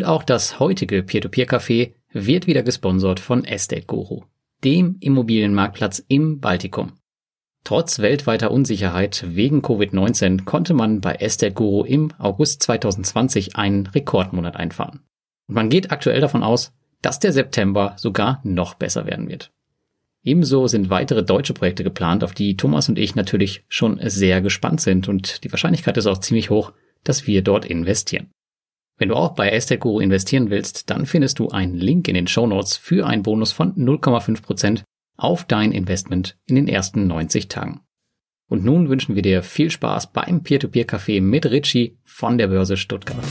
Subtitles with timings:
[0.00, 4.22] Und auch das heutige Peer-to-Peer-Café wird wieder gesponsert von Estate Guru,
[4.64, 6.92] dem Immobilienmarktplatz im Baltikum.
[7.64, 14.56] Trotz weltweiter Unsicherheit wegen Covid-19 konnte man bei Estate Guru im August 2020 einen Rekordmonat
[14.56, 15.00] einfahren.
[15.48, 19.52] Und man geht aktuell davon aus, dass der September sogar noch besser werden wird.
[20.24, 24.80] Ebenso sind weitere deutsche Projekte geplant, auf die Thomas und ich natürlich schon sehr gespannt
[24.80, 26.72] sind und die Wahrscheinlichkeit ist auch ziemlich hoch,
[27.04, 28.30] dass wir dort investieren.
[29.00, 32.26] Wenn du auch bei Estate Guru investieren willst, dann findest du einen Link in den
[32.26, 34.82] Show Notes für einen Bonus von 0,5%
[35.16, 37.80] auf dein Investment in den ersten 90 Tagen.
[38.50, 43.24] Und nun wünschen wir dir viel Spaß beim Peer-to-Peer-Café mit Richie von der Börse Stuttgart.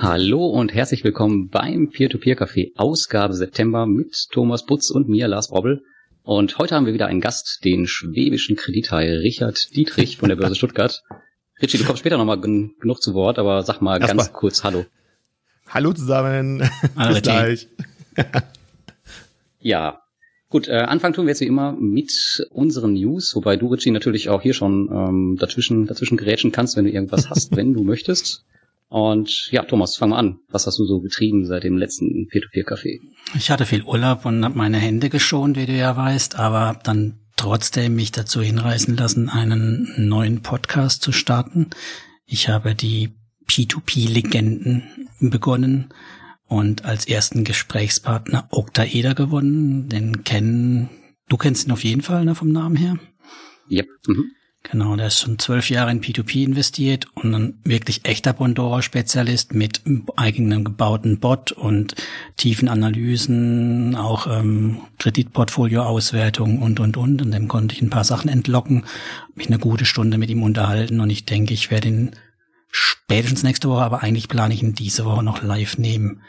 [0.00, 5.84] Hallo und herzlich willkommen beim Peer-to-Peer-Café Ausgabe September mit Thomas Butz und mir, Lars Robbel.
[6.22, 10.54] Und heute haben wir wieder einen Gast, den schwäbischen Kredithai Richard Dietrich von der Börse
[10.56, 11.02] Stuttgart.
[11.60, 14.32] Richie, du kommst später nochmal gen genug zu Wort, aber sag mal Erst ganz mal.
[14.32, 14.84] kurz Hallo.
[15.68, 16.68] Hallo zusammen.
[16.96, 17.68] Hallo, Bis gleich.
[19.60, 20.00] ja,
[20.50, 22.10] Gut, äh, Anfang tun wir jetzt wie immer mit
[22.50, 26.86] unseren News, wobei du, Richie, natürlich auch hier schon ähm, dazwischen, dazwischen gerätschen kannst, wenn
[26.86, 28.44] du irgendwas hast, wenn du möchtest.
[28.90, 30.40] Und ja, Thomas, fang mal an.
[30.48, 32.98] Was hast du so getrieben seit dem letzten Peer-to-Peer-Café?
[33.36, 37.20] Ich hatte viel Urlaub und habe meine Hände geschont, wie du ja weißt, aber dann
[37.36, 41.70] trotzdem mich dazu hinreißen lassen, einen neuen Podcast zu starten.
[42.26, 43.10] Ich habe die
[43.48, 44.82] P2P-Legenden
[45.20, 45.94] begonnen
[46.48, 49.88] und als ersten Gesprächspartner Oktaeder gewonnen.
[49.88, 50.90] Den kennen,
[51.28, 52.98] du kennst ihn auf jeden Fall ne, vom Namen her.
[53.70, 53.86] Yep.
[54.08, 54.32] Mhm.
[54.62, 59.80] Genau, der ist schon zwölf Jahre in P2P investiert und ein wirklich echter Bondora-Spezialist mit
[60.16, 61.94] eigenem gebauten Bot und
[62.36, 67.22] tiefen Analysen, auch ähm, Kreditportfolio-Auswertung und, und, und.
[67.22, 68.84] Und dem konnte ich ein paar Sachen entlocken,
[69.34, 72.10] mich eine gute Stunde mit ihm unterhalten und ich denke, ich werde ihn
[72.70, 76.20] spätestens nächste Woche, aber eigentlich plane ich ihn diese Woche noch live nehmen.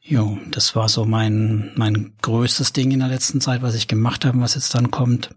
[0.00, 4.24] Jo, das war so mein, mein größtes Ding in der letzten Zeit, was ich gemacht
[4.24, 5.30] habe, was jetzt dann kommt.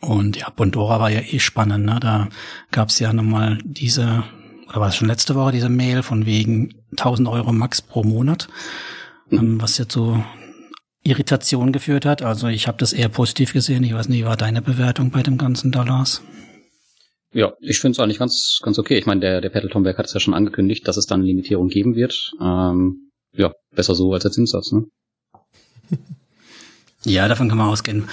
[0.00, 1.98] Und ja, Bondora war ja eh spannend, ne?
[2.00, 2.28] Da
[2.70, 4.24] gab's ja nochmal diese,
[4.68, 8.48] oder war es schon letzte Woche, diese Mail von wegen 1000 Euro max pro Monat,
[9.30, 9.60] mhm.
[9.60, 10.22] was jetzt so
[11.02, 12.22] Irritation geführt hat.
[12.22, 13.84] Also ich habe das eher positiv gesehen.
[13.84, 16.22] Ich weiß nicht, wie war deine Bewertung bei dem ganzen Dollars?
[17.32, 18.98] Ja, ich finde es eigentlich ganz, ganz okay.
[18.98, 21.28] Ich meine, der, der Petal Tomberg hat es ja schon angekündigt, dass es dann eine
[21.28, 22.32] Limitierung geben wird.
[22.40, 24.84] Ähm, ja, besser so als der Zinssatz, ne?
[27.04, 28.08] Ja, davon kann man ausgehen.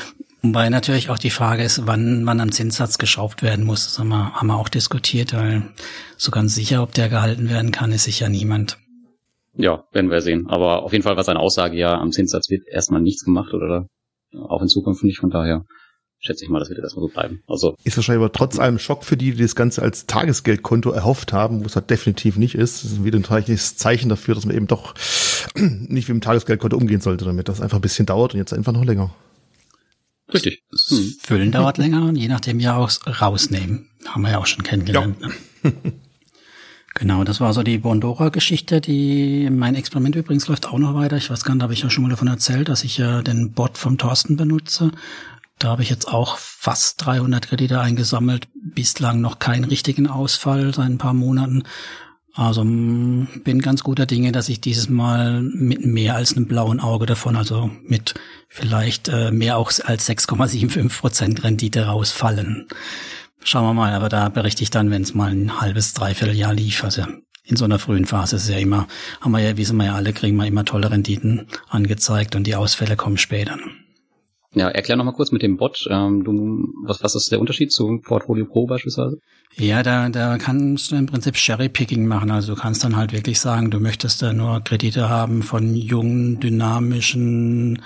[0.45, 3.85] Wobei natürlich auch die Frage ist, wann man am Zinssatz geschraubt werden muss.
[3.85, 5.69] Das haben wir, haben wir auch diskutiert, weil
[6.17, 8.77] so ganz sicher, ob der gehalten werden kann, ist sicher niemand.
[9.55, 10.47] Ja, werden wir sehen.
[10.49, 13.87] Aber auf jeden Fall war seine Aussage ja, am Zinssatz wird erstmal nichts gemacht oder
[14.35, 15.19] auch in Zukunft nicht.
[15.19, 15.63] Von daher
[16.19, 17.41] schätze ich mal, das wird erstmal so bleiben.
[17.47, 21.31] Also ist wahrscheinlich aber trotz allem Schock für die, die das Ganze als Tagesgeldkonto erhofft
[21.31, 22.83] haben, wo es halt definitiv nicht ist.
[22.83, 24.93] Das ist wieder ein deutliches Zeichen dafür, dass man eben doch
[25.55, 27.47] nicht wie im Tagesgeldkonto umgehen sollte damit.
[27.47, 29.13] Das einfach ein bisschen dauert und jetzt einfach noch länger.
[30.33, 30.63] Richtig.
[30.87, 31.15] Hm.
[31.21, 33.89] Füllen dauert länger und je nachdem ja auch rausnehmen.
[34.05, 35.17] Haben wir ja auch schon kennengelernt.
[35.21, 35.27] Ja.
[35.27, 35.73] Ne?
[36.95, 38.81] genau, das war so die Bondora-Geschichte.
[38.81, 41.17] Die mein Experiment übrigens läuft auch noch weiter.
[41.17, 43.51] Ich weiß gar nicht, habe ich ja schon mal davon erzählt, dass ich ja den
[43.51, 44.91] Bot vom Thorsten benutze.
[45.59, 48.47] Da habe ich jetzt auch fast 300 Kredite eingesammelt.
[48.53, 51.63] Bislang noch keinen richtigen Ausfall seit ein paar Monaten.
[52.35, 57.05] Also bin ganz guter Dinge, dass ich dieses Mal mit mehr als einem blauen Auge
[57.05, 58.15] davon, also mit
[58.49, 62.67] vielleicht äh, mehr auch als 6,75 Prozent Rendite rausfallen.
[63.43, 66.53] Schauen wir mal, aber da berichte ich dann, wenn es mal ein halbes, dreiviertel Jahr
[66.53, 66.83] lief.
[66.83, 67.03] Also
[67.43, 68.87] in so einer frühen Phase ist ja immer,
[69.21, 72.55] haben wir ja, wissen wir ja alle, kriegen wir immer tolle Renditen angezeigt und die
[72.55, 73.59] Ausfälle kommen später.
[74.55, 75.87] Ja, erklär noch mal kurz mit dem Bot.
[75.89, 79.17] Ähm, du, was, was ist der Unterschied zu Portfolio Pro beispielsweise?
[79.55, 82.29] Ja, da, da kannst du im Prinzip Cherry-Picking machen.
[82.29, 86.39] Also du kannst dann halt wirklich sagen, du möchtest da nur Kredite haben von jungen,
[86.39, 87.81] dynamischen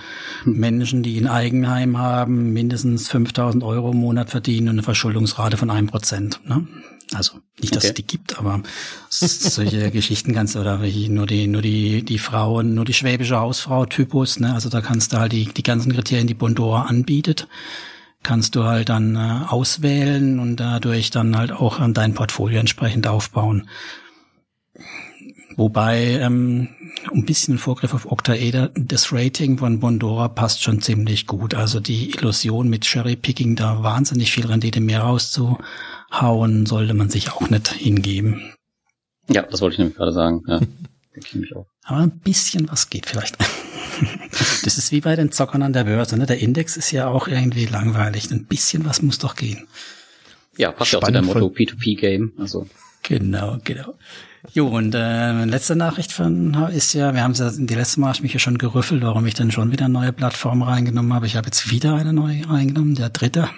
[0.46, 5.70] Menschen, die ein Eigenheim haben, mindestens 5000 Euro im Monat verdienen und eine Verschuldungsrate von
[5.70, 6.42] einem Prozent.
[6.46, 6.68] Ne?
[7.14, 7.90] Also nicht, dass okay.
[7.90, 8.62] es die gibt, aber
[9.10, 14.40] solche Geschichten kannst du, oder nur die, nur die, die Frauen, nur die schwäbische Hausfrau-Typus,
[14.42, 14.54] ne?
[14.54, 17.48] Also da kannst du halt die, die ganzen Kriterien, die Bondora anbietet,
[18.24, 23.08] kannst du halt dann äh, auswählen und dadurch dann halt auch an dein Portfolio entsprechend
[23.08, 23.70] aufbauen.
[25.56, 26.70] Wobei, ähm,
[27.12, 31.56] ein bisschen Vorgriff auf Octaeder, das Rating von Bondora passt schon ziemlich gut.
[31.56, 35.58] Also die Illusion mit Cherry-Picking, da wahnsinnig viel Rendite mehr rauszu
[36.12, 38.54] hauen sollte man sich auch nicht hingeben.
[39.30, 40.44] Ja, das wollte ich nämlich gerade sagen.
[40.48, 40.60] Ja.
[41.84, 43.38] Aber ein bisschen was geht vielleicht.
[44.64, 46.18] Das ist wie bei den Zockern an der Börse.
[46.18, 46.28] Ne?
[46.28, 48.30] Der Index ist ja auch irgendwie langweilig.
[48.30, 49.68] Ein bisschen was muss doch gehen.
[50.56, 52.34] Ja, passt ja auch zu deinem Motto P2P-Game.
[52.38, 52.68] Also.
[53.02, 53.96] Genau, genau.
[54.54, 58.22] Jo, und äh, letzte Nachricht von ist ja, wir haben ja die letzte Mal ich
[58.22, 61.28] mich ja schon gerüffelt, warum ich dann schon wieder eine neue Plattform reingenommen habe.
[61.28, 63.50] Ich habe jetzt wieder eine neue reingenommen, der dritte,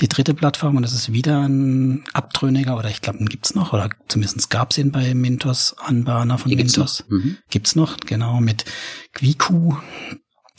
[0.00, 3.72] die dritte Plattform und das ist wieder ein Abtrünniger oder ich glaube, den gibt's noch
[3.72, 7.04] oder zumindest gab's ihn bei Mintos, Anbahner von gibt's Mintos.
[7.08, 7.18] noch.
[7.18, 7.36] Mhm.
[7.48, 8.64] Gibt's noch, genau, mit
[9.12, 9.76] Quiku.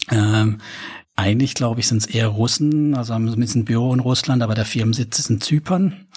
[0.09, 0.59] Ähm,
[1.15, 4.55] eigentlich, glaube ich, sind es eher Russen, also haben zumindest ein Büro in Russland, aber
[4.55, 6.07] der Firmensitz ist in Zypern.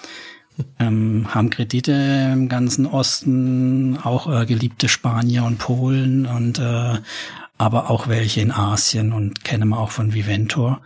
[0.79, 6.99] Ähm, haben Kredite im ganzen Osten, auch äh, geliebte Spanier und Polen und äh,
[7.57, 10.81] aber auch welche in Asien und kennen wir auch von Viventor.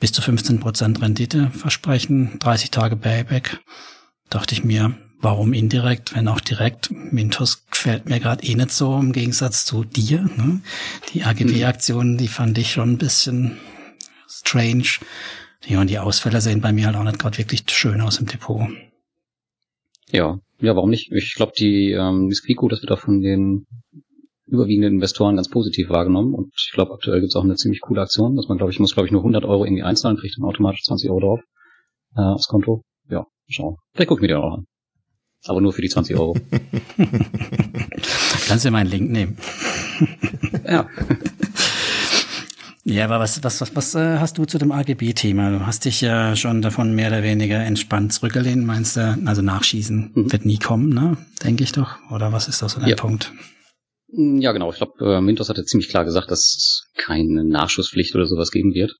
[0.00, 3.60] Bis zu 15 Prozent Rendite versprechen, 30 Tage Payback.
[4.30, 6.90] Dachte ich mir, warum indirekt, wenn auch direkt?
[6.90, 10.22] Mintos gefällt mir gerade eh nicht so im Gegensatz zu dir.
[10.22, 10.60] Ne?
[11.12, 13.58] Die AGB-Aktionen, die fand ich schon ein bisschen
[14.28, 14.88] strange.
[15.66, 18.26] Ja, und die Ausfälle sehen bei mir halt auch nicht gerade wirklich schön aus im
[18.26, 18.68] Depot.
[20.12, 21.10] Ja, ja, warum nicht?
[21.10, 23.66] Ich glaube, die ähm, die Squeako, das wird auch von den
[24.46, 28.02] überwiegenden Investoren ganz positiv wahrgenommen und ich glaube, aktuell gibt es auch eine ziemlich coole
[28.02, 30.44] Aktion, dass man, glaube ich, muss, glaube ich, nur 100 Euro irgendwie einzahlen, kriegt dann
[30.44, 31.40] automatisch 20 Euro drauf
[32.16, 32.82] äh, aufs Konto.
[33.08, 33.76] Ja, schauen.
[33.94, 34.66] Vielleicht guck ich mir die auch an.
[35.44, 36.34] Aber nur für die 20 Euro.
[38.46, 39.38] Kannst du meinen Link nehmen?
[40.66, 40.88] ja.
[42.84, 45.50] Ja, aber was, was, was, was äh, hast du zu dem AGB-Thema?
[45.50, 49.18] Du hast dich ja schon davon mehr oder weniger entspannt zurückgelehnt, meinst du?
[49.24, 50.32] Also Nachschießen Mhm.
[50.32, 51.16] wird nie kommen, ne?
[51.44, 51.96] Denke ich doch.
[52.10, 52.96] Oder was ist das so dein Ja.
[52.96, 53.32] Punkt?
[54.08, 54.70] Ja, genau.
[54.72, 58.74] Ich glaube, äh, Mintos hatte ziemlich klar gesagt, dass es keine Nachschusspflicht oder sowas geben
[58.74, 58.92] wird.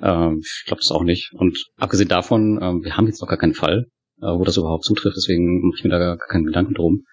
[0.00, 1.30] Ähm, ich glaube das auch nicht.
[1.34, 3.86] Und abgesehen davon, ähm, wir haben jetzt noch gar keinen Fall,
[4.20, 7.04] äh, wo das überhaupt zutrifft, deswegen mache ich mir da gar, gar keinen Gedanken drum.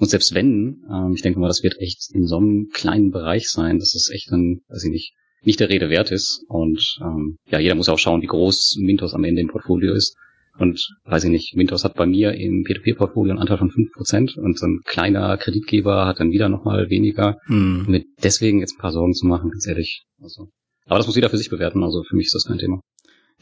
[0.00, 3.50] Und selbst wenn, ähm, ich denke mal, das wird echt in so einem kleinen Bereich
[3.50, 5.12] sein, dass es echt dann, weiß ich nicht,
[5.42, 6.44] nicht der Rede wert ist.
[6.48, 9.94] Und ähm, ja, jeder muss ja auch schauen, wie groß Mintos am Ende im Portfolio
[9.94, 10.16] ist.
[10.58, 14.58] Und weiß ich nicht, Mintos hat bei mir im P2P-Portfolio einen Anteil von 5% und
[14.58, 17.36] so ein kleiner Kreditgeber hat dann wieder nochmal weniger.
[17.46, 17.86] Hm.
[17.86, 20.04] Mir deswegen jetzt ein paar Sorgen zu machen, ganz ehrlich.
[20.20, 20.48] Also.
[20.86, 22.80] Aber das muss jeder für sich bewerten, also für mich ist das kein Thema.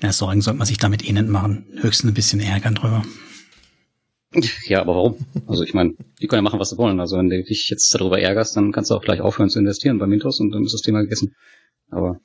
[0.03, 1.67] Ja, Sorgen sollte man sich damit eh nicht machen.
[1.81, 3.03] Höchstens ein bisschen ärgern drüber.
[4.67, 5.17] Ja, aber warum?
[5.47, 7.01] Also ich meine, die können ja machen, was sie wollen.
[7.01, 9.99] Also wenn du dich jetzt darüber ärgerst, dann kannst du auch gleich aufhören zu investieren
[9.99, 11.33] bei Mintos und dann ist das Thema gegessen.
[11.91, 12.19] Aber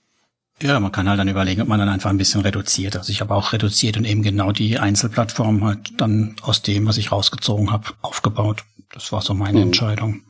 [0.62, 2.96] Ja, man kann halt dann überlegen, ob man dann einfach ein bisschen reduziert.
[2.96, 6.98] Also ich habe auch reduziert und eben genau die Einzelplattform halt dann aus dem, was
[6.98, 8.64] ich rausgezogen habe, aufgebaut.
[8.94, 9.66] Das war so meine Mhm.
[9.68, 10.24] Entscheidung.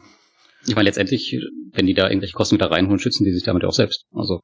[0.67, 1.35] ich meine, letztendlich,
[1.73, 4.05] wenn die da irgendwelche Kosten wieder reinholen, schützen die sich damit auch selbst.
[4.13, 4.41] Also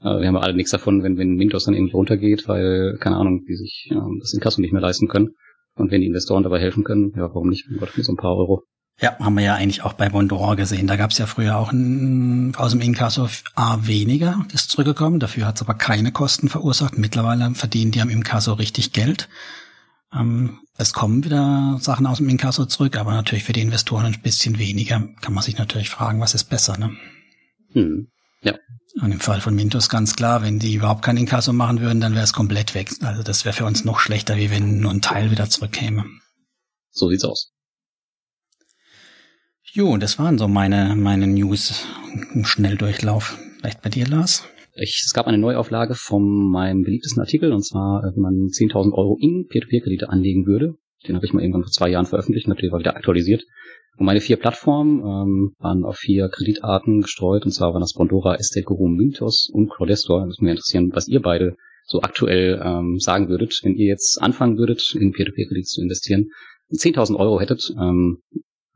[0.00, 3.16] äh, wir haben ja alle nichts davon, wenn, wenn Mintos dann irgendwie runtergeht, weil, keine
[3.16, 5.30] Ahnung, die sich äh, das in Kasso nicht mehr leisten können.
[5.76, 7.66] Und wenn die Investoren dabei helfen können, ja, warum nicht?
[7.70, 8.62] Mein Gott, mit so ein paar Euro.
[9.00, 10.86] Ja, haben wir ja eigentlich auch bei Bondora gesehen.
[10.86, 15.18] Da gab es ja früher auch ein, aus dem Inkasso A weniger, ist zurückgekommen.
[15.18, 16.96] Dafür hat es aber keine Kosten verursacht.
[16.96, 19.28] Mittlerweile verdienen die am Inkasso richtig Geld.
[20.12, 24.22] Ähm, es kommen wieder Sachen aus dem Inkasso zurück, aber natürlich für die Investoren ein
[24.22, 25.02] bisschen weniger.
[25.20, 26.96] Kann man sich natürlich fragen, was ist besser, ne?
[27.72, 28.08] Hm.
[29.00, 32.14] Und im Fall von Mintos ganz klar, wenn die überhaupt kein Inkasso machen würden, dann
[32.14, 32.92] wäre es komplett weg.
[33.02, 36.04] Also das wäre für uns noch schlechter, wie wenn nur ein Teil wieder zurückkäme.
[36.90, 37.53] So sieht's aus.
[39.76, 41.84] Jo, das waren so meine, meine News
[42.32, 43.36] im Schnelldurchlauf.
[43.58, 44.44] Vielleicht bei dir, Lars?
[44.76, 48.92] Ich, es gab eine Neuauflage von meinem beliebtesten Artikel, und zwar, äh, wenn man 10.000
[48.92, 50.76] Euro in Peer-to-Peer-Kredite anlegen würde.
[51.08, 53.42] Den habe ich mal irgendwann vor zwei Jahren veröffentlicht, natürlich war wieder aktualisiert.
[53.96, 58.36] Und meine vier Plattformen ähm, waren auf vier Kreditarten gestreut, und zwar waren das Bondora,
[58.36, 60.20] Estate Guru, Mintos und Crowdestor.
[60.20, 64.22] Das würde mich interessieren, was ihr beide so aktuell ähm, sagen würdet, wenn ihr jetzt
[64.22, 66.30] anfangen würdet, in Peer-to-Peer-Kredite zu investieren,
[66.70, 68.18] und 10.000 Euro hättet, ähm,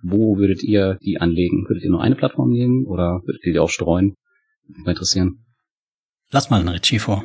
[0.03, 1.69] wo würdet ihr die anlegen?
[1.69, 4.15] Würdet ihr nur eine Plattform nehmen oder würdet ihr die auch streuen?
[4.63, 5.45] Würde mich mal interessieren.
[6.31, 7.25] Lass mal den Ritchie vor.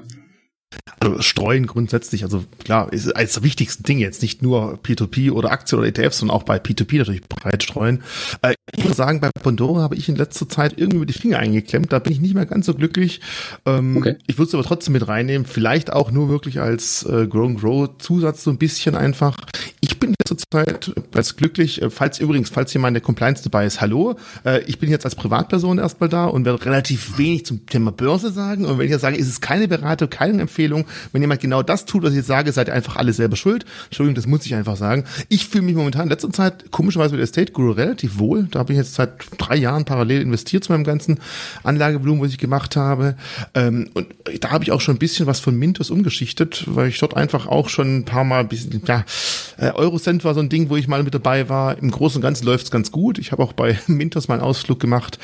[0.99, 5.51] Also streuen grundsätzlich, also klar, ist als der wichtigsten Ding jetzt nicht nur P2P oder
[5.51, 8.03] Aktien oder ETFs, sondern auch bei P2P natürlich breit streuen.
[8.41, 11.91] Äh, ich muss sagen, bei Pandora habe ich in letzter Zeit irgendwie die Finger eingeklemmt,
[11.91, 13.21] da bin ich nicht mehr ganz so glücklich.
[13.65, 14.15] Ähm, Okay.
[14.27, 17.59] Ich würde es aber trotzdem mit reinnehmen, vielleicht auch nur wirklich als äh, Grow and
[17.59, 19.37] Grow Zusatz so ein bisschen einfach.
[19.81, 23.65] Ich bin jetzt zurzeit ganz glücklich, äh, falls übrigens, falls jemand in der Compliance dabei
[23.65, 24.15] ist, hallo,
[24.45, 28.31] äh, ich bin jetzt als Privatperson erstmal da und werde relativ wenig zum Thema Börse
[28.31, 30.85] sagen und wenn ich jetzt sage, ist es keine Beratung, keine Empfehlung, Empfehlung.
[31.11, 33.65] Wenn jemand genau das tut, was ich jetzt sage, seid ihr einfach alle selber schuld.
[33.85, 35.03] Entschuldigung, das muss ich einfach sagen.
[35.29, 38.47] Ich fühle mich momentan in letzter Zeit komischerweise mit Estate Guru relativ wohl.
[38.49, 41.19] Da habe ich jetzt seit drei Jahren parallel investiert zu meinem ganzen
[41.63, 43.15] Anlagevolumen, was ich gemacht habe.
[43.53, 44.07] Ähm, und
[44.39, 47.47] da habe ich auch schon ein bisschen was von Mintos umgeschichtet, weil ich dort einfach
[47.47, 49.03] auch schon ein paar Mal ein bisschen, ja,
[49.57, 51.77] äh, Eurocent war so ein Ding, wo ich mal mit dabei war.
[51.77, 53.17] Im Großen und Ganzen läuft es ganz gut.
[53.19, 55.19] Ich habe auch bei Mintos mal einen Ausflug gemacht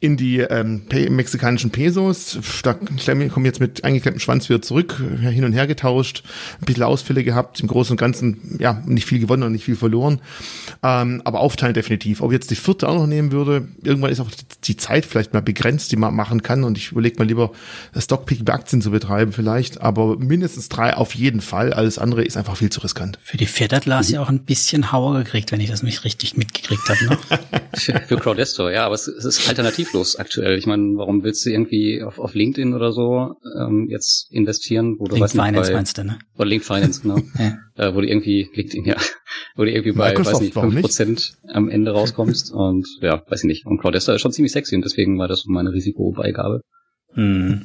[0.00, 2.38] in die ähm, mexikanischen Pesos.
[2.62, 6.22] Da kommen jetzt mit eingeklemmtem Schwanz wieder zurück, hin und her getauscht,
[6.60, 9.76] ein bisschen Ausfälle gehabt, im Großen und Ganzen ja nicht viel gewonnen und nicht viel
[9.76, 10.20] verloren.
[10.82, 12.20] Ähm, aber aufteilen definitiv.
[12.20, 14.30] Ob ich jetzt die vierte auch noch nehmen würde, irgendwann ist auch
[14.64, 16.64] die Zeit vielleicht mal begrenzt, die man machen kann.
[16.64, 17.52] Und ich überlege mal lieber,
[17.96, 19.80] Stockpicking bei Aktien zu betreiben vielleicht.
[19.80, 21.72] Aber mindestens drei auf jeden Fall.
[21.72, 23.18] Alles andere ist einfach viel zu riskant.
[23.22, 26.04] Für die vierte hat Lars ja auch ein bisschen Hauer gekriegt, wenn ich das nicht
[26.04, 27.04] richtig mitgekriegt habe.
[27.04, 27.18] Ne?
[28.06, 30.58] für Crowdesto, ja, aber es, es ist alternativlos aktuell.
[30.58, 34.57] Ich meine, warum willst du irgendwie auf, auf LinkedIn oder so ähm, jetzt investieren,
[34.98, 36.18] wo du Link weißt nicht, Finance bei, meinst du, ne?
[36.36, 37.18] Oder Link Finance, genau.
[37.38, 37.58] ja.
[37.76, 38.96] äh, wo du irgendwie, LinkedIn, ja,
[39.56, 43.40] wo du irgendwie bei, Microsoft, weiß nicht, fünf Prozent am Ende rauskommst und ja, weiß
[43.40, 43.66] ich nicht.
[43.66, 46.62] Und Crowdesta ist schon ziemlich sexy und deswegen war das so meine Risikobeigabe.
[47.14, 47.62] Hm.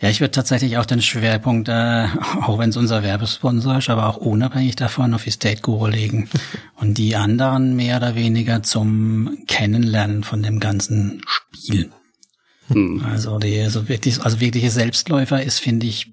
[0.00, 2.06] Ja, ich würde tatsächlich auch den Schwerpunkt, äh,
[2.42, 6.28] auch wenn es unser Werbesponsor ist, aber auch unabhängig davon auf Estate Guru legen
[6.76, 11.90] und die anderen mehr oder weniger zum Kennenlernen von dem ganzen Spiel.
[12.68, 13.02] Hm.
[13.04, 16.12] Also die so wirklich, also wirkliche Selbstläufer ist, finde ich,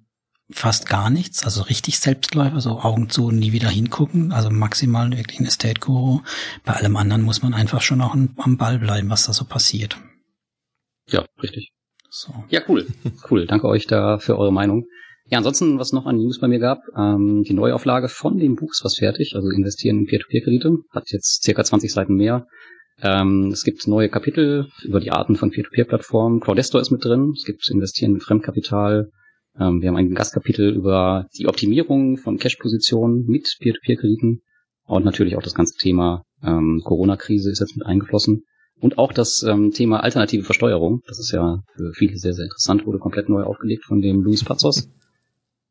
[0.49, 1.43] fast gar nichts.
[1.43, 4.31] Also richtig Selbstläufer, so Augen zu und nie wieder hingucken.
[4.31, 6.21] Also maximal wirklich ein Estate Guru.
[6.63, 9.97] Bei allem anderen muss man einfach schon auch am Ball bleiben, was da so passiert.
[11.09, 11.71] Ja, richtig.
[12.09, 12.33] So.
[12.49, 12.87] Ja, cool.
[13.29, 13.45] Cool.
[13.45, 14.85] Danke euch da für eure Meinung.
[15.27, 18.69] Ja, ansonsten, was noch an News bei mir gab, ähm, die Neuauflage von dem Buch
[18.71, 22.45] ist fast fertig, also investieren in Peer-to-Peer-Kredite, hat jetzt circa 20 Seiten mehr.
[23.01, 26.39] Ähm, es gibt neue Kapitel über die Arten von Peer-to-Peer-Plattformen.
[26.39, 29.11] Crowdestor ist mit drin, es gibt Investieren in Fremdkapital.
[29.59, 34.41] Ähm, wir haben ein Gastkapitel über die Optimierung von Cash-Positionen mit Peer-to-Peer-Krediten
[34.85, 38.43] und natürlich auch das ganze Thema ähm, Corona-Krise ist jetzt mit eingeflossen.
[38.79, 42.85] Und auch das ähm, Thema alternative Versteuerung, das ist ja für viele sehr, sehr interessant,
[42.85, 44.89] wurde komplett neu aufgelegt von dem Luis Pazos.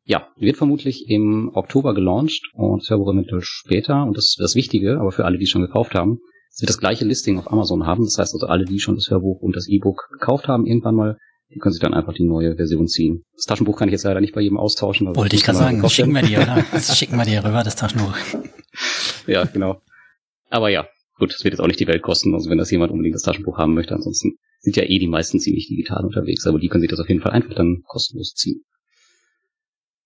[0.03, 4.03] Ja, wird vermutlich im Oktober gelauncht und Hörbuch eventuell später.
[4.03, 6.19] Und das ist das Wichtige, aber für alle, die schon gekauft haben,
[6.55, 8.05] es wird das gleiche Listing auf Amazon haben.
[8.05, 11.17] Das heißt also, alle, die schon das Hörbuch und das E-Book gekauft haben, irgendwann mal,
[11.53, 13.23] die können sich dann einfach die neue Version ziehen.
[13.35, 15.15] Das Taschenbuch kann ich jetzt leider nicht bei jedem austauschen.
[15.15, 16.65] Wollte ich gerade sagen, das schicken wir dir, oder?
[16.71, 18.15] Das schicken wir dir rüber, das Taschenbuch.
[19.27, 19.81] ja, genau.
[20.49, 22.91] Aber ja, Gut, das wird jetzt auch nicht die Welt kosten, also wenn das jemand
[22.91, 23.95] unbedingt das Taschenbuch haben möchte.
[23.95, 27.07] Ansonsten sind ja eh die meisten ziemlich digital unterwegs, aber die können sich das auf
[27.07, 28.63] jeden Fall einfach dann kostenlos ziehen.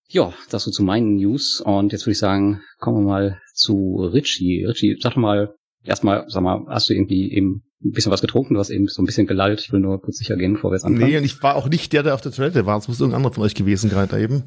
[0.07, 1.61] Ja, das so zu meinen News.
[1.61, 4.65] Und jetzt würde ich sagen, kommen wir mal zu Richie.
[4.65, 5.55] Richie, sag doch mal,
[5.89, 9.01] erstmal, sag mal, hast du irgendwie eben ein bisschen was getrunken, du hast eben so
[9.01, 9.61] ein bisschen gelallt.
[9.61, 11.09] Ich will nur kurz sicher gehen, bevor wir jetzt anfangen.
[11.09, 12.77] Nee, und ich war auch nicht der, der auf der Toilette war.
[12.77, 14.43] Es muss irgendein anderer von euch gewesen gerade eben.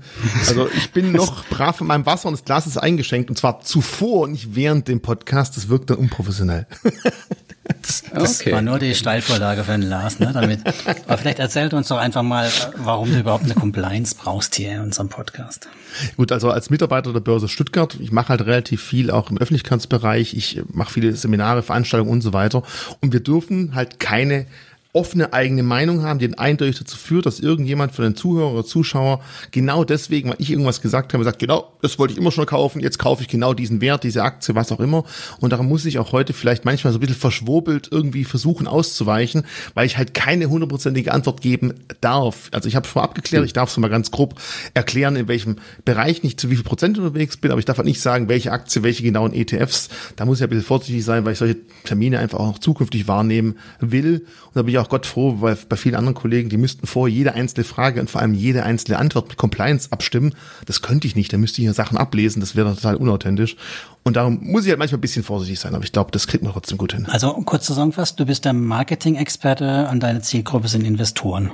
[0.46, 3.60] Also ich bin noch brav in meinem Wasser und das Glas ist eingeschenkt und zwar
[3.60, 5.56] zuvor und nicht während dem Podcast.
[5.56, 6.66] Das wirkt dann unprofessionell.
[7.64, 8.52] Das, das okay.
[8.52, 10.32] war nur die Steilvorlage für den Lars, ne?
[10.32, 10.60] Damit.
[11.06, 14.80] Aber vielleicht erzählt uns doch einfach mal, warum du überhaupt eine Compliance brauchst hier in
[14.80, 15.68] unserem Podcast.
[16.16, 20.34] Gut, also als Mitarbeiter der Börse Stuttgart, ich mache halt relativ viel auch im Öffentlichkeitsbereich,
[20.34, 22.64] ich mache viele Seminare, Veranstaltungen und so weiter.
[23.00, 24.46] Und wir dürfen halt keine
[24.92, 29.20] offene eigene Meinung haben, die eindeutig dazu führt, dass irgendjemand von den Zuhörern oder Zuschauer
[29.50, 32.80] genau deswegen, weil ich irgendwas gesagt habe, sagt, genau, das wollte ich immer schon kaufen,
[32.80, 35.04] jetzt kaufe ich genau diesen Wert, diese Aktie, was auch immer.
[35.40, 39.44] Und daran muss ich auch heute vielleicht manchmal so ein bisschen verschwurbelt irgendwie versuchen auszuweichen,
[39.74, 42.48] weil ich halt keine hundertprozentige Antwort geben darf.
[42.52, 44.40] Also ich habe vorab abgeklärt, ich darf es mal ganz grob
[44.74, 47.86] erklären, in welchem Bereich nicht zu wie viel Prozent unterwegs bin, aber ich darf halt
[47.86, 49.90] nicht sagen, welche Aktie, welche genauen ETFs.
[50.16, 53.56] Da muss ich ein bisschen vorsichtig sein, weil ich solche Termine einfach auch zukünftig wahrnehmen
[53.80, 54.26] will.
[54.46, 57.14] Und da bin ich auch Gott froh, weil bei vielen anderen Kollegen, die müssten vorher
[57.14, 60.34] jede einzelne Frage und vor allem jede einzelne Antwort mit Compliance abstimmen.
[60.66, 61.32] Das könnte ich nicht.
[61.32, 62.40] Da müsste ich hier Sachen ablesen.
[62.40, 63.56] Das wäre total unauthentisch.
[64.02, 65.74] Und darum muss ich halt manchmal ein bisschen vorsichtig sein.
[65.74, 67.06] Aber ich glaube, das kriegt man trotzdem gut hin.
[67.06, 71.52] Also kurz zusammengefasst, du bist der Marketing-Experte und deine Zielgruppe sind Investoren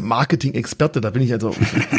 [0.00, 1.54] Marketing-Experte, da bin ich also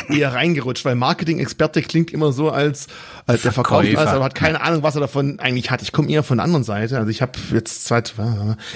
[0.09, 2.87] eher reingerutscht, weil Marketing-Experte klingt immer so als,
[3.25, 5.81] als der verkauft alles, aber hat keine Ahnung, was er davon eigentlich hat.
[5.81, 6.97] Ich komme eher von der anderen Seite.
[6.97, 8.13] Also ich habe jetzt seit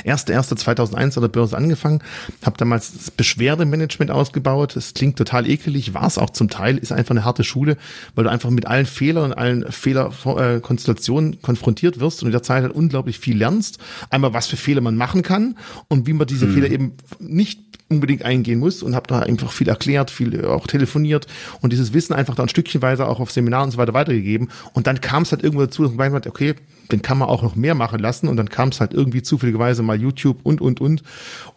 [0.03, 2.01] erste erste 2001 an der Börse angefangen,
[2.43, 4.75] habe damals das Beschwerdemanagement ausgebaut.
[4.75, 7.77] Es klingt total ekelig, war es auch zum Teil, ist einfach eine harte Schule,
[8.15, 12.63] weil du einfach mit allen Fehlern und allen Fehlerkonstellationen konfrontiert wirst und in der Zeit
[12.63, 13.79] halt unglaublich viel lernst.
[14.09, 16.53] Einmal, was für Fehler man machen kann und wie man diese hm.
[16.53, 21.27] Fehler eben nicht unbedingt eingehen muss und habe da einfach viel erklärt, viel auch telefoniert
[21.61, 24.49] und dieses Wissen einfach dann stückchenweise auch auf Seminaren und so weiter weitergegeben.
[24.73, 26.55] Und dann kam es halt irgendwo dazu, dass man meinte, okay,
[26.91, 29.83] den kann man auch noch mehr machen lassen und dann kam es halt irgendwie zufälligerweise
[29.83, 31.03] mal YouTube und, und, und.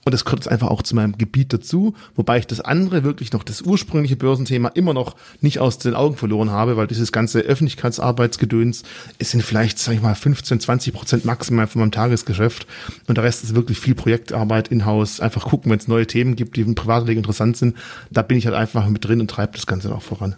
[0.05, 3.33] Und das kommt jetzt einfach auch zu meinem Gebiet dazu, wobei ich das andere wirklich
[3.33, 7.41] noch, das ursprüngliche Börsenthema immer noch nicht aus den Augen verloren habe, weil dieses ganze
[7.41, 8.83] Öffentlichkeitsarbeitsgedöns
[9.19, 12.67] ist sind vielleicht, sag ich mal, 15, 20 Prozent maximal von meinem Tagesgeschäft
[13.09, 16.57] und der Rest ist wirklich viel Projektarbeit in-house, einfach gucken, wenn es neue Themen gibt,
[16.57, 17.77] die im Privatleben interessant sind,
[18.11, 20.37] da bin ich halt einfach mit drin und treibe das Ganze auch voran.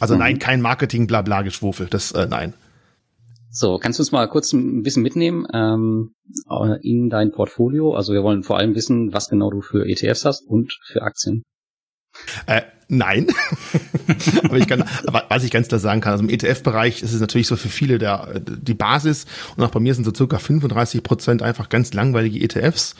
[0.00, 0.20] Also mhm.
[0.20, 2.54] nein, kein Marketing, bla bla Geschwofel, das äh, nein.
[3.58, 6.14] So, kannst du uns mal kurz ein bisschen mitnehmen ähm,
[6.50, 7.94] äh, in dein Portfolio?
[7.94, 11.42] Also wir wollen vor allem wissen, was genau du für ETFs hast und für Aktien.
[12.46, 13.26] Äh, nein.
[14.44, 14.84] aber ich kann,
[15.28, 17.98] was ich ganz klar sagen kann, also im ETF-Bereich ist es natürlich so für viele
[17.98, 19.26] der, die Basis
[19.56, 22.94] und auch bei mir sind so circa 35 Prozent einfach ganz langweilige ETFs.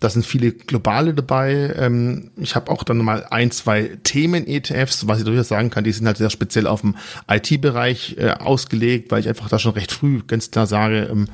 [0.00, 1.74] Da sind viele globale dabei.
[1.76, 5.92] Ähm, ich habe auch dann mal ein, zwei Themen-ETFs, was ich durchaus sagen kann, die
[5.92, 6.96] sind halt sehr speziell auf dem
[7.28, 11.28] IT-Bereich äh, ausgelegt, weil ich einfach da schon recht früh ganz klar sage, ähm,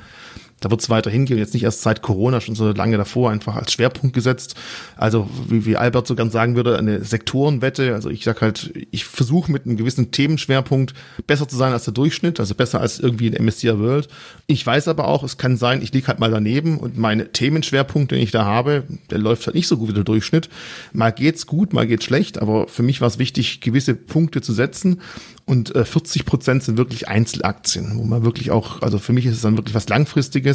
[0.61, 3.57] da wird es weiter hingehen, jetzt nicht erst seit Corona, schon so lange davor einfach
[3.57, 4.55] als Schwerpunkt gesetzt.
[4.97, 7.95] Also wie, wie Albert so ganz sagen würde, eine Sektorenwette.
[7.95, 10.95] Also ich sag halt, ich versuche mit einem gewissen Themenschwerpunkt
[11.27, 14.09] besser zu sein als der Durchschnitt, also besser als irgendwie in MSCI World.
[14.47, 18.13] Ich weiß aber auch, es kann sein, ich liege halt mal daneben und meine Themenschwerpunkt,
[18.13, 20.49] den ich da habe, der läuft halt nicht so gut wie der Durchschnitt.
[20.93, 24.55] Mal geht's gut, mal geht's schlecht, aber für mich war es wichtig, gewisse Punkte zu
[24.55, 25.03] setzen
[25.49, 29.35] und äh, 40 Prozent sind wirklich Einzelaktien, wo man wirklich auch, also für mich ist
[29.35, 30.46] es dann wirklich was Langfristiges.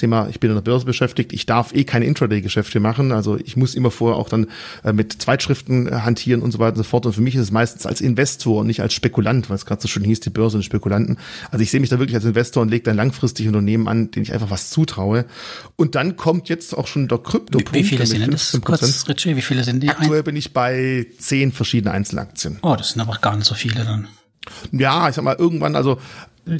[0.00, 3.56] Thema, ich bin in der Börse beschäftigt, ich darf eh keine Intraday-Geschäfte machen, also ich
[3.56, 4.46] muss immer vorher auch dann
[4.82, 7.06] äh, mit Zweitschriften äh, hantieren und so weiter und so fort.
[7.06, 9.82] Und für mich ist es meistens als Investor und nicht als Spekulant, weil es gerade
[9.82, 11.18] so schön hieß, die Börse und Spekulanten.
[11.50, 14.22] Also ich sehe mich da wirklich als Investor und lege dann langfristig Unternehmen an, denen
[14.22, 15.26] ich einfach was zutraue.
[15.76, 17.74] Und dann kommt jetzt auch schon der Krypto-Punkt.
[17.74, 18.58] Wie, wie viele sind das?
[18.64, 19.90] Kurz, Richie, wie viele sind die?
[19.90, 22.58] Aktuell bin ich bei zehn verschiedenen Einzelaktien.
[22.62, 24.08] Oh, das sind aber gar nicht so viele dann.
[24.72, 25.98] Ja, ich sag mal, irgendwann, also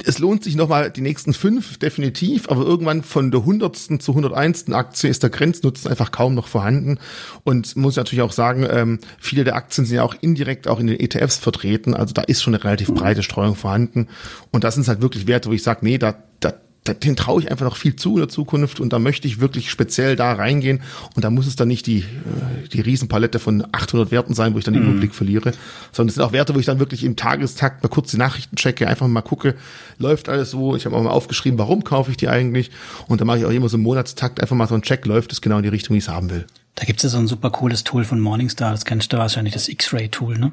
[0.05, 4.71] es lohnt sich nochmal die nächsten fünf, definitiv, aber irgendwann von der hundertsten zu 101.
[4.71, 6.99] Aktie ist der Grenznutzen einfach kaum noch vorhanden.
[7.43, 10.87] Und muss natürlich auch sagen, ähm, viele der Aktien sind ja auch indirekt auch in
[10.87, 11.93] den ETFs vertreten.
[11.93, 14.07] Also da ist schon eine relativ breite Streuung vorhanden.
[14.51, 16.53] Und das sind halt wirklich Werte, wo ich sage, nee, da, da,
[16.87, 19.69] den traue ich einfach noch viel zu in der Zukunft und da möchte ich wirklich
[19.69, 20.81] speziell da reingehen
[21.15, 24.57] und da muss es dann nicht die, äh, die Riesenpalette von 800 Werten sein, wo
[24.57, 24.89] ich dann den mhm.
[24.91, 25.51] Überblick verliere,
[25.91, 28.55] sondern es sind auch Werte, wo ich dann wirklich im Tagestakt mal kurz die Nachrichten
[28.55, 29.55] checke, einfach mal gucke,
[29.99, 32.71] läuft alles so, ich habe auch mal aufgeschrieben, warum kaufe ich die eigentlich
[33.07, 35.31] und dann mache ich auch immer so einen Monatstakt einfach mal so einen Check, läuft
[35.33, 36.47] es genau in die Richtung, wie ich es haben will.
[36.73, 39.53] Da gibt es ja so ein super cooles Tool von Morningstar, das kennst du wahrscheinlich,
[39.53, 40.51] das X-Ray-Tool, ne?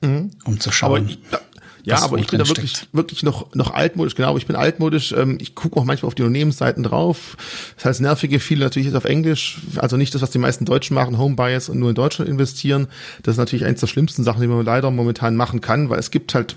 [0.00, 0.30] Mhm.
[0.44, 1.18] Um zu schauen.
[1.30, 1.40] Aber
[1.84, 2.94] ja, aber ich bin da wirklich, steckt.
[2.94, 6.22] wirklich noch, noch altmodisch, genau, ich bin altmodisch, ähm, ich gucke auch manchmal auf die
[6.22, 7.36] Unternehmensseiten drauf.
[7.76, 10.94] Das heißt, nervige viele natürlich jetzt auf Englisch, also nicht das, was die meisten Deutschen
[10.94, 12.88] machen, Home Bias und nur in Deutschland investieren.
[13.22, 16.10] Das ist natürlich eines der schlimmsten Sachen, die man leider momentan machen kann, weil es
[16.10, 16.56] gibt halt,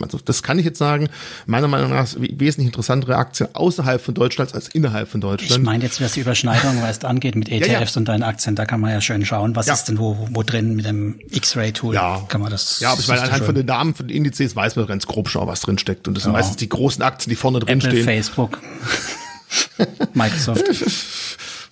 [0.00, 1.08] also das kann ich jetzt sagen,
[1.46, 5.50] meiner Meinung nach wesentlich interessantere Aktien außerhalb von Deutschland als innerhalb von Deutschland.
[5.50, 7.86] Ich meine jetzt, was die Überschneidung, es angeht mit ETFs ja, ja.
[7.86, 9.74] E und deinen Aktien, da kann man ja schön schauen, was ja.
[9.74, 11.94] ist denn wo, wo drin mit dem X-Ray-Tool.
[11.94, 12.24] Ja.
[12.28, 12.80] Kann man das.
[12.80, 15.28] Ja, aber ich meine, anhand von den Namen von den Indizes weiß man ganz grob
[15.28, 16.08] schon, was drin steckt.
[16.08, 18.04] Und das sind meistens die großen Aktien, die vorne drin Apple, stehen.
[18.04, 18.60] Facebook,
[20.14, 20.64] Microsoft.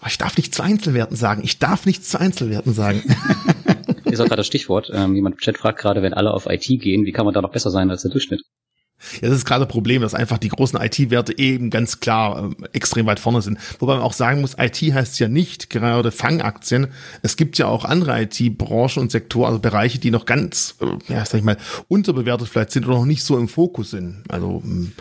[0.06, 1.42] Ich darf nicht zu Einzelwerten sagen.
[1.44, 3.02] Ich darf nicht zu Einzelwerten sagen.
[4.04, 4.90] Ist auch gerade das Stichwort.
[4.92, 7.40] Ähm, jemand im Chat fragt gerade, wenn alle auf IT gehen, wie kann man da
[7.40, 8.42] noch besser sein als der Durchschnitt?
[9.20, 12.66] Ja, das ist gerade das Problem, dass einfach die großen IT-Werte eben ganz klar äh,
[12.72, 13.58] extrem weit vorne sind.
[13.78, 16.88] Wobei man auch sagen muss, IT heißt ja nicht gerade Fangaktien.
[17.22, 21.24] Es gibt ja auch andere IT-Branchen und Sektoren, also Bereiche, die noch ganz, äh, ja,
[21.24, 21.56] sag ich mal,
[21.88, 24.22] unterbewertet vielleicht sind oder noch nicht so im Fokus sind.
[24.28, 24.92] Also hm.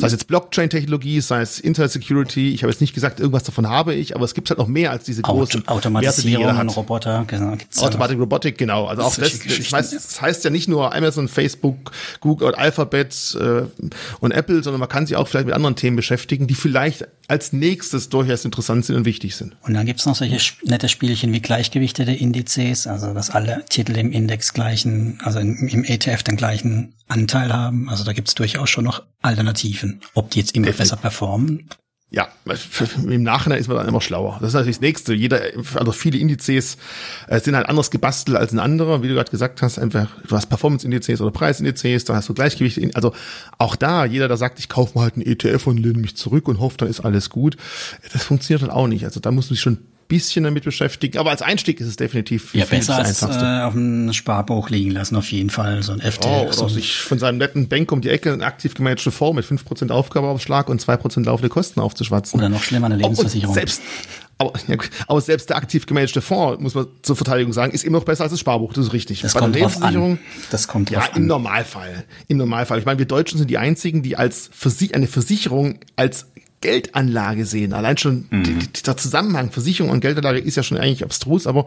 [0.00, 2.52] sei es jetzt Blockchain-Technologie, sei es Internet Security.
[2.52, 4.90] Ich habe jetzt nicht gesagt, irgendwas davon habe ich, aber es gibt halt noch mehr
[4.90, 6.76] als diese großen Auto Werte, die hat.
[6.76, 7.56] Roboter, genau.
[7.76, 8.86] Automatic Robotik, genau.
[8.86, 13.36] Also auch das, das heißt, das heißt ja nicht nur Amazon, Facebook, Google und Alphabet,
[13.38, 13.88] äh, äh,
[14.20, 17.52] und Apple, sondern man kann sich auch vielleicht mit anderen Themen beschäftigen, die vielleicht als
[17.52, 19.56] nächstes durchaus interessant sind und wichtig sind.
[19.62, 24.12] Und dann gibt's noch solche nette Spielchen wie gleichgewichtete Indizes, also dass alle Titel im
[24.12, 27.88] Index gleichen, also im, im ETF den gleichen Anteil haben.
[27.88, 30.00] Also da gibt's durchaus schon noch Alternativen.
[30.14, 30.90] Ob die jetzt immer Definitiv.
[30.90, 31.68] besser performen,
[32.12, 32.28] ja,
[33.06, 34.38] im Nachhinein ist man dann immer schlauer.
[34.40, 35.14] Das ist natürlich das Nächste.
[35.14, 35.40] Jeder,
[35.74, 36.76] also viele Indizes
[37.28, 39.02] äh, sind halt anders gebastelt als ein anderer.
[39.02, 42.96] Wie du gerade gesagt hast, einfach, du hast Performance-Indizes oder Preisindizes, da hast du Gleichgewicht.
[42.96, 43.12] Also
[43.58, 46.48] auch da, jeder, der sagt, ich kaufe mal halt einen ETF und lehne mich zurück
[46.48, 47.56] und hoffe, dann ist alles gut.
[48.12, 49.04] Das funktioniert halt auch nicht.
[49.04, 49.78] Also da muss man sich schon
[50.10, 51.16] bisschen damit beschäftigen.
[51.18, 55.16] Aber als Einstieg ist es definitiv ja, besser als äh, auf einem Sparbuch liegen lassen,
[55.16, 55.82] auf jeden Fall.
[55.82, 56.26] So ein FT.
[56.26, 59.50] Oh, oder so sich von seinem netten Bank um die Ecke einen aktiv gemanagte Fonds
[59.50, 62.38] mit 5% Aufgabeaufschlag und 2% laufende Kosten aufzuschwatzen.
[62.38, 63.54] Oder noch schlimmer, eine Lebensversicherung.
[63.54, 63.80] Und selbst,
[64.36, 67.98] Aber, ja, aber selbst der aktiv gemanagte Fonds, muss man zur Verteidigung sagen, ist immer
[67.98, 68.72] noch besser als das Sparbuch.
[68.72, 69.20] Das ist richtig.
[69.22, 70.18] Das Bei kommt drauf an.
[70.50, 72.04] Das kommt drauf ja, im Normalfall.
[72.26, 72.78] Im Normalfall.
[72.78, 76.26] Ich meine, wir Deutschen sind die einzigen, die als Versi eine Versicherung als
[76.60, 77.72] Geldanlage sehen.
[77.72, 78.42] Allein schon mhm.
[78.42, 81.66] die, die, der Zusammenhang Versicherung und Geldanlage ist ja schon eigentlich abstrus, aber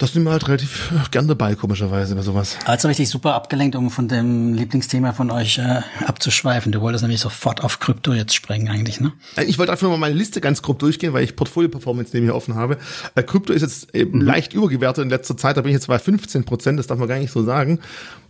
[0.00, 2.56] das sind wir halt relativ gern dabei, komischerweise, bei sowas.
[2.64, 6.72] Also richtig super abgelenkt, um von dem Lieblingsthema von euch äh, abzuschweifen.
[6.72, 9.12] Du wolltest nämlich sofort auf Krypto jetzt sprengen eigentlich, ne?
[9.36, 12.34] Äh, ich wollte einfach mal meine Liste ganz grob durchgehen, weil ich Portfolio-Performance neben mir
[12.34, 12.78] offen habe.
[13.14, 14.24] Äh, Krypto ist jetzt eben mhm.
[14.24, 17.06] leicht übergewertet in letzter Zeit, da bin ich jetzt bei 15 Prozent, das darf man
[17.06, 17.78] gar nicht so sagen,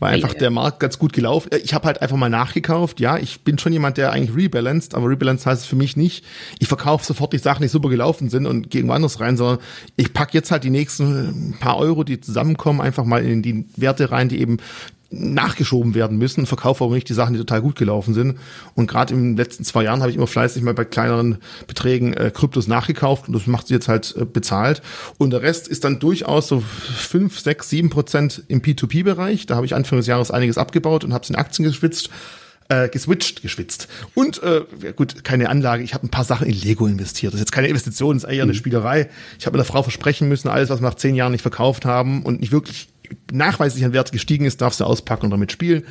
[0.00, 1.52] weil einfach der Markt ganz gut gelaufen.
[1.52, 4.94] Äh, ich habe halt einfach mal nachgekauft, ja, ich bin schon jemand, der eigentlich rebalanced,
[4.94, 6.24] aber rebalanced heißt es für mich nicht,
[6.58, 9.58] ich verkaufe sofort die Sachen, die super gelaufen sind und gehe woanders rein, sondern
[9.96, 14.10] ich pack jetzt halt die nächsten paar Euro, die zusammenkommen, einfach mal in die Werte
[14.10, 14.56] rein, die eben
[15.10, 18.38] nachgeschoben werden müssen, verkaufe aber nicht die Sachen, die total gut gelaufen sind.
[18.74, 22.14] Und gerade in den letzten zwei Jahren habe ich immer fleißig mal bei kleineren Beträgen
[22.14, 24.82] äh, Kryptos nachgekauft und das macht sie jetzt halt äh, bezahlt.
[25.18, 29.46] Und der Rest ist dann durchaus so fünf, sechs, sieben Prozent im P2P-Bereich.
[29.46, 32.10] Da habe ich Anfang des Jahres einiges abgebaut und habe es in Aktien geschwitzt
[32.70, 33.88] äh, geswitcht, geschwitzt.
[34.14, 34.62] Und äh,
[34.94, 35.82] gut, keine Anlage.
[35.82, 37.32] Ich habe ein paar Sachen in Lego investiert.
[37.32, 38.56] Das ist jetzt keine Investition, das ist eher eine mhm.
[38.56, 39.10] Spielerei.
[39.38, 42.22] Ich habe der Frau versprechen müssen, alles, was wir nach zehn Jahren nicht verkauft haben
[42.22, 42.88] und nicht wirklich
[43.32, 45.84] nachweislich an Wert gestiegen ist, darfst du auspacken und damit spielen.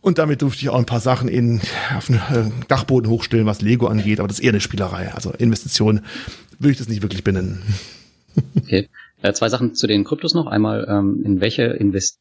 [0.00, 1.60] Und damit durfte ich auch ein paar Sachen in,
[1.96, 5.12] auf den äh, Dachboden hochstellen, was Lego angeht, aber das ist eher eine Spielerei.
[5.12, 6.00] Also Investition
[6.58, 7.62] würde ich das nicht wirklich benennen.
[8.56, 8.88] Okay.
[9.22, 10.46] Äh, zwei Sachen zu den Kryptos noch.
[10.46, 11.64] Einmal, ähm, in welche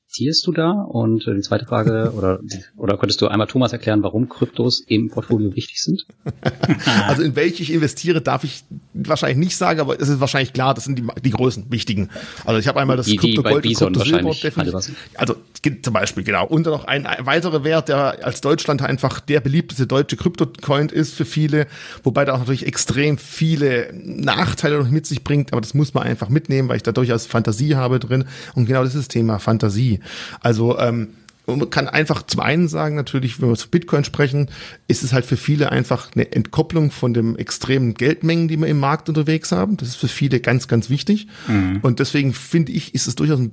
[0.09, 0.71] investierst du da?
[0.71, 2.39] Und äh, die zweite Frage, oder,
[2.77, 6.05] oder könntest du einmal Thomas erklären, warum Kryptos im Portfolio wichtig sind?
[7.07, 10.73] also in welche ich investiere, darf ich wahrscheinlich nicht sagen, aber es ist wahrscheinlich klar,
[10.73, 12.09] das sind die, die größten, wichtigen.
[12.45, 14.95] Also ich habe einmal das die, Krypto Gold und Krypto Silber definitiv.
[15.15, 15.35] Also
[15.81, 16.47] zum Beispiel, genau.
[16.47, 20.89] Und dann noch ein, ein weiterer Wert, der als Deutschland einfach der beliebteste deutsche Krypto-Coin
[20.89, 21.67] ist für viele,
[22.03, 26.03] wobei da auch natürlich extrem viele Nachteile noch mit sich bringt, aber das muss man
[26.03, 28.25] einfach mitnehmen, weil ich da durchaus Fantasie habe drin.
[28.55, 29.98] Und genau das ist das Thema Fantasie.
[30.41, 31.09] Also ähm,
[31.47, 34.49] man kann einfach zum einen sagen, natürlich, wenn wir zu Bitcoin sprechen,
[34.87, 38.79] ist es halt für viele einfach eine Entkopplung von dem extremen Geldmengen, die wir im
[38.79, 39.77] Markt unterwegs haben.
[39.77, 41.27] Das ist für viele ganz, ganz wichtig.
[41.47, 41.79] Mhm.
[41.81, 43.51] Und deswegen finde ich, ist es durchaus ein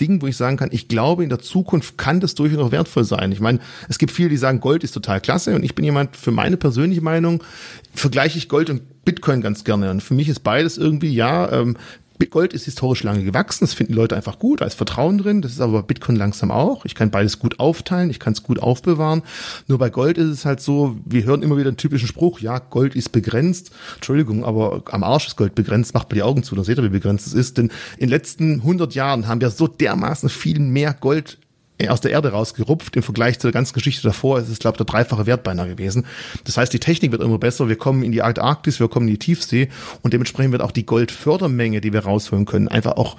[0.00, 3.04] Ding, wo ich sagen kann, ich glaube, in der Zukunft kann das durchaus noch wertvoll
[3.04, 3.32] sein.
[3.32, 6.16] Ich meine, es gibt viele, die sagen, Gold ist total klasse und ich bin jemand,
[6.16, 7.42] für meine persönliche Meinung,
[7.94, 9.90] vergleiche ich Gold und Bitcoin ganz gerne.
[9.90, 11.76] Und für mich ist beides irgendwie, ja, ähm,
[12.24, 15.52] Gold ist historisch lange gewachsen, das finden Leute einfach gut, da ist Vertrauen drin, das
[15.52, 16.86] ist aber bei Bitcoin langsam auch.
[16.86, 19.22] Ich kann beides gut aufteilen, ich kann es gut aufbewahren.
[19.66, 22.58] Nur bei Gold ist es halt so, wir hören immer wieder einen typischen Spruch, ja,
[22.58, 23.70] Gold ist begrenzt.
[23.96, 26.84] Entschuldigung, aber am Arsch ist Gold begrenzt, macht mal die Augen zu, dann seht ihr,
[26.84, 27.58] wie begrenzt es ist.
[27.58, 31.38] Denn in den letzten 100 Jahren haben wir so dermaßen viel mehr Gold
[31.88, 32.96] aus der Erde rausgerupft.
[32.96, 36.06] Im Vergleich zur ganzen Geschichte davor ist es, glaube ich, der dreifache Wert beinahe gewesen.
[36.44, 37.68] Das heißt, die Technik wird immer besser.
[37.68, 39.68] Wir kommen in die Arktis, wir kommen in die Tiefsee
[40.02, 43.16] und dementsprechend wird auch die Goldfördermenge, die wir rausholen können, einfach auch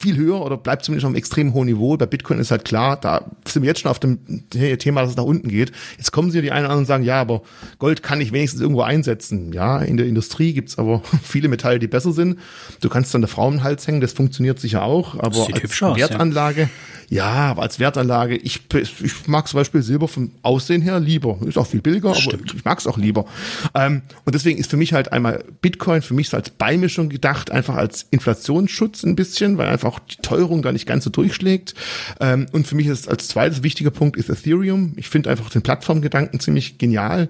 [0.00, 1.96] viel höher oder bleibt zumindest auf einem extrem hohen Niveau.
[1.96, 5.16] Bei Bitcoin ist halt klar, da sind wir jetzt schon auf dem Thema, dass es
[5.16, 5.72] nach unten geht.
[5.98, 7.42] Jetzt kommen sie die einen oder anderen und sagen, ja, aber
[7.78, 9.52] Gold kann ich wenigstens irgendwo einsetzen.
[9.52, 12.38] Ja, in der Industrie gibt's aber viele Metalle, die besser sind.
[12.80, 16.62] Du kannst dann der Frau im Hals hängen, das funktioniert sicher auch, aber als Wertanlage,
[16.62, 16.68] ja.
[17.10, 21.38] Ja, aber als Wertanlage, ich, ich mag zum Beispiel Silber vom Aussehen her lieber.
[21.44, 23.26] Ist auch viel billiger, aber ich mag es auch lieber.
[23.74, 27.50] Ähm, und deswegen ist für mich halt einmal Bitcoin für mich so als Beimischung gedacht,
[27.50, 31.74] einfach als Inflationsschutz ein bisschen, weil einfach die Teuerung da nicht ganz so durchschlägt.
[32.20, 34.92] Ähm, und für mich ist als zweites wichtiger Punkt ist Ethereum.
[34.94, 37.28] Ich finde einfach den Plattformgedanken ziemlich genial.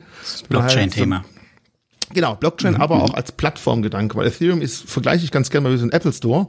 [0.50, 1.24] Blockchain-Thema.
[2.12, 2.80] Genau, Blockchain, mhm.
[2.80, 5.92] aber auch als Plattformgedanke, weil Ethereum ist, vergleiche ich ganz gerne mal wie so ein
[5.92, 6.48] Apple Store.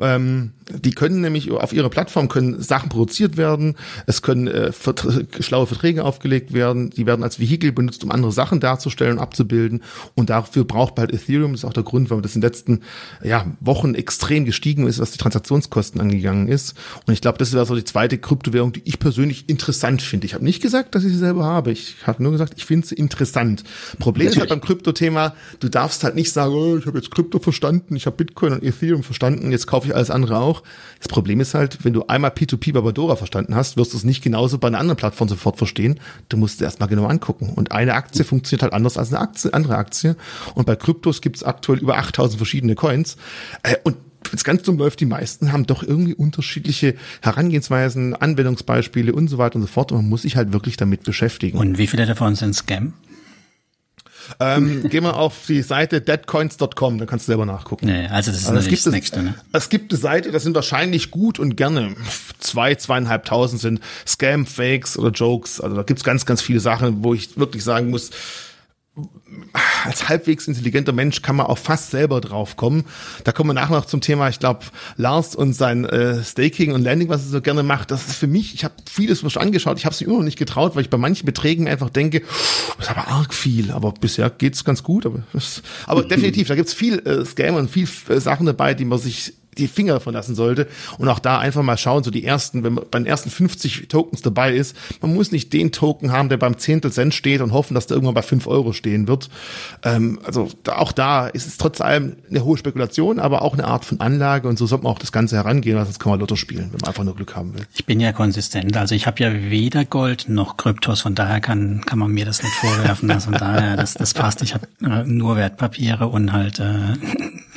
[0.00, 3.76] Ähm, die können nämlich auf ihrer Plattform können Sachen produziert werden,
[4.06, 5.06] es können äh, vert
[5.40, 9.82] schlaue Verträge aufgelegt werden, die werden als Vehikel benutzt, um andere Sachen darzustellen und abzubilden.
[10.14, 11.52] Und dafür braucht halt Ethereum.
[11.52, 12.80] Das ist auch der Grund, warum das in den letzten
[13.22, 16.74] ja, Wochen extrem gestiegen ist, was die Transaktionskosten angegangen ist.
[17.06, 20.26] Und ich glaube, das ist also die zweite Kryptowährung, die ich persönlich interessant finde.
[20.26, 21.72] Ich habe nicht gesagt, dass ich sie selber habe.
[21.72, 23.64] Ich habe nur gesagt, ich finde sie interessant.
[23.98, 27.38] Problem ist halt beim Kryptothema, du darfst halt nicht sagen, oh, ich habe jetzt Krypto
[27.38, 30.62] verstanden, ich habe Bitcoin und Ethereum verstanden, jetzt kaufe ich alles andere auch.
[30.98, 34.04] Das Problem ist halt, wenn du einmal P2P bei Badora verstanden hast, wirst du es
[34.04, 36.00] nicht genauso bei einer anderen Plattform sofort verstehen.
[36.28, 37.52] Du musst es erstmal genau angucken.
[37.54, 40.16] Und eine Aktie funktioniert halt anders als eine Aktie, andere Aktie.
[40.54, 43.16] Und bei Kryptos gibt es aktuell über 8000 verschiedene Coins.
[43.62, 43.96] Äh, und
[44.30, 49.38] wenn es ganz dumm läuft, die meisten haben doch irgendwie unterschiedliche Herangehensweisen, Anwendungsbeispiele und so
[49.38, 49.92] weiter und so fort.
[49.92, 51.58] Und man muss sich halt wirklich damit beschäftigen.
[51.58, 52.94] Und wie viele davon sind Scam?
[54.40, 57.86] Ähm, geh mal auf die Seite deadcoins.com, da kannst du selber nachgucken.
[57.86, 59.22] Nee, also das ist also es das nächste.
[59.22, 59.34] Ne?
[59.52, 61.94] Es gibt eine Seite, das sind wahrscheinlich gut und gerne
[62.38, 65.60] zwei, zweieinhalbtausend sind Scam, Fakes oder Jokes.
[65.60, 68.10] Also da gibt's ganz, ganz viele Sachen, wo ich wirklich sagen muss,
[69.84, 72.84] als halbwegs intelligenter Mensch kann man auch fast selber drauf kommen.
[73.24, 74.60] Da kommen wir nachher noch zum Thema, ich glaube,
[74.96, 77.90] Lars und sein äh, Staking und Landing, was er so gerne macht.
[77.90, 80.38] Das ist für mich, ich habe vieles schon angeschaut, ich habe es immer noch nicht
[80.38, 82.20] getraut, weil ich bei manchen Beträgen einfach denke,
[82.78, 85.06] das ist aber arg viel, aber bisher geht's ganz gut.
[85.06, 88.84] Aber, das, aber definitiv, da gibt's viel äh, Scam und viel äh, Sachen dabei, die
[88.84, 90.68] man sich die Finger verlassen sollte.
[90.98, 93.88] Und auch da einfach mal schauen, so die ersten, wenn man bei den ersten 50
[93.88, 97.52] Tokens dabei ist, man muss nicht den Token haben, der beim Zehntel Cent steht und
[97.52, 99.28] hoffen, dass der irgendwann bei 5 Euro stehen wird.
[99.82, 103.64] Ähm, also da, auch da ist es trotz allem eine hohe Spekulation, aber auch eine
[103.64, 106.20] Art von Anlage und so sollte man auch das Ganze herangehen, weil sonst kann man
[106.20, 107.66] Lotto spielen, wenn man einfach nur Glück haben will.
[107.74, 111.82] Ich bin ja konsistent, also ich habe ja weder Gold noch Kryptos, von daher kann,
[111.84, 113.10] kann man mir das nicht vorwerfen.
[113.10, 114.42] Also von daher, das, das passt.
[114.42, 116.96] Ich habe äh, nur Wertpapiere und halt äh,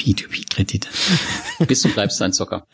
[0.07, 0.87] P2P-Kredite.
[1.67, 2.65] Bist du bleibst ein Zocker.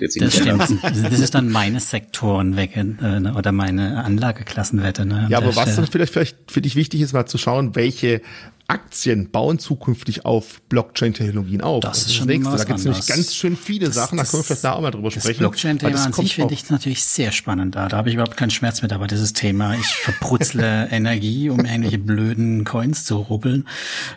[0.00, 0.60] Das, das stimmt.
[0.82, 5.06] Das ist dann meine Sektorenwette äh, oder meine Anlageklassenwette.
[5.06, 8.22] Ne, ja, aber was dann vielleicht, vielleicht für dich wichtig ist, mal zu schauen, welche
[8.70, 11.82] Aktien bauen zukünftig auf Blockchain-Technologien auf.
[11.82, 12.56] Das, ist schon das nächste.
[12.56, 14.80] Da gibt es nämlich ganz schön viele das, Sachen, da können wir vielleicht da auch
[14.80, 15.40] mal drüber das sprechen.
[15.40, 17.88] Blockchain-Thema an sich finde ich natürlich sehr spannend da.
[17.88, 21.98] Da habe ich überhaupt keinen Schmerz mit, aber dieses Thema, ich verbrutzle Energie, um irgendwelche
[21.98, 23.66] blöden Coins zu rubbeln.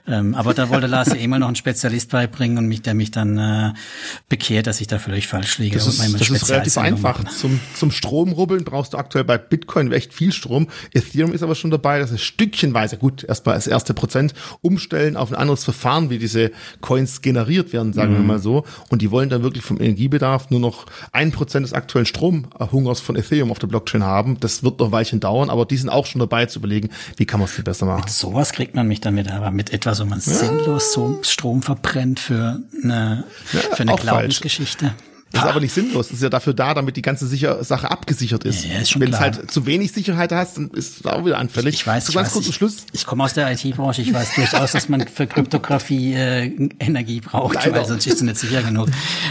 [0.07, 2.93] Ähm, aber da wollte Lars ja eh mal noch einen Spezialist beibringen und mich, der
[2.93, 3.73] mich dann äh,
[4.29, 5.77] bekehrt, dass ich da völlig falsch liege.
[5.77, 7.23] Das ist, das ist relativ einfach.
[7.35, 10.67] Zum, zum Stromrubbeln brauchst du aktuell bei Bitcoin echt viel Strom.
[10.93, 15.31] Ethereum ist aber schon dabei, das ist stückchenweise, gut, erstmal als erste Prozent, umstellen auf
[15.31, 16.51] ein anderes Verfahren, wie diese
[16.81, 18.17] Coins generiert werden, sagen mhm.
[18.17, 18.63] wir mal so.
[18.89, 23.15] Und die wollen dann wirklich vom Energiebedarf nur noch ein Prozent des aktuellen Stromhungers von
[23.15, 24.39] Ethereum auf der Blockchain haben.
[24.39, 27.25] Das wird noch ein Weilchen dauern, aber die sind auch schon dabei zu überlegen, wie
[27.25, 28.01] kann man es viel besser machen.
[28.01, 30.31] Mit sowas kriegt man mich dann wieder, aber mit etwas, wo man ja.
[30.31, 34.85] sinnlos so Strom verbrennt für eine, ja, für eine Glaubensgeschichte.
[34.87, 35.12] Falsch.
[35.33, 36.09] Das ist aber nicht sinnlos.
[36.09, 38.65] Das ist ja dafür da, damit die ganze Sicher Sache abgesichert ist.
[38.65, 41.39] Ja, ist schon Wenn es halt zu wenig Sicherheit hast, dann ist es auch wieder
[41.39, 41.73] anfällig.
[41.73, 42.75] Ich weiß, so ganz ich, kurz weiß, Schluss.
[42.91, 44.03] Ich, ich komme aus der IT-Branche.
[44.03, 47.73] Ich weiß durchaus, dass man für Kryptographie äh, Energie braucht, Leider.
[47.73, 48.89] weil sonst ist sie nicht sicher genug.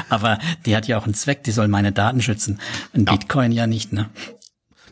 [0.09, 1.45] Aber die hat ja auch einen Zweck.
[1.45, 2.59] Die soll meine Daten schützen.
[2.95, 3.12] Ein ja.
[3.12, 4.11] Bitcoin ja nicht, ne?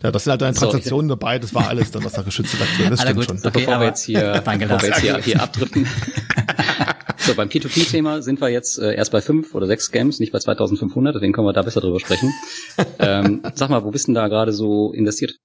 [0.02, 2.58] Ja, das sind halt deine Transaktionen so, dabei, das war alles dann, was da geschützt
[2.58, 2.68] wird.
[2.90, 3.24] Das stimmt gut.
[3.26, 3.36] schon.
[3.38, 5.86] Okay, bevor wir jetzt hier, bevor wir jetzt hier, hier abdrücken.
[7.22, 10.38] So, beim P2P-Thema sind wir jetzt äh, erst bei fünf oder sechs Scams, nicht bei
[10.38, 12.32] 2500, deswegen können wir da besser drüber sprechen.
[12.98, 15.36] ähm, sag mal, wo bist denn da gerade so investiert?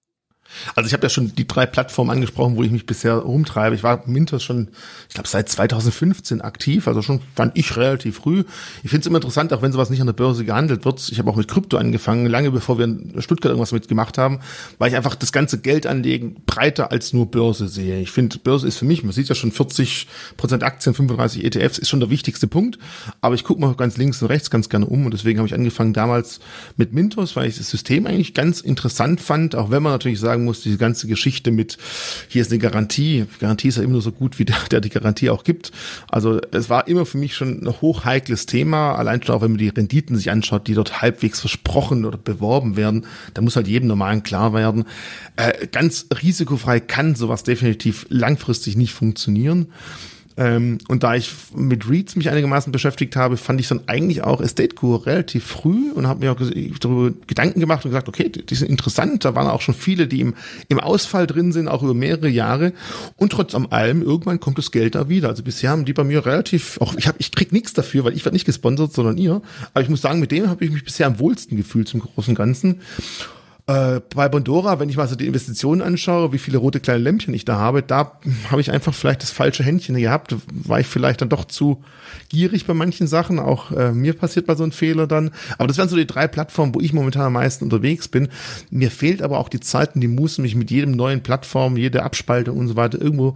[0.75, 3.75] Also ich habe ja schon die drei Plattformen angesprochen, wo ich mich bisher rumtreibe.
[3.75, 4.69] Ich war Mintos schon,
[5.07, 8.43] ich glaube, seit 2015 aktiv, also schon fand ich relativ früh.
[8.83, 11.07] Ich finde es immer interessant, auch wenn sowas nicht an der Börse gehandelt wird.
[11.11, 14.39] Ich habe auch mit Krypto angefangen, lange bevor wir in Stuttgart irgendwas mitgemacht haben,
[14.77, 17.99] weil ich einfach das ganze Geldanlegen breiter als nur Börse sehe.
[17.99, 21.77] Ich finde, Börse ist für mich, man sieht ja schon 40 Prozent Aktien, 35 ETFs,
[21.77, 22.79] ist schon der wichtigste Punkt.
[23.21, 25.53] Aber ich gucke mal ganz links und rechts ganz gerne um und deswegen habe ich
[25.53, 26.39] angefangen damals
[26.77, 30.44] mit Mintos, weil ich das System eigentlich ganz interessant fand, auch wenn man natürlich sagen
[30.45, 31.77] muss, diese ganze Geschichte mit,
[32.27, 33.25] hier ist eine Garantie.
[33.39, 35.71] Garantie ist ja immer nur so gut, wie der, der die Garantie auch gibt.
[36.10, 38.95] Also es war immer für mich schon ein hochheikles Thema.
[38.95, 42.77] Allein schon auch, wenn man die Renditen sich anschaut, die dort halbwegs versprochen oder beworben
[42.77, 44.86] werden, da muss halt jedem Normalen klar werden.
[45.36, 49.67] Äh, ganz risikofrei kann sowas definitiv langfristig nicht funktionieren.
[50.38, 54.41] Ähm, und da ich mit Reads mich einigermaßen beschäftigt habe, fand ich dann eigentlich auch
[54.41, 56.39] Estate Core relativ früh und habe mir auch
[56.80, 59.24] darüber Gedanken gemacht und gesagt, okay, die sind interessant.
[59.24, 60.36] Da waren auch schon viele, die im,
[60.67, 62.74] im Ausfall drin sind, auch über mehrere Jahre.
[63.15, 65.30] Und trotz allem, irgendwann kommt das Geld da wieder.
[65.30, 68.13] Also bisher haben die bei mir relativ, auch ich habe, ich krieg nichts dafür, weil
[68.13, 69.41] ich werde nicht gesponsert, sondern ihr.
[69.74, 72.36] Aber ich muss sagen, mit dem habe ich mich bisher am wohlsten gefühlt zum großen
[72.36, 72.82] Ganzen.
[73.67, 77.34] Äh, bei Bondora, wenn ich mal so die Investitionen anschaue, wie viele rote kleine Lämpchen
[77.34, 78.19] ich da habe, da
[78.51, 80.36] habe ich einfach vielleicht das falsche Händchen gehabt.
[80.54, 81.84] War ich vielleicht dann doch zu
[82.30, 83.39] gierig bei manchen Sachen.
[83.39, 85.32] Auch äh, mir passiert mal so ein Fehler dann.
[85.58, 88.28] Aber das wären so die drei Plattformen, wo ich momentan am meisten unterwegs bin.
[88.69, 92.04] Mir fehlt aber auch die Zeit und die Muße, mich mit jedem neuen Plattform, jede
[92.04, 93.36] Abspaltung und so weiter irgendwo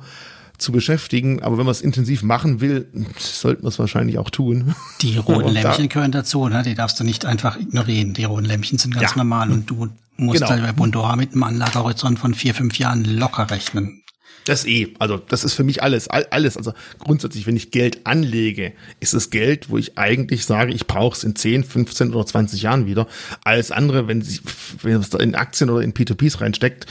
[0.60, 1.42] zu beschäftigen.
[1.42, 2.88] Aber wenn man es intensiv machen will,
[3.18, 4.76] sollten wir es wahrscheinlich auch tun.
[5.02, 6.62] Die roten Lämpchen gehören dazu, ne?
[6.62, 8.14] Die darfst du nicht einfach ignorieren.
[8.14, 9.18] Die roten Lämpchen sind ganz ja.
[9.18, 10.62] normal und du musst genau.
[10.62, 14.04] bei Bondora mit einem Anlagehorizont von vier, fünf Jahren locker rechnen.
[14.46, 16.58] Das eh, also das ist für mich alles, alles.
[16.58, 21.16] Also grundsätzlich, wenn ich Geld anlege, ist es Geld, wo ich eigentlich sage, ich brauche
[21.16, 23.08] es in 10, 15 oder 20 Jahren wieder.
[23.44, 24.40] Alles andere, wenn, sie,
[24.82, 26.86] wenn es in Aktien oder in P2Ps reinsteckt,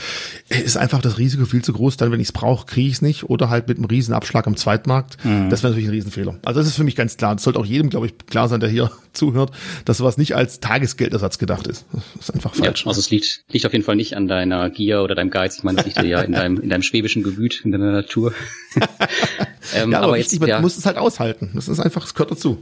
[0.49, 1.97] ist einfach das Risiko viel zu groß.
[1.97, 3.23] Dann, wenn ich es brauche, kriege ich es nicht.
[3.23, 5.23] Oder halt mit einem riesen Abschlag am Zweitmarkt.
[5.25, 5.49] Mhm.
[5.49, 6.39] Das wäre natürlich ein Riesenfehler.
[6.43, 7.35] Also das ist für mich ganz klar.
[7.35, 9.51] Das sollte auch jedem, glaube ich, klar sein, der hier zuhört,
[9.85, 11.85] dass sowas nicht als Tagesgeldersatz gedacht ist.
[12.15, 12.83] Das ist einfach falsch.
[12.83, 15.57] Ja, also es liegt, liegt auf jeden Fall nicht an deiner Gier oder deinem Geiz.
[15.57, 18.33] Ich meine, das liegt ja in deinem, in deinem schwäbischen Gefühl Gemüt, in deiner Natur.
[19.73, 21.51] ähm, ja, aber, aber richtig, jetzt, man muss es halt aushalten.
[21.55, 22.57] Das ist einfach, es gehört dazu.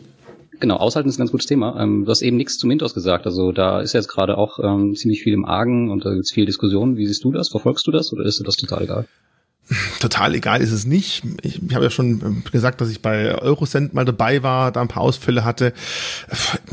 [0.59, 1.79] Genau, aushalten ist ein ganz gutes Thema.
[1.79, 3.25] Ähm, du hast eben nichts zu Mintos gesagt.
[3.25, 6.31] Also da ist jetzt gerade auch ähm, ziemlich viel im Argen und da gibt es
[6.31, 6.97] viel Diskussion.
[6.97, 7.49] Wie siehst du das?
[7.49, 9.07] Verfolgst du das oder ist dir das total egal?
[9.99, 11.23] Total egal ist es nicht.
[11.41, 14.81] Ich, ich habe ja schon ähm, gesagt, dass ich bei Eurocent mal dabei war, da
[14.81, 15.73] ein paar Ausfälle hatte.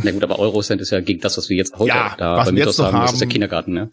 [0.03, 2.53] Na gut, aber Eurocent ist ja gegen das, was wir jetzt heute Ja, da was
[2.53, 3.33] bei jetzt noch haben, das ist der haben.
[3.33, 3.91] Kindergarten, ne?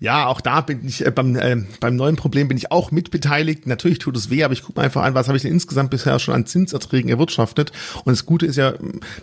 [0.00, 3.66] Ja, auch da bin ich äh, beim, äh, beim neuen Problem bin ich auch mitbeteiligt.
[3.66, 6.18] Natürlich tut es weh, aber ich gucke einfach an, was habe ich denn insgesamt bisher
[6.18, 7.72] schon an Zinserträgen erwirtschaftet.
[8.04, 8.74] Und das Gute ist ja,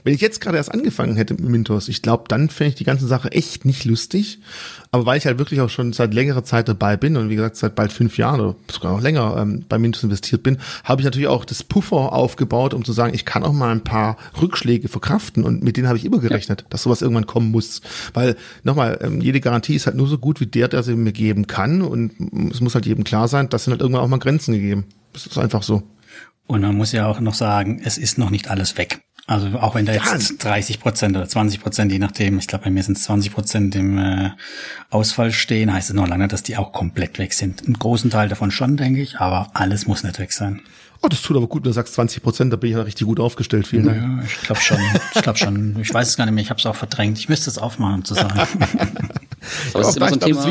[0.04, 2.84] wenn ich jetzt gerade erst angefangen hätte mit Mintos, ich glaube, dann fände ich die
[2.84, 4.40] ganze Sache echt nicht lustig.
[4.94, 7.56] Aber weil ich halt wirklich auch schon seit längerer Zeit dabei bin und wie gesagt
[7.56, 11.06] seit bald fünf Jahren oder sogar noch länger ähm, bei Mintos investiert bin, habe ich
[11.06, 14.90] natürlich auch das Puffer aufgebaut, um zu sagen, ich kann auch mal ein paar Rückschläge
[14.90, 17.82] verkraften und mit denen habe ich immer gerechnet, dass sowas irgendwann kommen muss.
[18.14, 21.12] Weil nochmal, ähm, jede Garantie ist halt nur so gut wie der, der sie mir
[21.12, 22.12] geben kann und
[22.52, 24.86] es muss halt jedem klar sein, dass sind halt irgendwann auch mal Grenzen gegeben.
[25.12, 25.82] Das ist einfach so.
[26.46, 29.02] Und man muss ja auch noch sagen, es ist noch nicht alles weg.
[29.26, 30.02] Also auch wenn da Ja.
[30.14, 33.34] jetzt 30 Prozent oder 20 Prozent, je nachdem, ich glaube bei mir sind es 20
[33.34, 34.32] Prozent im äh,
[34.90, 37.64] Ausfall stehen, heißt es noch lange, dass die auch komplett weg sind.
[37.66, 40.62] Einen großen Teil davon schon, denke ich, aber alles muss nicht weg sein.
[41.02, 43.06] Oh, das tut aber gut, wenn du sagst 20 Prozent, da bin ich ja richtig
[43.08, 43.68] gut aufgestellt.
[43.68, 44.02] Vielen Dank.
[44.02, 44.78] Ja, ich glaube schon.
[45.16, 45.78] Ich glaube schon.
[45.82, 46.44] Ich weiß es gar nicht mehr.
[46.44, 47.18] Ich habe es auch verdrängt.
[47.18, 48.40] Ich müsste es aufmachen, um zu sagen.
[49.74, 50.46] Aber es ist immer so ein Thema,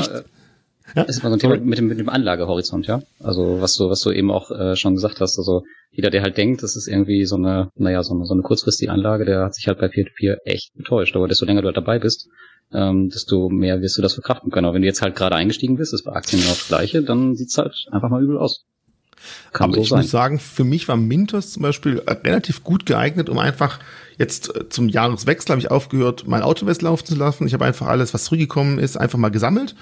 [0.94, 3.02] äh, es ist immer so ein Thema mit dem, mit dem Anlagehorizont, ja.
[3.20, 6.36] Also was du, was du eben auch äh, schon gesagt hast, also jeder, der halt
[6.36, 9.54] denkt, das ist irgendwie so eine, naja, so eine, so eine kurzfristige Anlage, der hat
[9.54, 11.14] sich halt bei Peer-to-Peer echt getäuscht.
[11.16, 12.28] Aber desto länger du halt dabei bist,
[12.72, 14.64] ähm, desto mehr wirst du das verkraften können.
[14.64, 17.36] Aber wenn du jetzt halt gerade eingestiegen bist, ist bei Aktien genau das Gleiche, dann
[17.36, 18.64] sieht's halt einfach mal übel aus.
[19.52, 20.00] Kann Aber so ich sein.
[20.00, 23.78] muss sagen, für mich war Mintos zum Beispiel äh, relativ gut geeignet, um einfach
[24.18, 27.46] jetzt äh, zum Jahreswechsel habe ich aufgehört, mein Autowest laufen zu lassen.
[27.46, 29.74] Ich habe einfach alles, was zurückgekommen ist, einfach mal gesammelt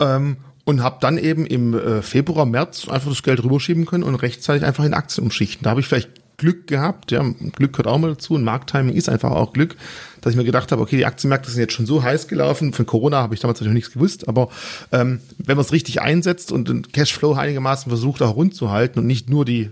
[0.00, 4.14] ähm, und habe dann eben im äh, Februar, März einfach das Geld rüberschieben können und
[4.16, 5.64] rechtzeitig einfach in Aktien umschichten.
[5.64, 9.08] Da habe ich vielleicht Glück gehabt, ja, Glück gehört auch mal dazu und Markttiming ist
[9.08, 9.76] einfach auch Glück,
[10.20, 12.86] dass ich mir gedacht habe, okay, die Aktienmärkte sind jetzt schon so heiß gelaufen, von
[12.86, 14.48] Corona habe ich damals natürlich nichts gewusst, aber
[14.90, 18.98] ähm, wenn man es richtig einsetzt und den Cashflow einigermaßen versucht auch rund zu halten
[18.98, 19.70] und nicht nur die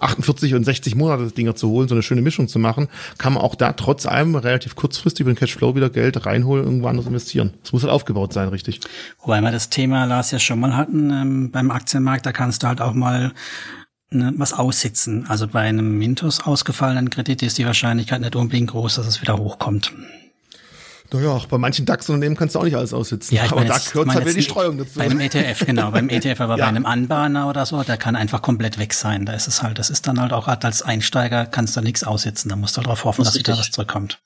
[0.00, 3.42] 48 und 60 Monate Dinger zu holen, so eine schöne Mischung zu machen, kann man
[3.42, 7.54] auch da trotz allem relativ kurzfristig über den Cashflow wieder Geld reinholen irgendwo anders investieren.
[7.62, 8.80] Es muss halt aufgebaut sein, richtig.
[9.20, 12.68] Wobei wir das Thema, Lars, ja schon mal hatten ähm, beim Aktienmarkt, da kannst du
[12.68, 13.32] halt auch mal
[14.10, 15.26] ne, was aussitzen.
[15.28, 19.38] Also bei einem Mintos ausgefallenen Kredit ist die Wahrscheinlichkeit nicht unbedingt groß, dass es wieder
[19.38, 19.92] hochkommt.
[21.10, 23.34] Naja, auch bei manchen DAX-Unternehmen kannst du auch nicht alles aussitzen.
[23.34, 24.98] ich aber meine da jetzt- gehört halt wieder die Streuung dazu.
[24.98, 26.64] Bei einem ETF, genau, beim ETF, aber Ja.
[26.64, 29.24] bei einem Anbahner oder so, der kann einfach komplett weg sein.
[29.24, 32.50] Da ist es halt, das ist dann halt auch als Einsteiger kannst du nichts aussitzen.
[32.50, 33.68] Da musst du halt darauf hoffen, Das dass wieder richtig.
[33.68, 34.20] was zurückkommt.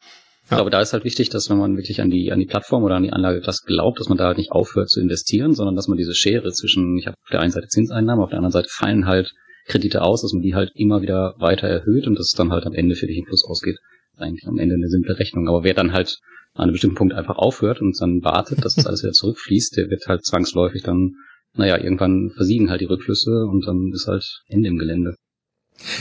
[0.44, 2.82] Ich glaube, da ist halt wichtig, dass wenn man wirklich an die, an die Plattform
[2.82, 5.76] oder an die Anlage das glaubt, dass man da halt nicht aufhört zu investieren, sondern
[5.76, 8.52] dass man diese Schere zwischen, ich habe auf der einen Seite Zinseinnahmen, auf der anderen
[8.52, 9.32] Seite fallen halt
[9.66, 12.66] Kredite aus, dass man die halt immer wieder weiter erhöht und dass es dann halt
[12.66, 13.78] am Ende für dich ein Plus ausgeht.
[14.18, 15.48] Eigentlich am Ende eine simple Rechnung.
[15.48, 16.18] Aber wer dann halt
[16.54, 19.90] an einem bestimmten Punkt einfach aufhört und dann wartet, dass das alles wieder zurückfließt, der
[19.90, 21.12] wird halt zwangsläufig dann,
[21.54, 25.14] naja, irgendwann versiegen halt die Rückflüsse und dann ist halt Ende im Gelände.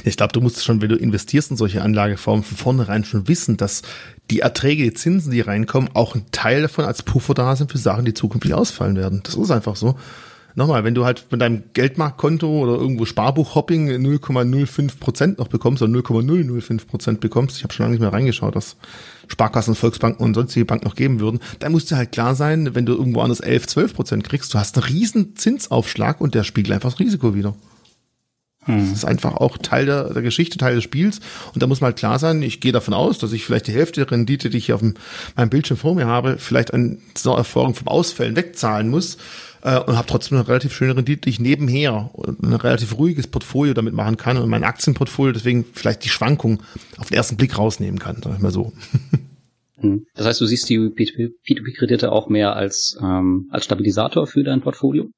[0.04, 3.58] Ich glaube, du musst schon, wenn du investierst in solche Anlageformen, von vornherein schon wissen,
[3.58, 3.82] dass
[4.30, 7.78] die Erträge, die Zinsen, die reinkommen, auch ein Teil davon als Puffer da sind für
[7.78, 9.22] Sachen, die zukünftig ausfallen werden.
[9.24, 9.96] Das ist einfach so.
[10.56, 15.92] Nochmal, wenn du halt mit deinem Geldmarktkonto oder irgendwo Sparbuchhopping 0,05 Prozent noch bekommst oder
[15.92, 18.76] 0,005 Prozent bekommst, ich habe schon lange nicht mehr reingeschaut, dass
[19.28, 22.86] Sparkassen, Volksbanken und sonstige Banken noch geben würden, dann muss dir halt klar sein, wenn
[22.86, 26.74] du irgendwo anders 11, 12 Prozent kriegst, du hast einen riesen Zinsaufschlag und der spiegelt
[26.74, 27.56] einfach das Risiko wieder.
[28.68, 31.20] Das ist einfach auch Teil der, der Geschichte, Teil des Spiels.
[31.54, 33.74] Und da muss man halt klar sein, ich gehe davon aus, dass ich vielleicht die
[33.74, 34.94] Hälfte der Rendite, die ich hier auf dem,
[35.36, 39.18] meinem Bildschirm vor mir habe, vielleicht an so Erfolgen vom Ausfällen wegzahlen muss
[39.64, 43.74] äh, und habe trotzdem eine relativ schöne Rendite, die ich nebenher ein relativ ruhiges Portfolio
[43.74, 46.62] damit machen kann und mein Aktienportfolio deswegen vielleicht die Schwankung
[46.98, 48.74] auf den ersten Blick rausnehmen kann, sag ich mal so.
[49.82, 50.06] Hm.
[50.14, 55.10] Das heißt, du siehst die P2P-Kredite auch mehr als, ähm, als Stabilisator für dein Portfolio?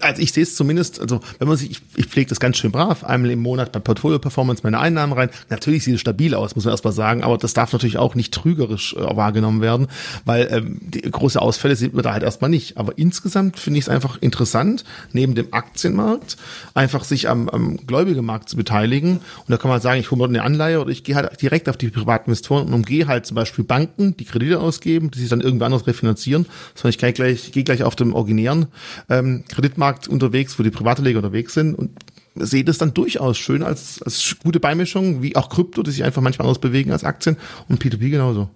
[0.00, 2.72] Also ich sehe es zumindest, also wenn man sich, ich, ich pflege das ganz schön
[2.72, 5.30] brav, einmal im Monat bei Portfolio Performance meine Einnahmen rein.
[5.50, 8.32] Natürlich sieht es stabil aus, muss man erstmal sagen, aber das darf natürlich auch nicht
[8.34, 9.88] trügerisch äh, wahrgenommen werden,
[10.24, 12.76] weil ähm, die große Ausfälle sieht man da halt erstmal nicht.
[12.76, 16.36] Aber insgesamt finde ich es einfach interessant, neben dem Aktienmarkt
[16.74, 19.16] einfach sich am, am Gläubigemarkt zu beteiligen.
[19.16, 21.68] Und da kann man sagen, ich hole mir eine Anleihe oder ich gehe halt direkt
[21.68, 25.40] auf die Privatinvestoren und umgehe halt zum Beispiel Banken, die Kredite ausgeben, die sich dann
[25.40, 28.66] irgendwie anders refinanzieren, sondern ich gehe gleich, gehe gleich auf dem originären
[29.08, 31.90] ähm, Kreditmarkt unterwegs, wo die Privatanleger unterwegs sind und
[32.34, 36.22] sehe das dann durchaus schön als, als gute Beimischung, wie auch Krypto, die sich einfach
[36.22, 37.36] manchmal anders bewegen als Aktien
[37.68, 38.50] und P2P genauso.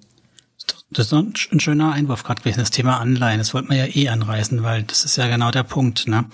[0.90, 3.38] Das ist ein, ein schöner Einwurf gerade gewesen, das Thema Anleihen.
[3.38, 6.24] Das wollten wir ja eh anreißen, weil das ist ja genau der Punkt, ne?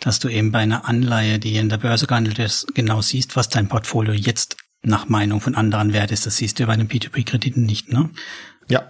[0.00, 3.48] dass du eben bei einer Anleihe, die in der Börse gehandelt ist, genau siehst, was
[3.48, 6.26] dein Portfolio jetzt nach Meinung von anderen wert ist.
[6.26, 7.92] Das siehst du bei den P2P-Krediten nicht.
[7.92, 8.10] Ne?
[8.68, 8.84] Ja.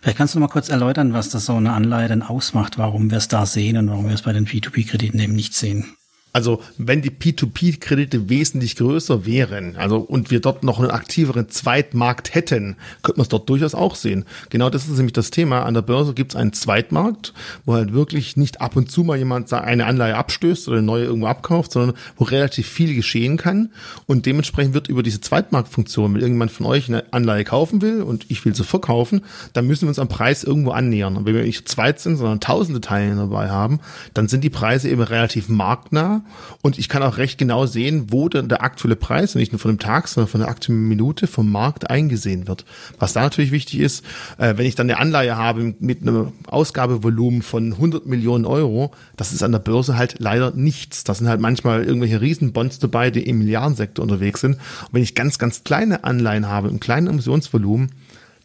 [0.00, 3.18] Vielleicht kannst du mal kurz erläutern, was das so eine Anleihe denn ausmacht, warum wir
[3.18, 5.97] es da sehen und warum wir es bei den P2P-Krediten eben nicht sehen.
[6.38, 12.32] Also wenn die P2P-Kredite wesentlich größer wären, also und wir dort noch einen aktiveren Zweitmarkt
[12.32, 14.24] hätten, könnte man es dort durchaus auch sehen.
[14.48, 15.64] Genau das ist nämlich das Thema.
[15.64, 17.34] An der Börse gibt es einen Zweitmarkt,
[17.64, 21.06] wo halt wirklich nicht ab und zu mal jemand eine Anleihe abstößt oder eine neue
[21.06, 23.72] irgendwo abkauft, sondern wo relativ viel geschehen kann.
[24.06, 28.26] Und dementsprechend wird über diese Zweitmarktfunktion, wenn irgendjemand von euch eine Anleihe kaufen will und
[28.28, 29.22] ich will sie verkaufen,
[29.54, 31.16] dann müssen wir uns am Preis irgendwo annähern.
[31.16, 33.80] Und wenn wir nicht zweit sind, sondern tausende Teilnehmer dabei haben,
[34.14, 36.22] dann sind die Preise eben relativ marktnah
[36.62, 39.72] und ich kann auch recht genau sehen, wo denn der aktuelle Preis, nicht nur von
[39.72, 42.64] dem Tag, sondern von der aktuellen Minute vom Markt eingesehen wird.
[42.98, 44.04] Was da natürlich wichtig ist,
[44.38, 49.32] äh, wenn ich dann eine Anleihe habe mit einem Ausgabevolumen von 100 Millionen Euro, das
[49.32, 51.04] ist an der Börse halt leider nichts.
[51.04, 54.54] Das sind halt manchmal irgendwelche Riesenbonds dabei, die im Milliardensektor unterwegs sind.
[54.54, 57.92] Und wenn ich ganz, ganz kleine Anleihen habe, im kleinen Emissionsvolumen,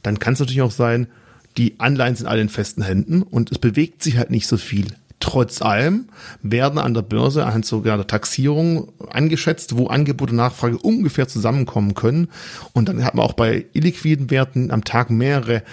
[0.02, 1.08] dann kann es natürlich auch sein,
[1.58, 4.88] die Anleihen sind alle in festen Händen und es bewegt sich halt nicht so viel.
[5.24, 6.10] Trotz allem
[6.42, 11.94] werden an der Börse anhand sogar der Taxierung angeschätzt, wo Angebot und Nachfrage ungefähr zusammenkommen
[11.94, 12.28] können.
[12.74, 15.64] Und dann hat man auch bei illiquiden Werten am Tag mehrere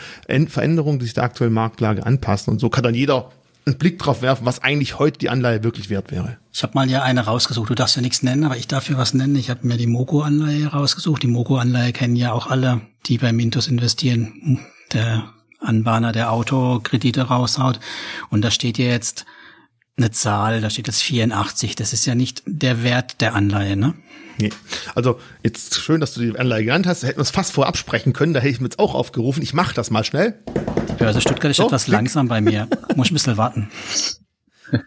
[0.46, 2.52] Veränderungen, die sich der aktuellen Marktlage anpassen.
[2.52, 3.32] Und so kann dann jeder
[3.66, 6.36] einen Blick drauf werfen, was eigentlich heute die Anleihe wirklich wert wäre.
[6.52, 7.70] Ich habe mal ja eine rausgesucht.
[7.70, 9.34] Du darfst ja nichts nennen, aber ich darf ja was nennen.
[9.34, 11.24] Ich habe mir die Moco-Anleihe rausgesucht.
[11.24, 14.60] Die Moco-Anleihe kennen ja auch alle, die bei Mintos investieren.
[14.92, 15.24] Der
[15.58, 17.80] Anbahner, der Autokredite raushaut.
[18.30, 19.26] Und da steht ja jetzt
[20.00, 21.76] eine Zahl, da steht jetzt 84.
[21.76, 23.94] Das ist ja nicht der Wert der Anleihe, ne?
[24.38, 24.50] Nee.
[24.94, 27.02] Also jetzt schön, dass du die Anleihe genannt hast.
[27.02, 28.32] Da hätten wir es fast vorab sprechen können.
[28.32, 29.42] Da hätte ich mir jetzt auch aufgerufen.
[29.42, 30.38] Ich mache das mal schnell.
[30.88, 31.92] Die Börse Stuttgart ist so, etwas klick.
[31.92, 32.66] langsam bei mir.
[32.96, 33.70] Muss ich ein bisschen warten.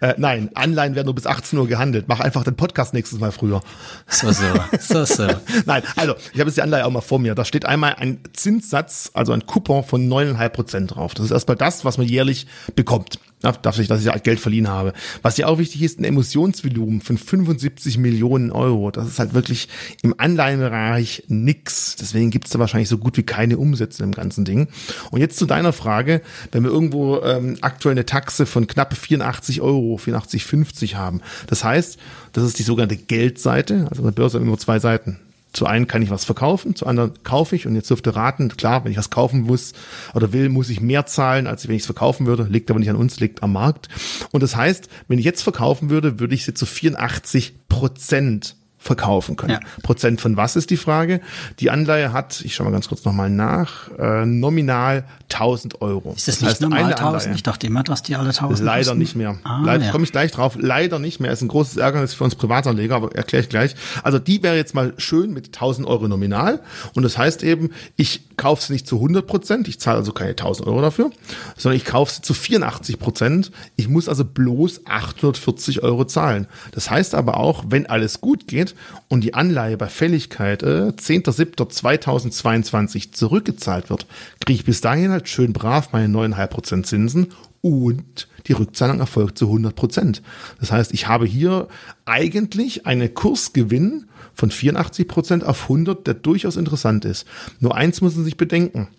[0.01, 2.05] Äh, nein, Anleihen werden nur bis 18 Uhr gehandelt.
[2.07, 3.61] Mach einfach den Podcast nächstes Mal früher.
[4.07, 4.45] So, so,
[4.79, 5.27] so, so.
[5.65, 7.35] nein, also, ich habe jetzt die Anleihe auch mal vor mir.
[7.35, 11.13] Da steht einmal ein Zinssatz, also ein Coupon von 9,5 Prozent drauf.
[11.13, 13.19] Das ist erstmal das, was man jährlich bekommt.
[13.43, 14.93] Ja, darf ich, dass ich Geld verliehen habe.
[15.21, 18.89] Was ja auch wichtig ist, ein Emissionsvolumen von 75 Millionen Euro.
[18.89, 19.67] Das ist halt wirklich
[20.01, 21.97] im Anleihenbereich nix.
[21.97, 24.69] Deswegen gibt's da wahrscheinlich so gut wie keine Umsätze im ganzen Ding.
[25.11, 26.21] Und jetzt zu deiner Frage,
[26.53, 31.19] wenn wir irgendwo ähm, aktuell eine Taxe von knapp 84 Euro, 84,50 haben.
[31.47, 31.99] Das heißt,
[32.31, 33.87] das ist die sogenannte Geldseite.
[33.89, 35.19] Also eine Börse hat immer zwei Seiten
[35.53, 38.83] zu einen kann ich was verkaufen, zu anderen kaufe ich und jetzt dürfte raten, klar,
[38.83, 39.73] wenn ich was kaufen muss
[40.13, 42.89] oder will, muss ich mehr zahlen, als wenn ich es verkaufen würde, liegt aber nicht
[42.89, 43.87] an uns, liegt am Markt.
[44.31, 49.37] Und das heißt, wenn ich jetzt verkaufen würde, würde ich sie zu 84 Prozent verkaufen
[49.37, 49.53] können.
[49.53, 49.81] Ja.
[49.81, 51.21] Prozent von was ist die Frage?
[51.59, 56.13] Die Anleihe hat, ich schaue mal ganz kurz nochmal nach, äh, nominal 1000 Euro.
[56.15, 57.33] Ist das, das nicht normal 1000?
[57.33, 58.97] Ich dachte immer, dass die alle 1000 Leider kosten.
[58.99, 59.37] nicht mehr.
[59.43, 59.91] Ah, Leider ja.
[59.91, 60.57] komme ich gleich drauf.
[60.59, 61.31] Leider nicht mehr.
[61.31, 63.75] Ist ein großes Ärgernis für uns Privatanleger, aber erkläre ich gleich.
[64.03, 66.59] Also die wäre jetzt mal schön mit 1000 Euro nominal.
[66.93, 69.67] Und das heißt eben, ich kaufe sie nicht zu 100 Prozent.
[69.69, 71.09] Ich zahle also keine 1000 Euro dafür,
[71.55, 73.51] sondern ich kaufe sie zu 84 Prozent.
[73.77, 76.47] Ich muss also bloß 840 Euro zahlen.
[76.71, 78.72] Das heißt aber auch, wenn alles gut geht,
[79.07, 84.05] und die Anleihe bei Fälligkeit äh, 10.07.2022 zurückgezahlt wird,
[84.39, 87.27] kriege ich bis dahin halt schön brav meine 9,5% Zinsen
[87.61, 90.21] und die Rückzahlung erfolgt zu 100%.
[90.59, 91.67] Das heißt, ich habe hier
[92.05, 97.25] eigentlich einen Kursgewinn von 84% auf 100, der durchaus interessant ist.
[97.59, 98.89] Nur eins müssen Sie sich bedenken.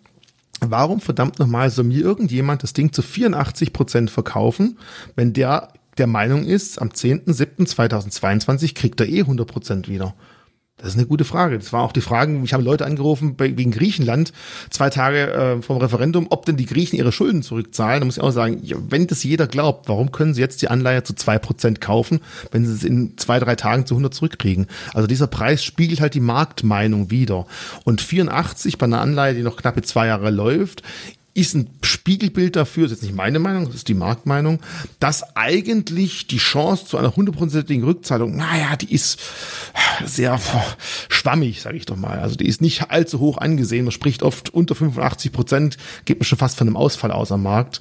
[0.61, 4.79] Warum verdammt nochmal soll mir irgendjemand das Ding zu 84% verkaufen,
[5.15, 10.15] wenn der der Meinung ist, am 10.07.2022 kriegt er eh 100% wieder.
[10.77, 11.57] Das ist eine gute Frage.
[11.57, 14.33] Das war auch die Frage, ich habe Leute angerufen wegen Griechenland,
[14.71, 18.01] zwei Tage äh, vom Referendum, ob denn die Griechen ihre Schulden zurückzahlen.
[18.01, 21.05] Da muss ich auch sagen, wenn das jeder glaubt, warum können sie jetzt die Anleihe
[21.05, 22.21] zu zwei Prozent kaufen,
[22.51, 24.67] wenn sie es in zwei, drei Tagen zu 100 zurückkriegen?
[24.93, 27.47] Also dieser Preis spiegelt halt die Marktmeinung wider.
[27.85, 30.83] Und 84 bei einer Anleihe, die noch knappe zwei Jahre läuft,
[31.35, 34.61] ist ein Spiegelbild dafür, das ist jetzt nicht meine Meinung, das ist die Marktmeinung,
[35.01, 39.21] dass eigentlich die Chance zu einer hundertprozentigen Rückzahlung, naja, die ist
[40.05, 40.41] sehr
[41.09, 42.21] schwammig, sage ich doch mal.
[42.21, 43.85] Also die ist nicht allzu hoch angesehen.
[43.85, 47.43] Man spricht oft unter 85 Prozent, geht man schon fast von einem Ausfall aus am
[47.43, 47.81] Markt.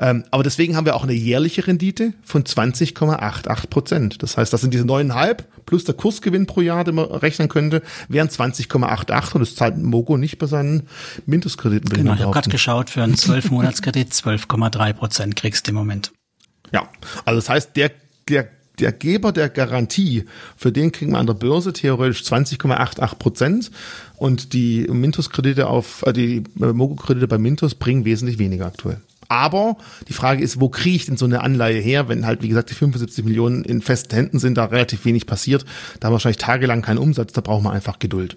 [0.00, 4.22] Ähm, aber deswegen haben wir auch eine jährliche Rendite von 20,88 Prozent.
[4.22, 7.82] Das heißt, das sind diese neuneinhalb plus der Kursgewinn pro Jahr, den man rechnen könnte,
[8.08, 10.88] wären 20,88 und das zahlt Mogo nicht bei seinen
[11.26, 11.90] Mindestkrediten.
[11.90, 16.12] Genau, ich habe gerade geschaut, für einen 12-Monatskredit 12,3 Prozent kriegst du im Moment.
[16.72, 16.88] Ja,
[17.24, 17.90] also das heißt, der,
[18.28, 18.48] der
[18.78, 20.24] der Geber der Garantie,
[20.56, 23.70] für den kriegen wir an der Börse theoretisch 20,88 Prozent
[24.16, 29.00] und die Mintos-Kredite auf, äh, die Mogo-Kredite bei Mintos bringen wesentlich weniger aktuell.
[29.34, 32.48] Aber die Frage ist, wo kriege ich denn so eine Anleihe her, wenn halt, wie
[32.48, 35.64] gesagt, die 75 Millionen in festen Händen sind, da relativ wenig passiert,
[35.98, 38.36] da wahrscheinlich tagelang kein Umsatz, da braucht man einfach Geduld.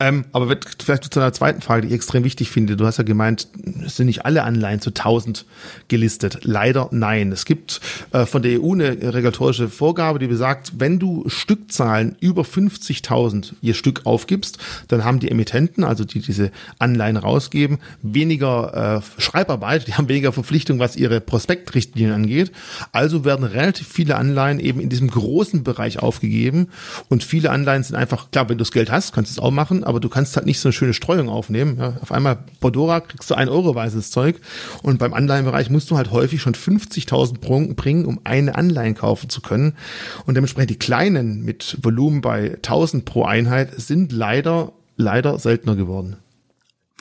[0.00, 2.76] Ähm, aber vielleicht zu einer zweiten Frage, die ich extrem wichtig finde.
[2.76, 3.46] Du hast ja gemeint,
[3.86, 5.44] es sind nicht alle Anleihen zu 1000
[5.86, 6.40] gelistet.
[6.42, 7.30] Leider nein.
[7.30, 7.80] Es gibt
[8.12, 13.74] äh, von der EU eine regulatorische Vorgabe, die besagt, wenn du Stückzahlen über 50.000 je
[13.74, 19.94] Stück aufgibst, dann haben die Emittenten, also die diese Anleihen rausgeben, weniger äh, Schreibarbeit, die
[19.94, 22.50] haben weniger Verpflichtung, was ihre Prospektrichtlinien angeht.
[22.90, 26.68] Also werden relativ viele Anleihen eben in diesem großen Bereich aufgegeben
[27.08, 29.52] und viele Anleihen sind einfach, klar, wenn du das Geld hast, kannst du es auch
[29.52, 31.76] machen, aber du kannst halt nicht so eine schöne Streuung aufnehmen.
[31.78, 34.40] Ja, auf einmal Bordora kriegst du ein Euro weißes Zeug
[34.82, 39.40] und beim Anleihenbereich musst du halt häufig schon 50.000 bringen, um eine Anleihen kaufen zu
[39.40, 39.74] können.
[40.26, 46.16] Und dementsprechend die kleinen mit Volumen bei 1000 pro Einheit sind leider, leider seltener geworden.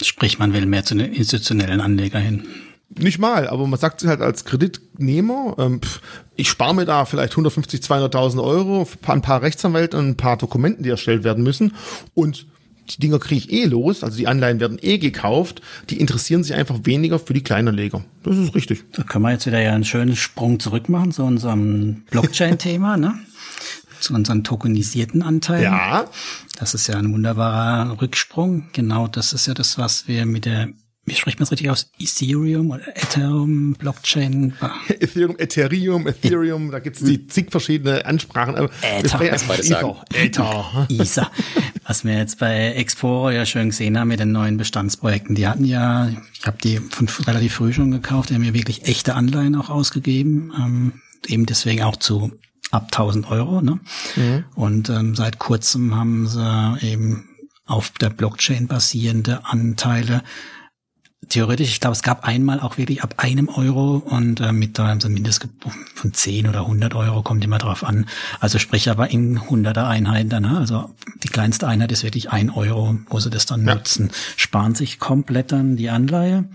[0.02, 2.46] Sprich, man will mehr zu den institutionellen Anleger hin.
[2.98, 6.02] Nicht mal, aber man sagt sich halt als Kreditnehmer, ähm, pff,
[6.36, 10.84] ich spare mir da vielleicht 150, 200.000 Euro, ein paar Rechtsanwälte und ein paar Dokumenten,
[10.84, 11.74] die erstellt werden müssen
[12.14, 12.46] und
[12.90, 16.54] die Dinger kriege ich eh los, also die Anleihen werden eh gekauft, die interessieren sich
[16.56, 18.04] einfach weniger für die Kleinanleger.
[18.24, 18.84] Das ist richtig.
[18.92, 23.14] Da können wir jetzt wieder ja einen schönen Sprung zurück machen zu unserem Blockchain-Thema, ne?
[24.00, 25.64] Zu unseren tokenisierten Anteilen.
[25.64, 26.06] Ja.
[26.60, 28.68] Das ist ja ein wunderbarer Rücksprung.
[28.74, 30.70] Genau das ist ja das, was wir mit der
[31.06, 31.92] wie spricht man es richtig aus?
[32.00, 34.54] Ethereum oder Ethereum, Blockchain?
[34.88, 38.56] Ethereum, Ethereum, Ethereum, da gibt es die zig verschiedene Ansprachen.
[38.82, 39.20] Ether.
[39.20, 39.96] Das beides sagen.
[40.14, 40.88] Ether.
[40.90, 41.30] ISA.
[41.86, 45.36] Was wir jetzt bei Expo ja schön gesehen haben mit den neuen Bestandsprojekten.
[45.36, 48.86] Die hatten ja, ich habe die von relativ früh schon gekauft, die haben ja wirklich
[48.88, 50.54] echte Anleihen auch ausgegeben.
[50.58, 50.94] Ähm,
[51.28, 52.32] eben deswegen auch zu
[52.72, 53.62] ab 1000 Euro.
[53.62, 53.80] Ne?
[54.16, 54.46] Mhm.
[54.56, 57.30] Und ähm, seit kurzem haben sie eben
[57.66, 60.24] auf der Blockchain basierende Anteile
[61.34, 65.00] theoretisch, ich glaube, es gab einmal auch wirklich ab einem Euro und äh, mit da
[65.00, 68.06] so Mindestgebot von 10 oder 100 Euro, kommt immer drauf an.
[68.40, 70.58] Also sprich aber in 100er Einheiten dann, ne?
[70.58, 73.74] also die kleinste Einheit ist wirklich ein Euro, wo sie das dann ja.
[73.74, 74.12] nutzen.
[74.38, 76.46] Sparen sich komplett dann die Anleihe.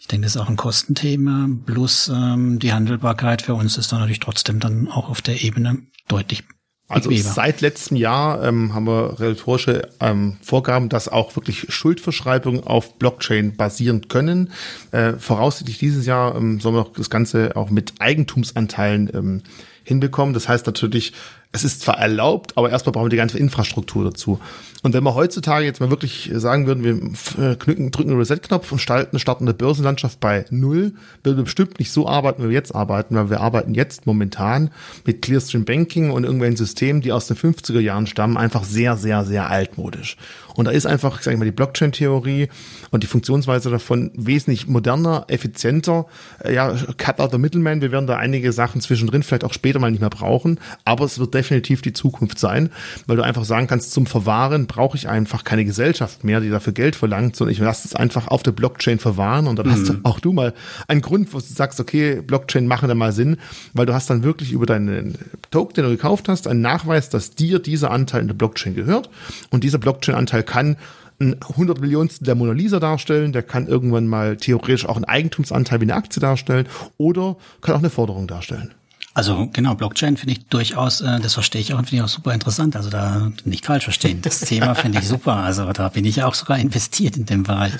[0.00, 1.48] Ich denke, das ist auch ein Kostenthema.
[1.66, 5.78] Plus ähm, die Handelbarkeit für uns ist dann natürlich trotzdem dann auch auf der Ebene
[6.06, 6.44] deutlich
[6.92, 12.98] also seit letztem Jahr ähm, haben wir regulatorische ähm, Vorgaben, dass auch wirklich Schuldverschreibungen auf
[12.98, 14.52] Blockchain basieren können.
[14.90, 19.42] Äh, voraussichtlich dieses Jahr ähm, sollen wir das Ganze auch mit Eigentumsanteilen ähm,
[19.84, 20.34] hinbekommen.
[20.34, 21.12] Das heißt natürlich,
[21.52, 24.40] es ist zwar erlaubt, aber erstmal brauchen wir die ganze Infrastruktur dazu.
[24.82, 28.72] Und wenn wir heutzutage jetzt mal wirklich sagen würden, wir äh, knücken, drücken einen Reset-Knopf
[28.72, 32.54] und starten, starten eine Börsenlandschaft bei Null, würden wir bestimmt nicht so arbeiten, wie wir
[32.54, 34.70] jetzt arbeiten, weil wir arbeiten jetzt momentan
[35.04, 39.24] mit Clearstream Banking und irgendwelchen Systemen, die aus den 50er Jahren stammen, einfach sehr, sehr,
[39.24, 40.16] sehr altmodisch.
[40.54, 42.48] Und da ist einfach, sag ich mal, die Blockchain-Theorie
[42.90, 46.06] und die Funktionsweise davon wesentlich moderner, effizienter.
[46.42, 47.80] Äh, ja, cut out the middleman.
[47.80, 50.60] Wir werden da einige Sachen zwischendrin vielleicht auch später mal nicht mehr brauchen.
[50.84, 52.70] Aber es wird definitiv die Zukunft sein,
[53.06, 56.72] weil du einfach sagen kannst, zum Verwahren brauche ich einfach keine Gesellschaft mehr, die dafür
[56.72, 59.72] Geld verlangt, sondern ich lasse es einfach auf der Blockchain verwahren und dann mhm.
[59.72, 60.54] hast du auch du mal
[60.86, 63.38] einen Grund, wo du sagst, okay, Blockchain machen da mal Sinn,
[63.72, 65.18] weil du hast dann wirklich über deinen
[65.50, 69.10] Token, den du gekauft hast, einen Nachweis, dass dir dieser Anteil in der Blockchain gehört
[69.50, 70.76] und dieser Blockchain-Anteil kann
[71.20, 75.80] ein 100 Millionstel der Mona Lisa darstellen, der kann irgendwann mal theoretisch auch einen Eigentumsanteil
[75.80, 76.66] wie eine Aktie darstellen
[76.98, 78.72] oder kann auch eine Forderung darstellen.
[79.14, 82.32] Also genau, Blockchain finde ich durchaus, äh, das verstehe ich auch, finde ich auch super
[82.32, 82.76] interessant.
[82.76, 84.20] Also da nicht falsch verstehen.
[84.22, 85.36] Das Thema finde ich super.
[85.36, 87.72] Also da bin ich auch sogar investiert in dem Bereich.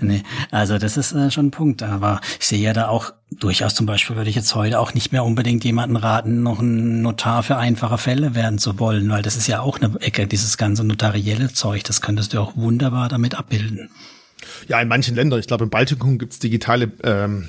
[0.00, 1.82] nee, also das ist äh, schon ein Punkt.
[1.82, 5.10] Aber ich sehe ja da auch durchaus zum Beispiel würde ich jetzt heute auch nicht
[5.10, 9.36] mehr unbedingt jemanden raten, noch ein Notar für einfache Fälle werden zu wollen, weil das
[9.36, 11.82] ist ja auch eine Ecke, dieses ganze notarielle Zeug.
[11.84, 13.90] Das könntest du auch wunderbar damit abbilden.
[14.68, 17.48] Ja, in manchen Ländern, ich glaube im Baltikum gibt's digitale ähm,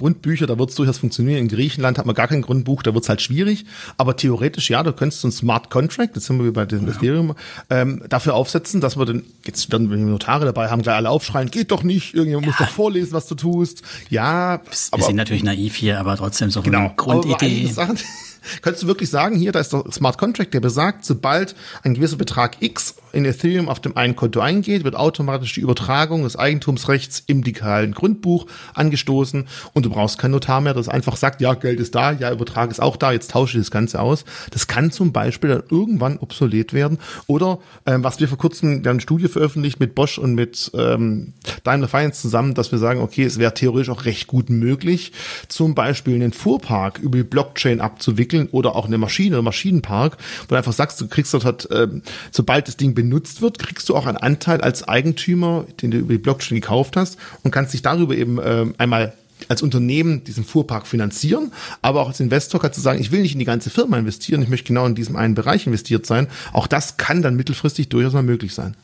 [0.00, 1.40] Grundbücher, da wird es durchaus funktionieren.
[1.40, 3.66] In Griechenland hat man gar kein Grundbuch, da wird es halt schwierig.
[3.98, 6.94] Aber theoretisch, ja, du könntest so ein Smart Contract, jetzt sind wir bei dem ja.
[6.94, 7.34] Ethereum,
[7.68, 11.10] ähm, dafür aufsetzen, dass wir dann, jetzt werden wir die Notare dabei haben, gleich alle
[11.10, 12.52] aufschreien, geht doch nicht, irgendjemand ja.
[12.52, 13.82] muss doch vorlesen, was du tust.
[14.08, 14.60] Ja.
[14.64, 17.66] Wir aber, sind natürlich naiv hier, aber trotzdem so genau, eine Grundidee.
[17.66, 17.98] Sachen,
[18.62, 22.16] Könntest du wirklich sagen, hier, da ist der Smart Contract, der besagt, sobald ein gewisser
[22.16, 27.24] Betrag X in Ethereum auf dem einen Konto eingeht, wird automatisch die Übertragung des Eigentumsrechts
[27.26, 31.80] im digitalen Grundbuch angestoßen und du brauchst keinen Notar mehr, das einfach sagt, ja, Geld
[31.80, 34.24] ist da, ja, Übertrag ist auch da, jetzt tausche ich das Ganze aus.
[34.50, 39.00] Das kann zum Beispiel dann irgendwann obsolet werden oder ähm, was wir vor kurzem eine
[39.00, 41.32] Studie veröffentlicht mit Bosch und mit ähm,
[41.64, 45.12] Daimler Finance zusammen, dass wir sagen, okay, es wäre theoretisch auch recht gut möglich,
[45.48, 50.46] zum Beispiel einen Fuhrpark über die Blockchain abzuwickeln oder auch eine Maschine, einen Maschinenpark, wo
[50.48, 53.96] du einfach sagst, du kriegst dort halt, ähm, sobald das Ding benutzt wird, kriegst du
[53.96, 57.82] auch einen Anteil als Eigentümer, den du über die Blockchain gekauft hast und kannst dich
[57.82, 59.12] darüber eben äh, einmal
[59.48, 63.32] als Unternehmen diesen Fuhrpark finanzieren, aber auch als Investor kannst du sagen, ich will nicht
[63.32, 66.28] in die ganze Firma investieren, ich möchte genau in diesem einen Bereich investiert sein.
[66.52, 68.76] Auch das kann dann mittelfristig durchaus mal möglich sein.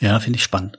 [0.00, 0.78] Ja, finde ich spannend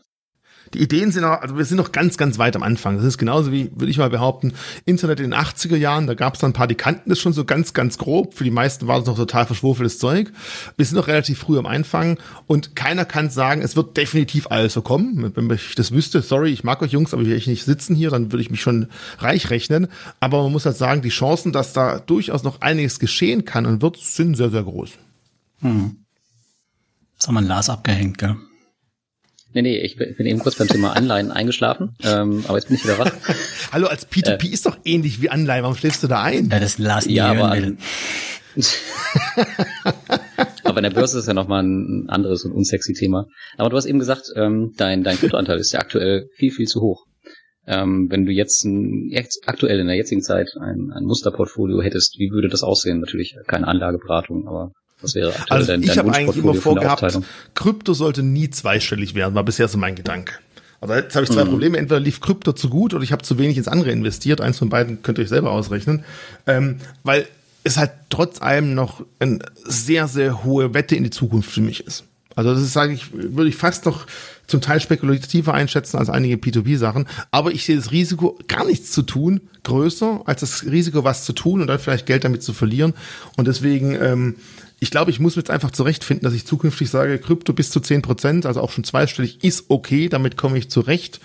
[0.74, 2.98] die Ideen sind noch, also wir sind noch ganz, ganz weit am Anfang.
[2.98, 4.54] Das ist genauso wie, würde ich mal behaupten,
[4.86, 7.34] Internet in den 80er Jahren, da gab es dann ein paar, die kannten das schon
[7.34, 8.34] so ganz, ganz grob.
[8.34, 10.32] Für die meisten war das noch total verschwurfeltes Zeug.
[10.76, 14.74] Wir sind noch relativ früh am Anfang und keiner kann sagen, es wird definitiv alles
[14.74, 15.32] so kommen.
[15.36, 18.32] Wenn ich das wüsste, sorry, ich mag euch Jungs, aber ich nicht sitzen hier, dann
[18.32, 18.88] würde ich mich schon
[19.20, 19.88] reich rechnen.
[20.20, 23.82] Aber man muss halt sagen, die Chancen, dass da durchaus noch einiges geschehen kann und
[23.82, 24.92] wird, sind sehr, sehr groß.
[25.62, 25.98] Hm.
[27.18, 28.38] Das haben wir Lars abgehängt, gell?
[29.54, 32.84] Nee, nee, ich bin eben kurz beim Thema Anleihen eingeschlafen, ähm, aber jetzt bin ich
[32.84, 33.12] wieder wach.
[33.72, 36.50] Hallo, als P2P äh, ist doch ähnlich wie Anleihen, warum schläfst du da ein?
[36.50, 37.78] Ja, das lass ja, aber, an,
[40.64, 43.28] aber in der Börse ist ja nochmal ein anderes und unsexy Thema.
[43.58, 46.82] Aber du hast eben gesagt, ähm, dein, dein Kryptoanteil ist ja aktuell viel, viel zu
[46.82, 47.06] hoch.
[47.66, 52.18] Ähm, wenn du jetzt, ein, jetzt aktuell in der jetzigen Zeit ein, ein Musterportfolio hättest,
[52.18, 53.00] wie würde das aussehen?
[53.00, 54.72] Natürlich keine Anlageberatung, aber
[55.02, 57.20] was wäre also dein, ich habe eigentlich immer vorgehabt,
[57.54, 60.34] Krypto sollte nie zweistellig werden, war bisher so mein Gedanke.
[60.80, 61.50] Also jetzt habe ich zwei mhm.
[61.50, 61.78] Probleme.
[61.78, 64.42] Entweder lief Krypto zu gut oder ich habe zu wenig ins andere investiert.
[64.42, 66.04] Eins von beiden könnt ihr euch selber ausrechnen.
[66.46, 67.28] Ähm, weil
[67.64, 71.86] es halt trotz allem noch eine sehr, sehr hohe Wette in die Zukunft für mich
[71.86, 72.04] ist.
[72.36, 74.06] Also das ist, sage ich, würde ich fast noch
[74.46, 77.08] zum Teil spekulativer einschätzen als einige P2P-Sachen.
[77.32, 81.34] Aber ich sehe das Risiko, gar nichts zu tun, größer als das Risiko, was zu
[81.34, 82.94] tun und dann vielleicht Geld damit zu verlieren.
[83.38, 84.36] Und deswegen ähm,
[84.80, 88.02] ich glaube, ich muss jetzt einfach zurechtfinden, dass ich zukünftig sage, Krypto bis zu zehn
[88.02, 91.20] Prozent, also auch schon zweistellig, ist okay, damit komme ich zurecht.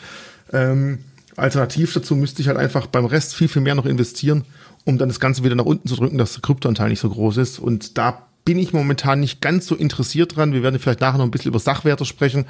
[0.52, 1.00] Ähm,
[1.36, 4.44] alternativ dazu müsste ich halt einfach beim Rest viel, viel mehr noch investieren,
[4.84, 7.36] um dann das Ganze wieder nach unten zu drücken, dass der Kryptoanteil nicht so groß
[7.36, 7.58] ist.
[7.58, 10.52] Und da bin ich momentan nicht ganz so interessiert dran.
[10.52, 12.46] Wir werden vielleicht nachher noch ein bisschen über Sachwerte sprechen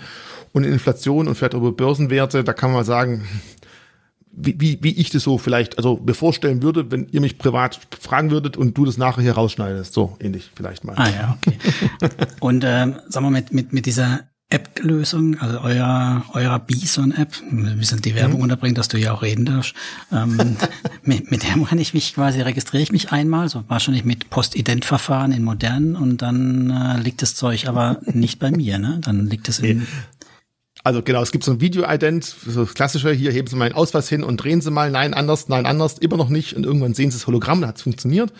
[0.52, 2.44] und Inflation und vielleicht über Börsenwerte.
[2.44, 3.26] Da kann man sagen,
[4.32, 7.78] wie, wie, wie ich das so vielleicht, also mir vorstellen würde, wenn ihr mich privat
[8.00, 9.92] fragen würdet und du das nachher hier rausschneidest.
[9.92, 10.94] So ähnlich vielleicht mal.
[10.96, 11.58] Ah ja, okay.
[12.40, 18.02] und ähm, sagen wir mit, mit, mit dieser App-Lösung, also euer, eurer Bison-App, ein bisschen
[18.02, 18.44] die Werbung mhm.
[18.44, 19.74] unterbringen, dass du ja auch reden darfst.
[20.10, 20.56] Ähm,
[21.02, 25.32] mit, mit der kann ich mich quasi, registriere ich mich einmal, so wahrscheinlich mit Post-Ident-Verfahren
[25.32, 28.98] in modernen und dann äh, liegt das Zeug aber nicht bei mir, ne?
[29.02, 29.86] Dann liegt es in,
[30.84, 33.74] also genau, es gibt so ein Video-Ident, so das klassische, hier heben Sie mal einen
[33.74, 36.54] Ausweis hin und drehen Sie mal, nein, anders, nein, anders, immer noch nicht.
[36.54, 38.32] Und irgendwann sehen Sie das Hologramm, da hat es funktioniert.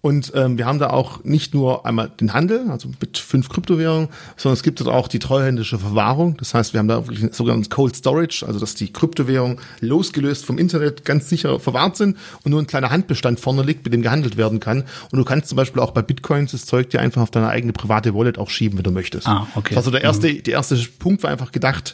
[0.00, 4.08] Und ähm, wir haben da auch nicht nur einmal den Handel, also mit fünf Kryptowährungen,
[4.38, 6.38] sondern es gibt dort auch die treuhändische Verwahrung.
[6.38, 10.46] Das heißt, wir haben da wirklich ein sogenanntes Cold Storage, also dass die Kryptowährungen losgelöst
[10.46, 14.00] vom Internet ganz sicher verwahrt sind und nur ein kleiner Handbestand vorne liegt, mit dem
[14.00, 14.84] gehandelt werden kann.
[15.12, 17.74] Und du kannst zum Beispiel auch bei Bitcoins das Zeug dir einfach auf deine eigene
[17.74, 19.26] private Wallet auch schieben, wenn du möchtest.
[19.26, 19.76] Ah, okay.
[19.76, 20.42] Also der erste, mhm.
[20.44, 21.89] der erste Punkt war einfach gedacht,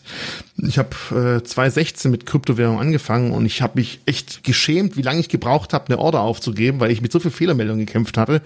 [0.59, 5.21] ich habe äh, 2016 mit Kryptowährung angefangen und ich habe mich echt geschämt, wie lange
[5.21, 8.43] ich gebraucht habe, eine Order aufzugeben, weil ich mit so viel Fehlermeldungen gekämpft hatte.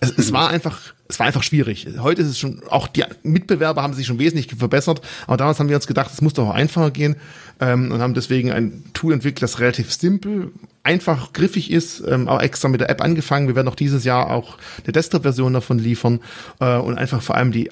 [0.00, 1.88] Es, es war einfach es war einfach schwierig.
[1.98, 5.68] Heute ist es schon, auch die Mitbewerber haben sich schon wesentlich verbessert, aber damals haben
[5.68, 7.16] wir uns gedacht, es muss doch auch einfacher gehen
[7.60, 12.40] ähm, und haben deswegen ein Tool entwickelt, das relativ simpel, einfach griffig ist, ähm, auch
[12.40, 13.48] extra mit der App angefangen.
[13.48, 16.20] Wir werden auch dieses Jahr auch eine Desktop-Version davon liefern
[16.60, 17.70] äh, und einfach vor allem die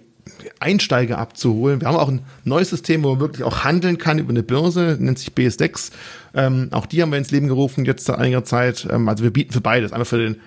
[0.60, 1.80] Einsteiger abzuholen.
[1.80, 4.96] Wir haben auch ein neues System, wo man wirklich auch handeln kann über eine Börse,
[4.98, 5.90] nennt sich BSDEX.
[6.34, 8.86] Ähm, auch die haben wir ins Leben gerufen jetzt seit einiger Zeit.
[8.90, 9.92] Ähm, also wir bieten für beides.
[9.92, 10.40] Einmal für den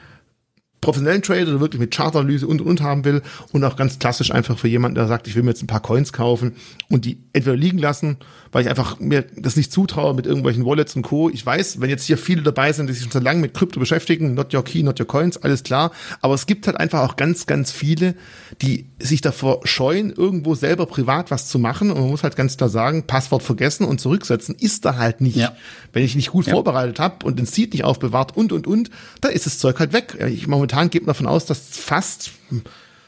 [0.82, 3.22] professionellen Trader, der wirklich mit Chartanalyse und und haben will
[3.52, 5.80] und auch ganz klassisch einfach für jemanden, der sagt, ich will mir jetzt ein paar
[5.80, 6.54] Coins kaufen
[6.90, 8.18] und die entweder liegen lassen,
[8.52, 11.30] weil ich einfach mir das nicht zutraue mit irgendwelchen Wallets und Co.
[11.30, 13.80] Ich weiß, wenn jetzt hier viele dabei sind, die sich schon so lange mit Krypto
[13.80, 17.16] beschäftigen, not your key, not your coins, alles klar, aber es gibt halt einfach auch
[17.16, 18.16] ganz, ganz viele,
[18.64, 22.58] die sich davor scheuen, irgendwo selber privat was zu machen und man muss halt ganz
[22.58, 25.38] klar sagen, Passwort vergessen und zurücksetzen ist da halt nicht.
[25.38, 25.56] Ja.
[25.94, 26.54] Wenn ich nicht gut ja.
[26.54, 28.90] vorbereitet habe und den Seed nicht aufbewahrt und und und,
[29.22, 30.18] da ist das Zeug halt weg.
[30.28, 32.32] Ich momentan momentan geht man davon aus, dass fast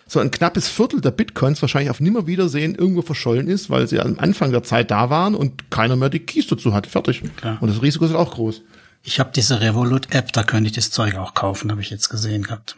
[0.07, 4.19] so ein knappes Viertel der Bitcoins wahrscheinlich auf Nimmerwiedersehen irgendwo verschollen ist, weil sie am
[4.19, 6.87] Anfang der Zeit da waren und keiner mehr die Keys dazu hat.
[6.87, 7.23] Fertig.
[7.37, 7.57] Klar.
[7.61, 8.61] Und das Risiko ist auch groß.
[9.03, 12.43] Ich habe diese Revolut-App, da könnte ich das Zeug auch kaufen, habe ich jetzt gesehen
[12.43, 12.75] gehabt.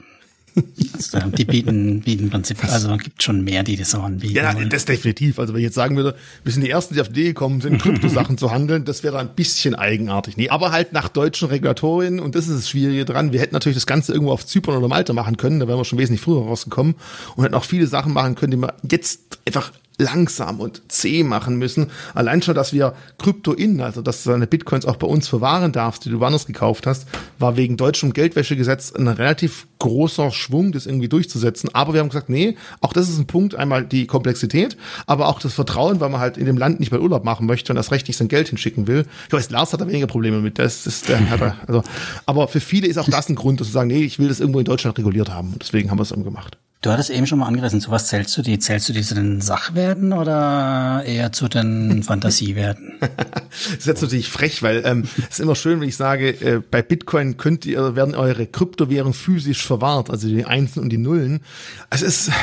[0.95, 4.33] Also, die bieten, bieten im Prinzip, also man gibt schon mehr, die das auch anbieten.
[4.33, 5.39] Ja, das definitiv.
[5.39, 7.59] Also wenn ich jetzt sagen würde, wir sind die Ersten, die auf die Idee gekommen
[7.61, 10.37] sind, Kryptosachen zu handeln, das wäre ein bisschen eigenartig.
[10.37, 13.33] Nee, aber halt nach deutschen Regulatorien und das ist das Schwierige dran.
[13.33, 15.85] Wir hätten natürlich das Ganze irgendwo auf Zypern oder Malta machen können, da wären wir
[15.85, 16.95] schon wesentlich früher rausgekommen
[17.35, 21.57] und hätten auch viele Sachen machen können, die man jetzt einfach langsam und zäh machen
[21.57, 21.87] müssen.
[22.13, 26.05] Allein schon, dass wir Krypto-In, also dass du deine Bitcoins auch bei uns verwahren darfst,
[26.05, 27.07] die du woanders gekauft hast,
[27.39, 31.69] war wegen deutschem Geldwäschegesetz eine relativ großer Schwung, das irgendwie durchzusetzen.
[31.73, 35.39] Aber wir haben gesagt, nee, auch das ist ein Punkt, einmal die Komplexität, aber auch
[35.39, 37.91] das Vertrauen, weil man halt in dem Land nicht mehr Urlaub machen möchte und das
[37.91, 39.05] Recht nicht sein Geld hinschicken will.
[39.27, 40.59] Ich weiß, Lars hat da weniger Probleme mit.
[40.59, 41.83] Das ist der, hat er, also,
[42.25, 44.39] aber für viele ist auch das ein Grund, dass sie sagen, nee, ich will das
[44.39, 45.55] irgendwo in Deutschland reguliert haben.
[45.61, 46.57] Deswegen haben wir es eben gemacht.
[46.81, 48.59] Du hattest eben schon mal angerissen, zu was zählst du die?
[48.59, 52.93] Zählst du die zu den Sachwerten oder eher zu den Fantasiewerten?
[52.99, 56.61] das ist jetzt natürlich frech, weil ähm, es ist immer schön, wenn ich sage, äh,
[56.69, 61.41] bei Bitcoin könnt ihr, werden eure Kryptowährungen physisch verwahrt, also die Einsen und die Nullen.
[61.89, 62.33] Also es ist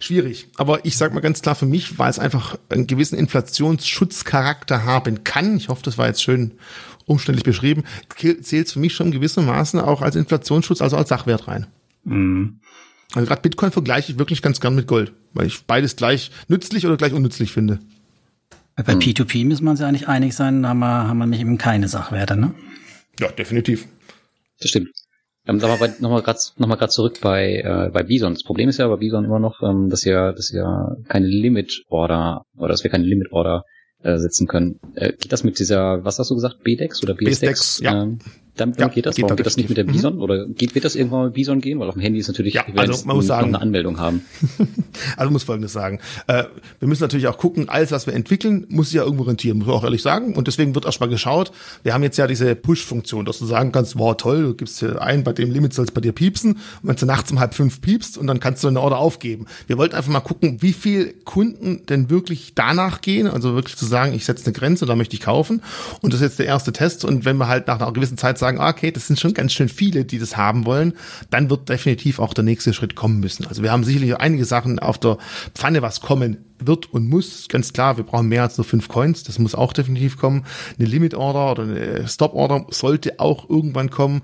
[0.00, 0.48] schwierig.
[0.56, 5.22] Aber ich sage mal ganz klar für mich, weil es einfach einen gewissen Inflationsschutzcharakter haben
[5.22, 5.56] kann.
[5.56, 6.52] Ich hoffe, das war jetzt schön
[7.04, 7.84] umständlich beschrieben.
[8.18, 11.66] Zählt es für mich schon gewissermaßen auch als Inflationsschutz, also als Sachwert rein.
[12.04, 12.58] Mhm.
[13.16, 16.86] Also gerade Bitcoin vergleiche ich wirklich ganz gern mit Gold, weil ich beides gleich nützlich
[16.86, 17.78] oder gleich unnützlich finde.
[18.76, 21.40] Bei P2P müssen wir uns ja eigentlich einig sein, da haben wir, haben wir nämlich
[21.40, 22.52] eben keine Sachwerte, ne?
[23.18, 23.86] Ja, definitiv.
[24.60, 24.90] Das stimmt.
[25.46, 28.34] Ähm, da mal nochmal gerade noch mal grad zurück bei, äh, bei Bison.
[28.34, 31.84] Das Problem ist ja bei Bison immer noch, ähm, dass wir, dass wir keine Limit
[31.88, 33.64] Order oder dass wir keine Limit Order
[34.02, 34.78] äh, setzen können.
[34.94, 37.40] Äh, geht das mit dieser, was hast du gesagt, BDEX oder BSDEX?
[37.40, 38.02] BSDEX ja.
[38.02, 38.18] Ähm,
[38.56, 39.16] damit ja, geht das?
[39.16, 40.16] Geht Warum geht das nicht mit der Bison?
[40.16, 40.22] Mhm.
[40.22, 41.78] Oder geht, wird das irgendwann mit Bison gehen?
[41.78, 44.22] Weil auf dem Handy ist natürlich, ja, also man muss sagen, eine Anmeldung haben.
[45.16, 46.00] also muss Folgendes sagen.
[46.26, 46.44] Äh,
[46.78, 49.66] wir müssen natürlich auch gucken, alles, was wir entwickeln, muss sich ja irgendwo rentieren, muss
[49.66, 50.34] man auch ehrlich sagen.
[50.34, 51.52] Und deswegen wird erstmal geschaut.
[51.82, 55.00] Wir haben jetzt ja diese Push-Funktion, dass du sagen kannst, wow, toll, du gibst hier
[55.00, 56.52] ein, bei dem Limit soll es bei dir piepsen.
[56.52, 59.46] Und wenn du nachts um halb fünf piepst und dann kannst du eine Order aufgeben.
[59.66, 63.26] Wir wollten einfach mal gucken, wie viel Kunden denn wirklich danach gehen.
[63.26, 65.62] Also wirklich zu sagen, ich setze eine Grenze, da möchte ich kaufen.
[66.00, 67.04] Und das ist jetzt der erste Test.
[67.04, 69.34] Und wenn wir halt nach einer gewissen Zeit sagen, ah, okay, das sind schon schon
[69.34, 70.94] ganz schön viele, die das haben wollen,
[71.30, 73.46] dann wird definitiv auch der nächste Schritt kommen müssen.
[73.46, 75.18] Also wir haben sicherlich einige Sachen auf der
[75.54, 77.48] Pfanne, was kommen wird und muss.
[77.48, 79.24] Ganz klar, wir brauchen mehr als nur fünf Coins.
[79.24, 80.44] Das muss auch definitiv kommen.
[80.78, 84.22] Eine Limit Order oder eine Stop Order sollte auch irgendwann kommen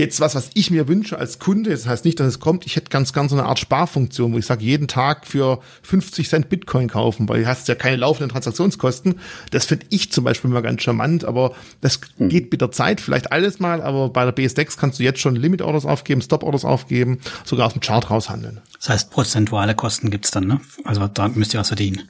[0.00, 2.76] jetzt was, was ich mir wünsche als Kunde, das heißt nicht, dass es kommt, ich
[2.76, 6.48] hätte ganz, ganz so eine Art Sparfunktion, wo ich sage, jeden Tag für 50 Cent
[6.48, 9.18] Bitcoin kaufen, weil du hast ja keine laufenden Transaktionskosten.
[9.50, 12.28] Das finde ich zum Beispiel mal ganz charmant, aber das hm.
[12.28, 15.36] geht mit der Zeit, vielleicht alles mal, aber bei der BSDEX kannst du jetzt schon
[15.36, 18.60] Limit-Orders aufgeben, Stop-Orders aufgeben, sogar aus dem Chart raushandeln.
[18.78, 20.60] Das heißt, prozentuale Kosten gibt's dann, ne?
[20.84, 22.08] Also da müsst ihr was verdienen.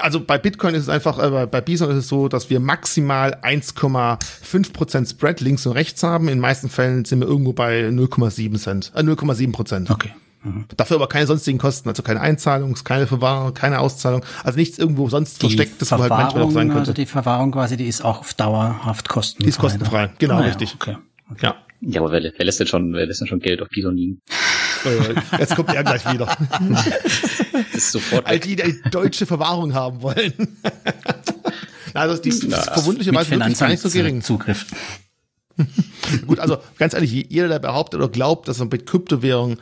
[0.00, 3.38] Also bei Bitcoin ist es einfach, äh, bei Bison ist es so, dass wir maximal
[3.42, 6.24] 1,5% Spread links und rechts haben.
[6.28, 9.90] In den meisten Fällen sind wir irgendwo bei 0,7 Cent, äh, 0,7 Prozent.
[9.90, 10.12] Okay.
[10.42, 10.66] Mhm.
[10.76, 15.08] Dafür aber keine sonstigen Kosten, also keine Einzahlung, keine Verwahrung, keine Auszahlung, also nichts irgendwo
[15.08, 16.80] sonst die verstecktes, wo halt manchmal noch sein könnte.
[16.80, 19.44] Also die Verwahrung quasi, die ist auch auf dauerhaft kostenfrei.
[19.44, 20.74] Die ist kostenfrei, genau, ah, richtig.
[20.76, 20.96] okay.
[21.30, 21.46] okay.
[21.46, 21.56] Ja.
[21.80, 24.20] Ja, aber wer, wer lässt denn schon, wer lässt denn schon Geld auf Bison liegen?
[25.38, 26.26] Jetzt kommt er gleich wieder.
[27.52, 28.26] das ist sofort.
[28.26, 30.32] All die, die deutsche Verwahrung haben wollen.
[31.94, 34.22] also die Na, verwundlicherweise wirklich gar nicht so gering.
[34.22, 34.66] Zugriff.
[36.26, 39.58] Gut, also ganz ehrlich, jeder, der behauptet oder glaubt, dass er mit Kryptowährungen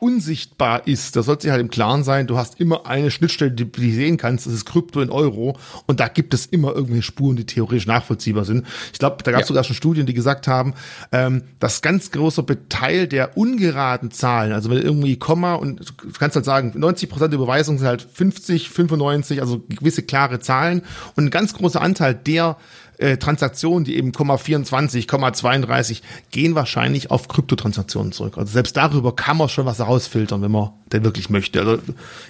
[0.00, 3.70] unsichtbar ist, da sollte sich halt im Klaren sein, du hast immer eine Schnittstelle, die
[3.70, 7.36] du sehen kannst, das ist Krypto in Euro und da gibt es immer irgendwelche Spuren,
[7.36, 8.66] die theoretisch nachvollziehbar sind.
[8.92, 9.48] Ich glaube, da gab es ja.
[9.48, 10.74] sogar schon Studien, die gesagt haben,
[11.12, 16.34] ähm, dass ganz großer Teil der ungeraden Zahlen, also wenn irgendwie Komma und du kannst
[16.34, 20.82] halt sagen, 90 Prozent der Überweisungen sind halt 50, 95, also gewisse klare Zahlen
[21.14, 22.56] und ein ganz großer Anteil der
[23.00, 28.36] äh, Transaktionen, die eben 0,24, 0,32 gehen wahrscheinlich auf Kryptotransaktionen zurück.
[28.36, 31.60] Also selbst darüber kann man schon was herausfiltern, wenn man denn wirklich möchte.
[31.60, 31.78] Also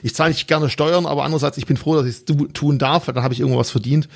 [0.02, 3.06] ich zahle nicht gerne Steuern, aber andererseits, ich bin froh, dass ich es tun darf,
[3.06, 4.08] dann habe ich irgendwo was verdient.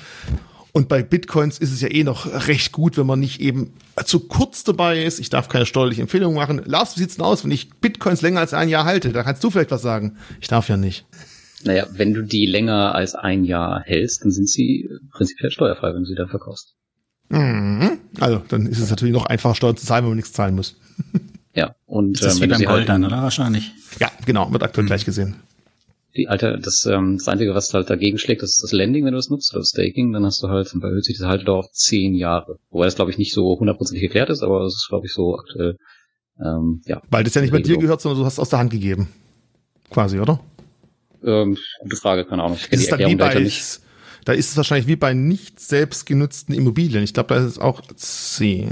[0.71, 3.71] Und bei Bitcoins ist es ja eh noch recht gut, wenn man nicht eben
[4.03, 5.21] zu kurz dabei ist.
[5.21, 6.61] Ich darf keine steuerliche Empfehlung machen.
[6.65, 9.13] Lars, wie sieht's denn aus, wenn ich Bitcoins länger als ein Jahr halte?
[9.13, 10.17] Da kannst du vielleicht was sagen.
[10.41, 11.05] Ich darf ja nicht.
[11.63, 16.03] Naja, wenn du die länger als ein Jahr hältst, dann sind sie prinzipiell steuerfrei, wenn
[16.03, 16.75] du sie dann verkaufst.
[17.29, 17.99] Mhm.
[18.19, 20.75] Also, dann ist es natürlich noch einfacher, Steuern zu zahlen, wenn man nichts zahlen muss.
[21.55, 23.71] ja, und ist das ähm, wie beim Gold halt, dann, oder wahrscheinlich?
[23.99, 24.87] Ja, genau, wird aktuell mhm.
[24.87, 25.35] gleich gesehen.
[26.15, 29.11] Die alte, das, ähm, das Einzige, was halt dagegen schlägt, das ist das Landing, wenn
[29.11, 31.59] du das nutzt, oder das Staking, dann hast du halt, dann erhöht sich das Haltedauer
[31.59, 32.57] auf zehn Jahre.
[32.69, 35.37] Wobei das, glaube ich, nicht so hundertprozentig geklärt ist, aber das ist, glaube ich, so
[35.37, 35.77] aktuell,
[36.39, 37.01] ähm, ja.
[37.09, 39.09] Weil das ja nicht bei dir gehört, sondern du hast aus der Hand gegeben.
[39.89, 40.39] Quasi, oder?
[41.25, 42.57] Ähm, gute Frage, keine Ahnung.
[42.71, 43.79] Die Erklärung bei, nicht.
[44.25, 47.03] Da ist es wahrscheinlich wie bei nicht selbst genutzten Immobilien.
[47.03, 48.67] Ich glaube, da ist es auch C.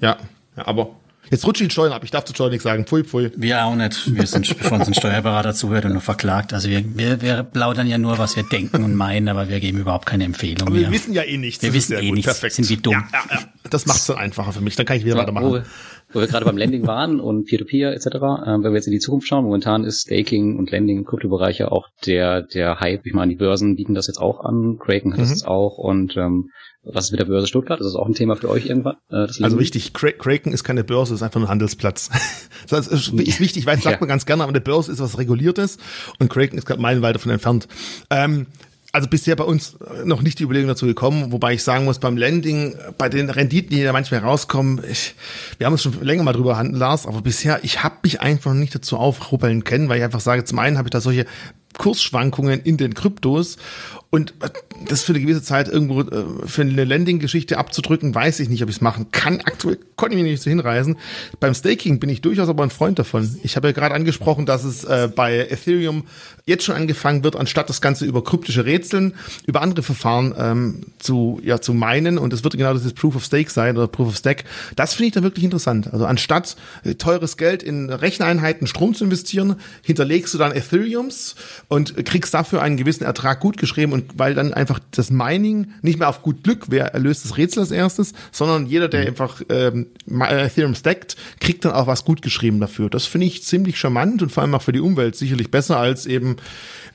[0.00, 0.16] Ja,
[0.56, 0.90] ja aber
[1.30, 2.04] Jetzt rutsche ich Steuern ab.
[2.04, 2.86] Ich darf zu Steuern nichts sagen.
[2.86, 3.32] Pfui, pfui.
[3.36, 4.14] Wir auch nicht.
[4.14, 6.52] Wir sind, bevor uns ein Steuerberater zuhört und nur verklagt.
[6.52, 9.78] Also wir, wir, wir plaudern ja nur, was wir denken und meinen, aber wir geben
[9.78, 10.68] überhaupt keine Empfehlung.
[10.68, 10.92] Aber wir mehr.
[10.92, 11.62] wissen ja eh nichts.
[11.62, 12.14] Wir wissen eh gut.
[12.14, 12.32] nichts.
[12.32, 12.54] Perfekt.
[12.54, 13.04] Sind wir dumm.
[13.12, 13.40] Ja, ja,
[13.70, 14.76] das macht's dann einfacher für mich.
[14.76, 15.64] Dann kann ich wieder weitermachen.
[16.12, 19.00] Wo, wir gerade beim Lending waren und Peer-to-Peer etc., äh, wenn wir jetzt in die
[19.00, 23.04] Zukunft schauen, momentan ist Staking und Lending im Kryptobereich ja auch der, der Hype.
[23.06, 25.22] Ich meine, die Börsen bieten das jetzt auch an, Kraken hat mhm.
[25.22, 26.50] das jetzt auch und ähm,
[26.88, 27.80] was ist mit der Börse Stuttgart?
[27.80, 28.96] Ist das auch ein Thema für euch irgendwann?
[29.10, 32.10] Äh, also wichtig, Kraken ist keine Börse, ist einfach ein Handelsplatz.
[32.68, 34.00] das ist, ist wichtig, weil das sagt ja.
[34.00, 35.78] man ganz gerne, aber eine Börse ist was Reguliertes
[36.20, 37.66] und Kraken ist gerade meilenweit davon entfernt.
[38.10, 38.46] Ähm,
[38.92, 42.16] also bisher bei uns noch nicht die Überlegung dazu gekommen, wobei ich sagen muss, beim
[42.16, 45.14] Landing, bei den Renditen, die da manchmal rauskommen, ich,
[45.58, 48.54] wir haben uns schon länger mal drüber handeln, Lars, aber bisher, ich habe mich einfach
[48.54, 51.26] nicht dazu aufruppeln können, weil ich einfach sage, zum einen habe ich da solche
[51.78, 53.56] Kursschwankungen in den Kryptos
[54.10, 54.34] und
[54.88, 58.68] das für eine gewisse Zeit irgendwo äh, für eine Landing-Geschichte abzudrücken, weiß ich nicht, ob
[58.68, 59.40] ich es machen kann.
[59.40, 60.96] Aktuell konnte ich mich nicht so hinreisen.
[61.40, 63.38] Beim Staking bin ich durchaus aber ein Freund davon.
[63.42, 66.04] Ich habe ja gerade angesprochen, dass es äh, bei Ethereum
[66.44, 69.14] jetzt schon angefangen wird, anstatt das Ganze über kryptische Rätseln,
[69.46, 72.18] über andere Verfahren ähm, zu, ja, zu meinen.
[72.18, 74.44] Und es wird genau dieses Proof of Stake sein oder Proof of Stack.
[74.76, 75.92] Das finde ich da wirklich interessant.
[75.92, 81.34] Also anstatt äh, teures Geld in Recheneinheiten Strom zu investieren, hinterlegst du dann Ethereums
[81.68, 85.98] und kriegst dafür einen gewissen Ertrag gut geschrieben und weil dann einfach das Mining nicht
[85.98, 89.06] mehr auf gut Glück, wer erlöst das Rätsel als erstes, sondern jeder, der mhm.
[89.08, 92.88] einfach ähm, Ethereum stackt, kriegt dann auch was gut geschrieben dafür.
[92.88, 96.06] Das finde ich ziemlich charmant und vor allem auch für die Umwelt sicherlich besser als
[96.06, 96.36] eben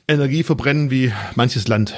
[0.07, 1.93] Energie verbrennen wie manches Land.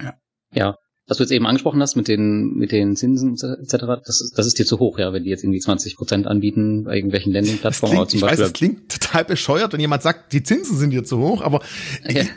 [0.00, 0.14] Ja.
[0.52, 0.76] Ja,
[1.08, 4.46] was du jetzt eben angesprochen hast mit den, mit den Zinsen etc., das, ist, das
[4.46, 7.96] ist dir zu hoch, ja, wenn die jetzt irgendwie 20 Prozent anbieten bei irgendwelchen Landing-Plattformen.
[7.96, 8.38] Klingt, ich Beispiel.
[8.40, 11.60] weiß, es klingt total bescheuert, wenn jemand sagt, die Zinsen sind dir zu hoch, aber
[12.08, 12.22] ja.
[12.22, 12.28] ich,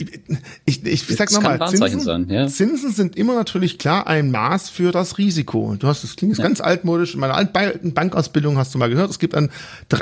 [0.65, 2.45] ich, ich, ich sag nochmal, Zinsen, sein, ja.
[2.45, 5.76] Zinsen sind immer natürlich klar ein Maß für das Risiko.
[5.80, 6.43] Du hast, das klingt ja.
[6.43, 9.49] ganz altmodisch, in meiner alten Bankausbildung hast du mal gehört, es gibt ein,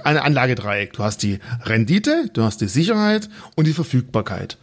[0.04, 0.92] eine Anlagedreieck.
[0.92, 4.58] Du hast die Rendite, du hast die Sicherheit und die Verfügbarkeit.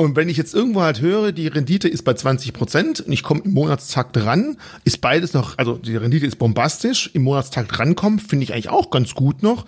[0.00, 3.22] Und wenn ich jetzt irgendwo halt höre, die Rendite ist bei 20 Prozent und ich
[3.22, 8.18] komme im Monatstakt ran, ist beides noch, also die Rendite ist bombastisch, im Monatstakt rankommen,
[8.18, 9.66] finde ich eigentlich auch ganz gut noch.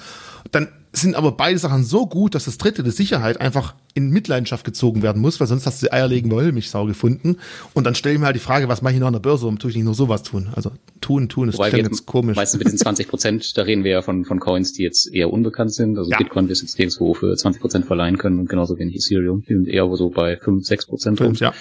[0.50, 4.64] Dann sind aber beide Sachen so gut, dass das dritte, die Sicherheit, einfach in Mitleidenschaft
[4.64, 7.38] gezogen werden muss, weil sonst hast du die eierlegende Wollmilchsau gefunden.
[7.72, 9.46] Und dann stelle ich mir halt die Frage, was mache ich noch an der Börse,
[9.46, 10.48] um tue ich nicht nur sowas tun?
[10.54, 10.70] Also
[11.00, 12.36] tun, tun, ist jetzt komisch.
[12.36, 15.32] Meistens mit den 20 Prozent, da reden wir ja von, von Coins, die jetzt eher
[15.32, 15.96] unbekannt sind.
[15.98, 16.18] Also ja.
[16.18, 19.44] Bitcoin ist jetzt nirgendwo für 20 Prozent verleihen können und genauso wenig Ethereum.
[19.48, 21.40] Die sind eher so bei 5, 6 Prozent.
[21.40, 21.54] Ja.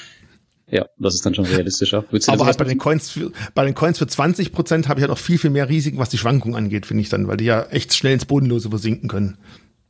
[0.71, 2.05] Ja, das ist dann schon realistischer.
[2.27, 5.11] Aber halt bei den Coins für, bei den Coins für 20 Prozent habe ich halt
[5.11, 7.63] noch viel, viel mehr Risiken, was die Schwankungen angeht, finde ich dann, weil die ja
[7.63, 9.37] echt schnell ins Bodenlose versinken können.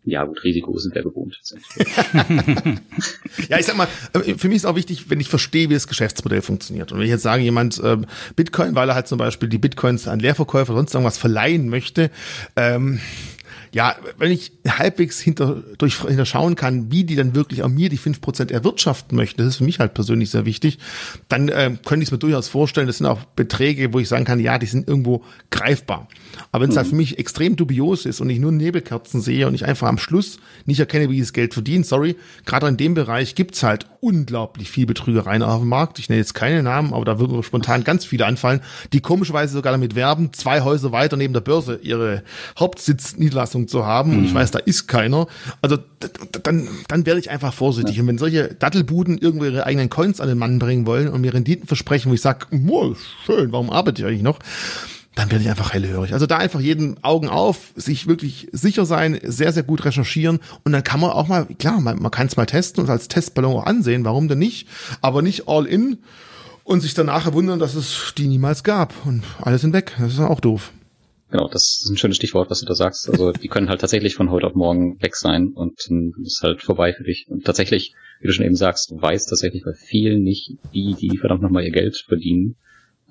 [0.03, 1.39] Ja, gut, Risiko sind wir gewohnt.
[3.49, 5.87] ja, ich sag mal, äh, für mich ist auch wichtig, wenn ich verstehe, wie das
[5.87, 6.91] Geschäftsmodell funktioniert.
[6.91, 10.07] Und wenn ich jetzt sage, jemand ähm, Bitcoin, weil er halt zum Beispiel die Bitcoins
[10.07, 12.09] an Leerverkäufer oder sonst irgendwas verleihen möchte,
[12.55, 12.99] ähm,
[13.73, 17.97] ja, wenn ich halbwegs hinter, durch, hinterschauen kann, wie die dann wirklich an mir die
[17.97, 20.77] fünf Prozent erwirtschaften möchten, das ist für mich halt persönlich sehr wichtig,
[21.29, 24.25] dann äh, könnte ich es mir durchaus vorstellen, das sind auch Beträge, wo ich sagen
[24.25, 26.07] kann, ja, die sind irgendwo greifbar.
[26.51, 26.89] Aber wenn es halt mhm.
[26.89, 29.97] halt für mich extrem dubios ist und ich nur Nebelkerzen sehe und ich einfach am
[29.97, 33.87] Schluss nicht erkenne, wie ich das Geld verdient, sorry, gerade in dem Bereich gibt's halt
[34.01, 35.99] unglaublich viel Betrügereien auf dem Markt.
[35.99, 38.61] Ich nenne jetzt keine Namen, aber da würden mir spontan ganz viele anfallen,
[38.91, 42.23] die komischerweise sogar damit werben, zwei Häuser weiter neben der Börse ihre
[42.59, 44.11] Hauptsitzniederlassung zu haben.
[44.11, 44.17] Mhm.
[44.17, 44.35] Und ich mhm.
[44.35, 45.27] weiß, da ist keiner.
[45.61, 45.77] Also
[46.43, 47.95] dann, dann werde ich einfach vorsichtig.
[47.95, 48.01] Ja.
[48.01, 51.33] Und wenn solche Dattelbuden irgendwo ihre eigenen Coins an den Mann bringen wollen und mir
[51.33, 52.47] Renditen versprechen, wo ich sage,
[53.25, 54.39] schön, warum arbeite ich eigentlich noch?
[55.15, 56.13] dann werde ich einfach hellhörig.
[56.13, 60.71] Also da einfach jeden Augen auf, sich wirklich sicher sein, sehr, sehr gut recherchieren und
[60.71, 63.57] dann kann man auch mal, klar, man, man kann es mal testen und als Testballon
[63.57, 64.67] auch ansehen, warum denn nicht,
[65.01, 65.97] aber nicht all in
[66.63, 69.93] und sich danach wundern, dass es die niemals gab und alle sind weg.
[69.99, 70.71] Das ist auch doof.
[71.31, 73.09] Genau, das ist ein schönes Stichwort, was du da sagst.
[73.09, 76.61] Also die können halt tatsächlich von heute auf morgen weg sein und dann ist halt
[76.61, 77.25] vorbei für dich.
[77.29, 81.17] Und tatsächlich, wie du schon eben sagst, du weißt tatsächlich bei vielen nicht, wie die
[81.17, 82.57] verdammt nochmal ihr Geld verdienen.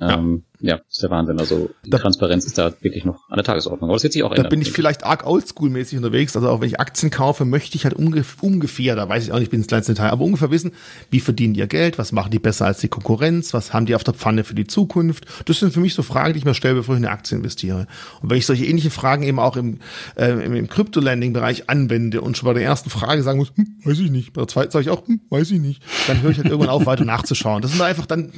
[0.01, 0.77] Ähm, ja.
[0.77, 1.39] ja, ist der Wahnsinn.
[1.39, 3.91] Also die da, Transparenz ist da wirklich noch an der Tagesordnung.
[3.91, 4.45] Aber das wird sich auch ändern.
[4.45, 6.35] Da bin ich vielleicht arg oldschool-mäßig unterwegs.
[6.37, 9.37] Also auch wenn ich Aktien kaufe, möchte ich halt ungef ungefähr, da weiß ich auch
[9.37, 10.73] nicht, ich bin ins kleinste Detail, aber ungefähr wissen,
[11.11, 13.95] wie verdienen die ihr Geld, was machen die besser als die Konkurrenz, was haben die
[13.95, 15.27] auf der Pfanne für die Zukunft.
[15.45, 17.37] Das sind für mich so Fragen, die ich mir stelle, bevor ich in eine Aktie
[17.37, 17.87] investiere.
[18.23, 19.81] Und wenn ich solche ähnlichen Fragen eben auch im,
[20.17, 23.99] äh, im, im Crypto-Landing-Bereich anwende und schon bei der ersten Frage sagen muss, hm, weiß
[23.99, 26.39] ich nicht, bei der zweiten sage ich auch, hm, weiß ich nicht, dann höre ich
[26.39, 27.61] halt irgendwann auf, weiter nachzuschauen.
[27.61, 28.33] Das sind einfach dann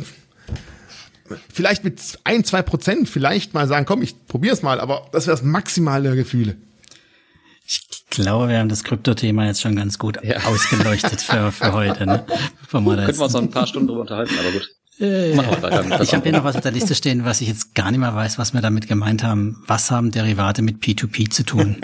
[1.52, 5.36] vielleicht mit ein, zwei Prozent vielleicht mal sagen, komm, ich probier's mal, aber das wäre
[5.36, 6.56] das maximale Gefühle.
[7.66, 7.80] Ich
[8.10, 10.44] glaube, wir haben das Krypto-Thema jetzt schon ganz gut ja.
[10.44, 12.06] ausgeleuchtet für, für heute.
[12.06, 12.24] Ne?
[12.70, 14.68] Können wir uns noch ein paar Stunden drüber unterhalten, aber gut.
[15.00, 15.32] Äh,
[16.02, 18.14] ich habe hier noch was auf der Liste stehen, was ich jetzt gar nicht mehr
[18.14, 19.62] weiß, was wir damit gemeint haben.
[19.66, 21.78] Was haben Derivate mit P2P zu tun?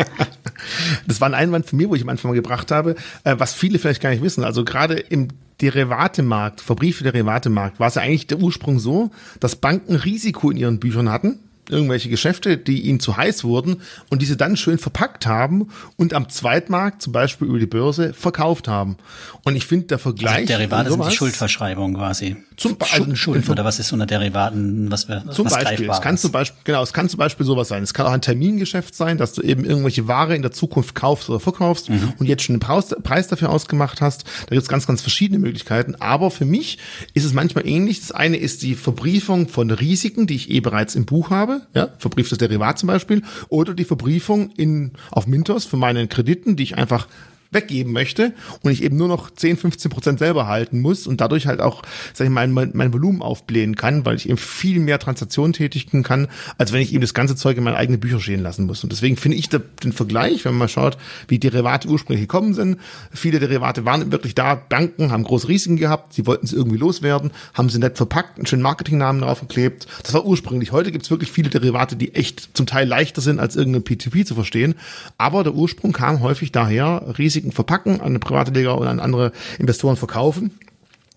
[1.07, 2.94] das war ein Einwand von mir, wo ich am Anfang mal gebracht habe,
[3.24, 4.44] äh, was viele vielleicht gar nicht wissen.
[4.44, 5.28] Also gerade im
[5.61, 10.80] Derivatemarkt, Verbriefte Derivatemarkt, war es ja eigentlich der Ursprung so, dass Banken Risiko in ihren
[10.80, 11.40] Büchern hatten.
[11.71, 16.29] Irgendwelche Geschäfte, die ihnen zu heiß wurden und diese dann schön verpackt haben und am
[16.29, 18.97] Zweitmarkt zum Beispiel über die Börse verkauft haben.
[19.45, 20.35] Und ich finde der Vergleich.
[20.35, 22.37] Also Derivate sind die Schuldverschreibung quasi.
[22.57, 26.19] Zum also Schulden oder was ist unter Derivaten, was wir Zum was Beispiel, es kann
[26.19, 27.85] zum Beispiel, genau, es kann zum Beispiel sowas sein.
[27.85, 31.31] Es kann auch ein Termingeschäft sein, dass du eben irgendwelche Ware in der Zukunft kaufst
[31.31, 32.14] oder verkaufst mhm.
[32.19, 34.25] und jetzt schon einen Preis, Preis dafür ausgemacht hast.
[34.47, 35.95] Da gibt es ganz, ganz verschiedene Möglichkeiten.
[36.01, 36.79] Aber für mich
[37.14, 38.01] ist es manchmal ähnlich.
[38.01, 41.88] Das eine ist die Verbriefung von Risiken, die ich eh bereits im Buch habe, ja,
[41.98, 46.76] verbrieftes Derivat zum Beispiel, oder die Verbriefung in, auf Mintos von meinen Krediten, die ich
[46.76, 47.06] einfach
[47.51, 51.46] weggeben möchte und ich eben nur noch 10, 15 Prozent selber halten muss und dadurch
[51.46, 51.82] halt auch,
[52.12, 56.03] sag ich mal, mein, mein Volumen aufblähen kann, weil ich eben viel mehr Transaktionen tätigen
[56.03, 56.28] kann,
[56.59, 58.82] als wenn ich eben das ganze Zeug in meine eigenen Bücher stehen lassen muss.
[58.82, 62.78] Und deswegen finde ich den Vergleich, wenn man mal schaut, wie Derivate ursprünglich gekommen sind.
[63.12, 67.30] Viele Derivate waren wirklich da, Banken haben große Risiken gehabt, sie wollten sie irgendwie loswerden,
[67.55, 69.86] haben sie nett verpackt, einen schönen Marketingnamen draufgeklebt.
[70.03, 70.72] Das war ursprünglich.
[70.72, 74.26] Heute gibt es wirklich viele Derivate, die echt zum Teil leichter sind, als irgendein P2P
[74.26, 74.74] zu verstehen.
[75.16, 79.32] Aber der Ursprung kam häufig daher, Risiken Risiken verpacken, an private Leger oder an andere
[79.59, 80.51] Investoren verkaufen.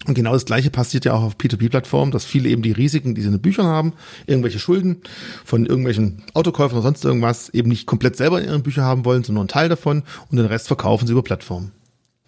[0.07, 3.21] Und genau das Gleiche passiert ja auch auf P2P-Plattformen, dass viele eben die Risiken, die
[3.21, 3.93] sie in den Büchern haben,
[4.25, 5.01] irgendwelche Schulden
[5.45, 9.23] von irgendwelchen Autokäufern oder sonst irgendwas, eben nicht komplett selber in ihren Büchern haben wollen,
[9.23, 11.71] sondern nur einen Teil davon und den Rest verkaufen sie über Plattformen.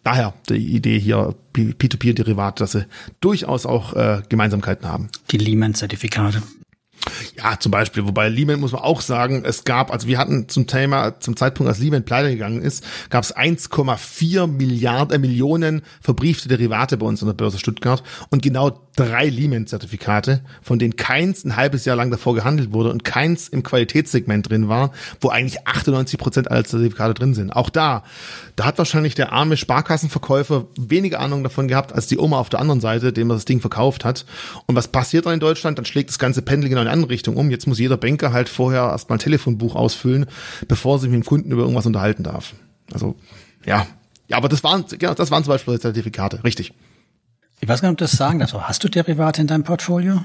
[0.04, 2.86] Daher die Idee hier P2P-Derivate, dass sie
[3.22, 5.10] durchaus auch äh, Gemeinsamkeiten haben.
[5.32, 6.44] Die Lehman-Zertifikate.
[7.38, 10.68] Ja, zum Beispiel, wobei Lehman muss man auch sagen, es gab, also wir hatten zum
[10.68, 16.48] Thema, zum Zeitpunkt, als Lehman pleite gegangen ist, gab es 1,4 Milliarden, äh, Millionen verbriefte
[16.48, 21.56] Derivate bei uns an der Börse Stuttgart und genau drei Lehman-Zertifikate, von denen keins ein
[21.56, 26.20] halbes Jahr lang davor gehandelt wurde und keins im Qualitätssegment drin war, wo eigentlich 98
[26.20, 27.52] Prozent aller Zertifikate drin sind.
[27.52, 28.04] Auch da,
[28.56, 32.60] da hat wahrscheinlich der arme Sparkassenverkäufer weniger Ahnung davon gehabt als die Oma auf der
[32.60, 34.26] anderen Seite, dem er das Ding verkauft hat.
[34.68, 35.78] Und was passiert dann in Deutschland?
[35.80, 37.50] Dann schlägt das ganze Pendel genau in die andere Richtung um.
[37.50, 40.26] Jetzt muss jeder Banker halt vorher erstmal ein Telefonbuch ausfüllen,
[40.68, 42.54] bevor sich mit dem Kunden über irgendwas unterhalten darf.
[42.92, 43.16] Also,
[43.66, 43.88] ja.
[44.28, 46.74] Ja, aber das waren, ja, das waren zum Beispiel Zertifikate, richtig.
[47.60, 49.64] Ich weiß gar nicht, ob du das sagen darfst, aber hast du Derivate in deinem
[49.64, 50.22] Portfolio?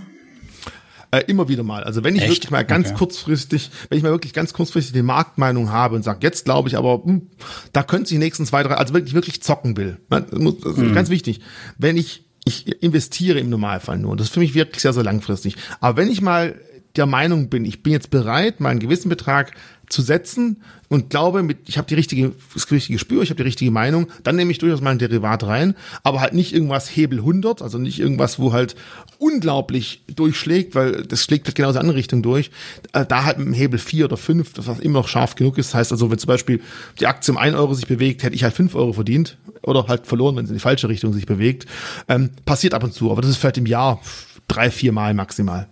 [1.11, 1.85] Äh, immer wieder mal.
[1.85, 2.33] Also wenn ich Echt?
[2.33, 2.99] wirklich mal ganz okay.
[2.99, 6.77] kurzfristig, wenn ich mal wirklich ganz kurzfristig die Marktmeinung habe und sage, jetzt glaube ich
[6.77, 7.29] aber, hm,
[7.73, 9.97] da könnte sich die nächsten zwei, drei, also wirklich, wirklich zocken will.
[10.11, 10.95] Das ist mhm.
[10.95, 11.41] ganz wichtig.
[11.79, 14.17] Wenn ich, ich investiere im Normalfall nur.
[14.17, 15.57] Das ist für mich wirklich sehr, sehr langfristig.
[15.81, 16.55] Aber wenn ich mal
[16.99, 19.53] der Meinung bin, ich bin jetzt bereit, mal einen gewissen Betrag
[19.89, 23.45] zu setzen und glaube, mit, ich habe die richtige, das richtige Gespür, ich habe die
[23.45, 27.19] richtige Meinung, dann nehme ich durchaus mal ein Derivat rein, aber halt nicht irgendwas Hebel
[27.19, 28.75] 100, also nicht irgendwas, wo halt
[29.19, 32.51] unglaublich durchschlägt, weil das schlägt halt genau in die andere Richtung durch.
[32.93, 35.59] Äh, da halt mit einem Hebel 4 oder 5, das was immer noch scharf genug
[35.59, 35.69] ist.
[35.69, 36.61] Das heißt also, wenn zum Beispiel
[37.01, 40.07] die Aktie um 1 Euro sich bewegt, hätte ich halt 5 Euro verdient oder halt
[40.07, 41.67] verloren, wenn sie in die falsche Richtung sich bewegt.
[42.09, 44.01] Ähm, passiert ab und zu, aber das ist vielleicht im Jahr
[44.49, 45.69] drei, vier Mal maximal.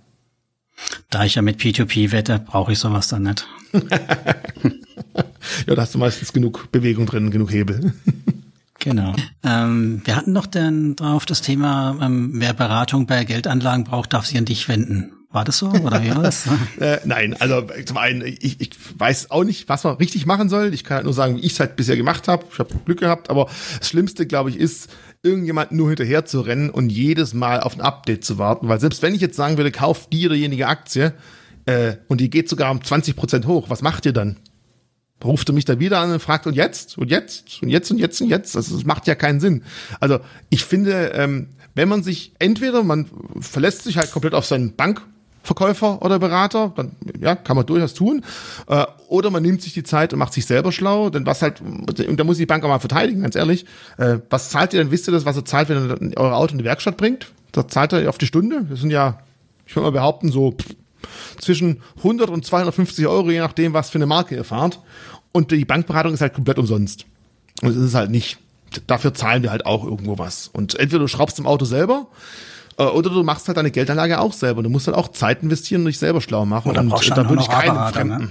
[1.11, 3.47] Da ich ja mit P2P wette, brauche ich sowas dann nicht.
[5.67, 7.95] ja, da hast du meistens genug Bewegung drin, genug Hebel.
[8.79, 9.17] Genau.
[9.43, 14.27] Ähm, wir hatten noch dann drauf das Thema, ähm, wer Beratung bei Geldanlagen braucht, darf
[14.27, 15.13] sich an dich wenden.
[15.33, 16.47] War das so oder wie war das?
[16.79, 20.73] äh, nein, also zum einen, ich, ich weiß auch nicht, was man richtig machen soll.
[20.73, 22.47] Ich kann halt nur sagen, wie ich es halt bisher gemacht habe.
[22.53, 23.49] Ich habe Glück gehabt, aber
[23.79, 24.89] das Schlimmste, glaube ich, ist,
[25.27, 28.69] irgendjemand nur hinterher zu rennen und jedes Mal auf ein Update zu warten.
[28.69, 31.13] Weil selbst wenn ich jetzt sagen würde, kauf die oder jenige Aktie
[31.67, 34.37] äh, und die geht sogar um 20 Prozent hoch, was macht ihr dann?
[35.25, 36.99] Ruft ihr mich da wieder an und fragt, und jetzt?
[36.99, 37.63] Und jetzt?
[37.63, 38.55] Und jetzt und jetzt und jetzt?
[38.55, 39.63] Also, das macht ja keinen Sinn.
[39.99, 40.21] Also,
[40.51, 43.07] ich finde, ähm, wenn man sich entweder, man
[43.41, 45.03] verlässt sich halt komplett auf seinen Bank,
[45.47, 48.25] Verkäufer oder Berater, dann ja, kann man durchaus tun.
[48.67, 51.61] Äh, oder man nimmt sich die Zeit und macht sich selber schlau, denn was halt,
[51.61, 53.65] und da muss die Bank auch mal verteidigen, ganz ehrlich.
[53.97, 54.91] Äh, was zahlt ihr denn?
[54.91, 57.33] Wisst ihr das, was ihr zahlt, wenn ihr euer Auto in die Werkstatt bringt?
[57.53, 58.67] Da zahlt ihr auf die Stunde.
[58.69, 59.21] Das sind ja,
[59.67, 60.57] ich würde mal behaupten, so
[61.39, 64.81] zwischen 100 und 250 Euro, je nachdem, was für eine Marke ihr fahrt.
[65.33, 67.07] Und die Bankberatung ist halt komplett umsonst.
[67.63, 68.39] Und es ist halt nicht.
[68.87, 70.49] Dafür zahlen wir halt auch irgendwo was.
[70.49, 72.09] Und entweder du schraubst im Auto selber,
[72.85, 74.63] oder du machst halt deine Geldanlage auch selber.
[74.63, 76.71] Du musst halt auch Zeit investieren und dich selber schlau machen.
[76.71, 78.25] Oder und da würde ich keinen Fremden.
[78.25, 78.31] Ne?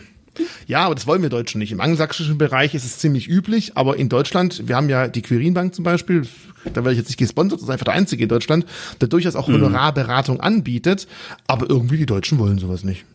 [0.67, 1.71] Ja, aber das wollen wir Deutschen nicht.
[1.71, 5.73] Im angelsächsischen Bereich ist es ziemlich üblich, aber in Deutschland, wir haben ja die Quirinbank
[5.73, 6.27] zum Beispiel,
[6.65, 8.65] da werde ich jetzt nicht gesponsert, das ist einfach der einzige in Deutschland,
[8.99, 9.55] der durchaus auch mhm.
[9.55, 11.07] Honorarberatung anbietet,
[11.47, 13.05] aber irgendwie die Deutschen wollen sowas nicht.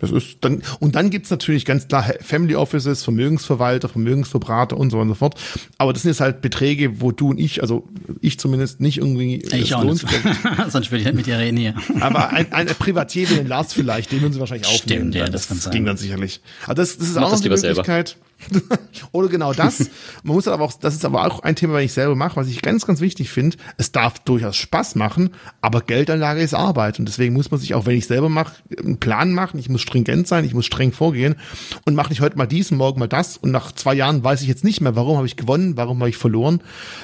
[0.00, 4.96] Das ist dann, und dann gibt's natürlich ganz klar Family Offices, Vermögensverwalter, Vermögensverbrater und so
[4.96, 5.34] weiter und so fort.
[5.78, 7.88] Aber das sind jetzt halt Beträge, wo du und ich, also
[8.20, 9.36] ich zumindest nicht irgendwie.
[9.36, 10.06] Ich auch nicht.
[10.68, 11.74] Sonst würde ich nicht mit dir reden hier.
[12.00, 15.12] Aber ein, ein Privatier wie den Lars vielleicht, den würden sie wahrscheinlich aufnehmen.
[15.12, 16.40] Stimmt, ja, das, das ging dann sicherlich.
[16.64, 18.08] Aber das, das ist Mach auch noch die Möglichkeit.
[18.08, 18.29] Selber
[19.12, 19.90] Oder genau das.
[20.22, 22.48] Man muss aber auch, das ist aber auch ein Thema, was ich selber mache, was
[22.48, 23.56] ich ganz, ganz wichtig finde.
[23.76, 25.30] Es darf durchaus Spaß machen,
[25.60, 26.98] aber Geldanlage ist Arbeit.
[26.98, 29.58] Und deswegen muss man sich auch, wenn ich selber mache, einen Plan machen.
[29.58, 31.36] Ich muss stringent sein, ich muss streng vorgehen
[31.84, 33.36] und mache nicht heute mal diesen, morgen mal das.
[33.36, 36.10] Und nach zwei Jahren weiß ich jetzt nicht mehr, warum habe ich gewonnen, warum habe
[36.10, 36.60] ich verloren.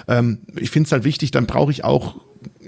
[0.09, 2.17] Ähm, ich finde es halt wichtig, dann brauche ich auch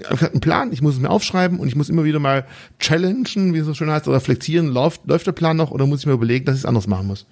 [0.09, 2.45] einen Plan, ich muss es mir aufschreiben und ich muss immer wieder mal
[2.79, 6.01] challengen, wie es so schön heißt, oder reflektieren, läuft, läuft der Plan noch oder muss
[6.01, 7.25] ich mir überlegen, dass ich es anders machen muss.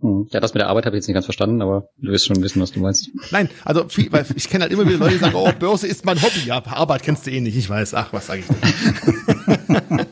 [0.00, 0.28] Hm.
[0.30, 2.40] Ja, das mit der Arbeit habe ich jetzt nicht ganz verstanden, aber du wirst schon
[2.42, 3.10] wissen, was du meinst.
[3.32, 6.04] Nein, also viel, weil ich kenne halt immer wieder Leute, die sagen, oh, Börse ist
[6.04, 6.46] mein Hobby.
[6.46, 7.56] Ja, Arbeit kennst du eh nicht.
[7.56, 10.06] Ich weiß, ach, was sage ich denn?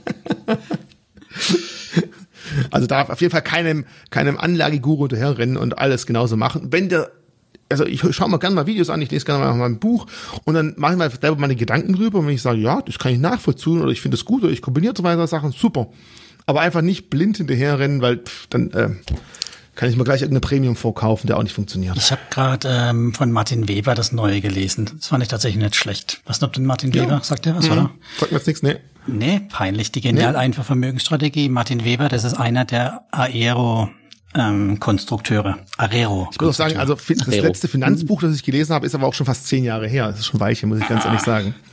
[2.71, 6.69] also darf auf jeden Fall keinem, keinem Anlageguru hinterherrennen und alles genauso machen.
[6.73, 7.11] Wenn der
[7.69, 10.07] also ich schaue mir gerne mal Videos an, ich lese gerne mal ein Buch
[10.45, 12.99] und dann mache ich mal selber meine Gedanken drüber und wenn ich sage, ja, das
[12.99, 15.89] kann ich nachvollziehen oder ich finde es gut oder ich kombiniere zwei Sachen, super.
[16.47, 18.91] Aber einfach nicht blind hinterherrennen, weil pff, dann äh,
[19.77, 21.97] kann ich mir gleich irgendeine Premium vorkaufen, der auch nicht funktioniert.
[21.97, 24.91] Ich habe gerade ähm, von Martin Weber das Neue gelesen.
[24.97, 26.21] Das fand ich tatsächlich nicht schlecht.
[26.25, 27.03] Was noch denn Martin ja.
[27.03, 27.21] Weber?
[27.23, 27.73] Sagt er was, mhm.
[27.73, 27.91] oder?
[28.19, 28.77] Sagt mir jetzt nichts, nee.
[29.07, 29.93] Nee, peinlich.
[29.93, 30.39] Die genial nee.
[30.39, 31.49] einfach Vermögensstrategie.
[31.49, 33.91] Martin Weber, das ist einer der Aero
[34.37, 35.59] ähm, Konstrukteure.
[35.77, 36.29] Arero.
[36.33, 37.47] Ich muss auch sagen, also das Arero.
[37.47, 40.09] letzte Finanzbuch, das ich gelesen habe, ist aber auch schon fast zehn Jahre her.
[40.09, 41.55] Das ist schon weiche, muss ich ganz ehrlich sagen.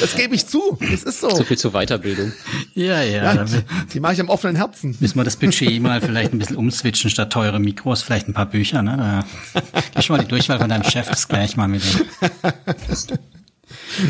[0.00, 0.76] Das gebe ich zu.
[0.80, 1.28] Das ist so.
[1.28, 2.32] Zu viel zur Weiterbildung.
[2.74, 3.32] Ja, ja.
[3.32, 3.44] ja
[3.92, 4.96] die mache ich am offenen Herzen.
[4.98, 8.46] Müssen wir das Budget mal vielleicht ein bisschen umswitchen statt teure Mikros, vielleicht ein paar
[8.46, 9.24] Bücher, ne?
[9.52, 9.62] Da
[9.94, 12.06] gib schon mal die Durchwahl von deinem Chef das gleich mal mit dem.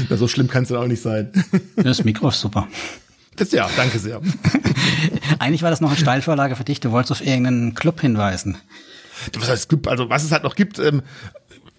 [0.08, 1.30] Ja, so schlimm kann es dann auch nicht sein.
[1.76, 2.66] Das Mikro ist super.
[3.36, 4.20] Das, ja, danke sehr.
[5.38, 6.80] Eigentlich war das noch eine Steilvorlage für dich.
[6.80, 8.58] Du wolltest auf irgendeinen Club hinweisen.
[9.38, 9.88] Was heißt Club?
[9.88, 11.02] Also was es halt noch gibt, ähm,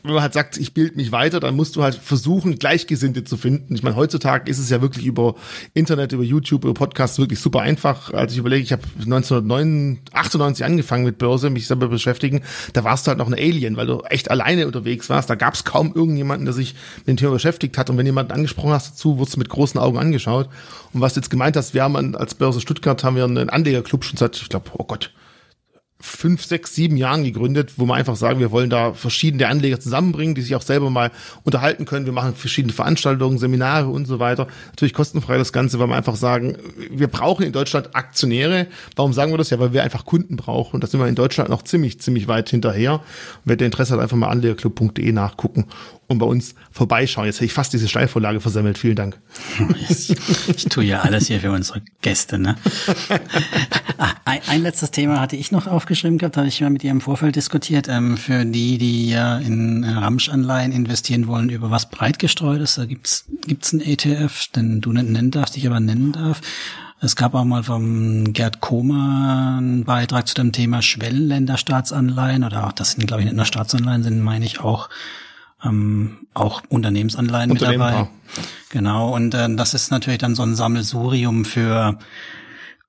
[0.05, 3.37] wenn man halt sagt, ich bilde mich weiter, dann musst du halt versuchen, Gleichgesinnte zu
[3.37, 3.73] finden.
[3.75, 5.35] Ich meine, heutzutage ist es ja wirklich über
[5.73, 8.13] Internet, über YouTube, über Podcasts wirklich super einfach.
[8.13, 12.41] Also ich überlege, ich habe 1998 angefangen mit Börse, mich selber beschäftigen.
[12.73, 15.29] Da warst du halt noch ein Alien, weil du echt alleine unterwegs warst.
[15.29, 17.89] Da gab es kaum irgendjemanden, der sich mit dem Thema beschäftigt hat.
[17.89, 20.49] Und wenn jemand angesprochen hast dazu, wurdest du mit großen Augen angeschaut.
[20.93, 24.03] Und was du jetzt gemeint hast, wir haben als Börse Stuttgart haben wir einen Anlegerclub
[24.03, 25.11] schon seit, ich glaube, oh Gott,
[25.99, 30.35] fünf, sechs, sieben Jahren gegründet, wo wir einfach sagen, wir wollen da verschiedene Anleger zusammenbringen,
[30.35, 31.09] die sich auch selber mal
[31.43, 32.05] unterhalten können.
[32.05, 34.47] Wir machen verschiedene Veranstaltungen, Seminare und so weiter.
[34.67, 36.57] Natürlich kostenfrei das Ganze, weil wir einfach sagen,
[36.91, 38.67] wir brauchen in Deutschland Aktionäre.
[38.95, 39.49] Warum sagen wir das?
[39.49, 40.75] Ja, weil wir einfach Kunden brauchen.
[40.75, 43.01] Und da sind wir in Deutschland noch ziemlich, ziemlich weit hinterher.
[43.45, 45.65] Wer der Interesse hat, einfach mal anlegerclub.de nachgucken
[46.07, 47.25] und bei uns vorbeischauen.
[47.25, 48.77] Jetzt hätte ich fast diese Steilvorlage versemmelt.
[48.77, 49.17] Vielen Dank.
[49.89, 50.15] Ich,
[50.47, 52.37] ich tue ja alles hier für unsere Gäste.
[52.37, 52.55] Ne?
[53.97, 56.91] ah, ein, ein, letztes Thema hatte ich noch aufgeschrieben gehabt, hatte ich mal mit ihr
[56.91, 57.87] im Vorfeld diskutiert.
[57.87, 62.85] Ähm, für die, die ja in Ramsch-Anleihen investieren wollen, über was breit gestreut ist, da
[62.85, 66.41] gibt's gibt's einen ETF, den du nicht nennen darfst, ich aber nennen darf.
[67.01, 72.71] Es gab auch mal vom Gerd Koma einen Beitrag zu dem Thema Schwellenländerstaatsanleihen oder auch,
[72.71, 74.89] das sind, glaube ich, nicht nur Staatsanleihen, sind, meine ich, auch
[75.65, 78.07] ähm, auch Unternehmensanleihen mit dabei.
[78.69, 81.97] Genau, und äh, das ist natürlich dann so ein Sammelsurium für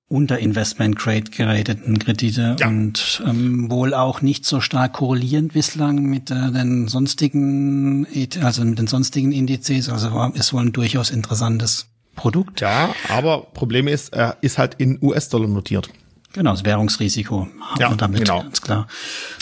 [0.08, 2.68] unter Investment Grade gerateten Kredite ja.
[2.68, 8.06] und ähm, wohl auch nicht so stark korrelierend bislang mit äh, den sonstigen,
[8.40, 9.88] also mit den sonstigen Indizes.
[9.88, 12.60] Also ist wohl ein durchaus interessantes Produkt.
[12.60, 15.88] Ja, aber Problem ist, er ist halt in US-Dollar notiert.
[16.36, 18.42] Genau, das Währungsrisiko haben ja, wir damit, genau.
[18.42, 18.86] ganz klar.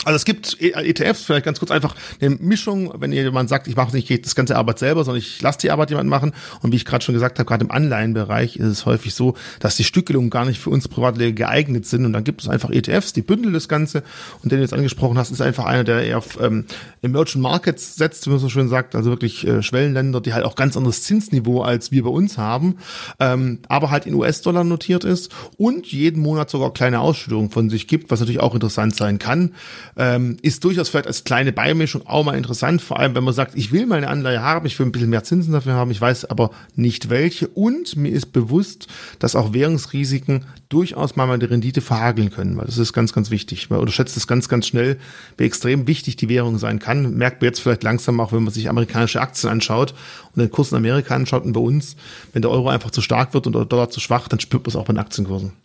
[0.05, 3.93] Also es gibt ETFs, vielleicht ganz kurz einfach eine Mischung, wenn jemand sagt, ich mache
[3.93, 6.31] nicht das ganze Arbeit selber, sondern ich lasse die Arbeit jemand machen.
[6.61, 9.75] Und wie ich gerade schon gesagt habe, gerade im Anleihenbereich ist es häufig so, dass
[9.75, 12.05] die Stückelungen gar nicht für uns Privatleger geeignet sind.
[12.05, 14.01] Und dann gibt es einfach ETFs, die bündeln das Ganze.
[14.41, 16.63] Und den du jetzt angesprochen hast, ist einfach einer, der eher auf ähm,
[17.01, 20.55] Emerging Markets setzt, wie man so schön sagt, also wirklich äh, Schwellenländer, die halt auch
[20.55, 22.77] ganz anderes Zinsniveau als wir bei uns haben,
[23.19, 27.87] ähm, aber halt in US-Dollar notiert ist und jeden Monat sogar kleine Ausschüttungen von sich
[27.87, 29.55] gibt, was natürlich auch interessant sein kann,
[29.97, 33.55] ähm, ist durchaus vielleicht als kleine Beimischung auch mal interessant, vor allem wenn man sagt,
[33.55, 36.25] ich will meine Anleihe haben, ich will ein bisschen mehr Zinsen dafür haben, ich weiß
[36.25, 38.85] aber nicht welche und mir ist bewusst,
[39.17, 43.71] dass auch Währungsrisiken durchaus mal meine Rendite verhageln können, weil das ist ganz, ganz wichtig.
[43.71, 44.99] Man unterschätzt es ganz, ganz schnell,
[45.37, 47.15] wie extrem wichtig die Währung sein kann.
[47.15, 49.95] Merkt man jetzt vielleicht langsam auch, wenn man sich amerikanische Aktien anschaut
[50.35, 51.95] und den Kurs in Amerika anschaut und bei uns,
[52.33, 54.69] wenn der Euro einfach zu stark wird und der Dollar zu schwach, dann spürt man
[54.69, 55.64] es auch bei den Aktienkursen.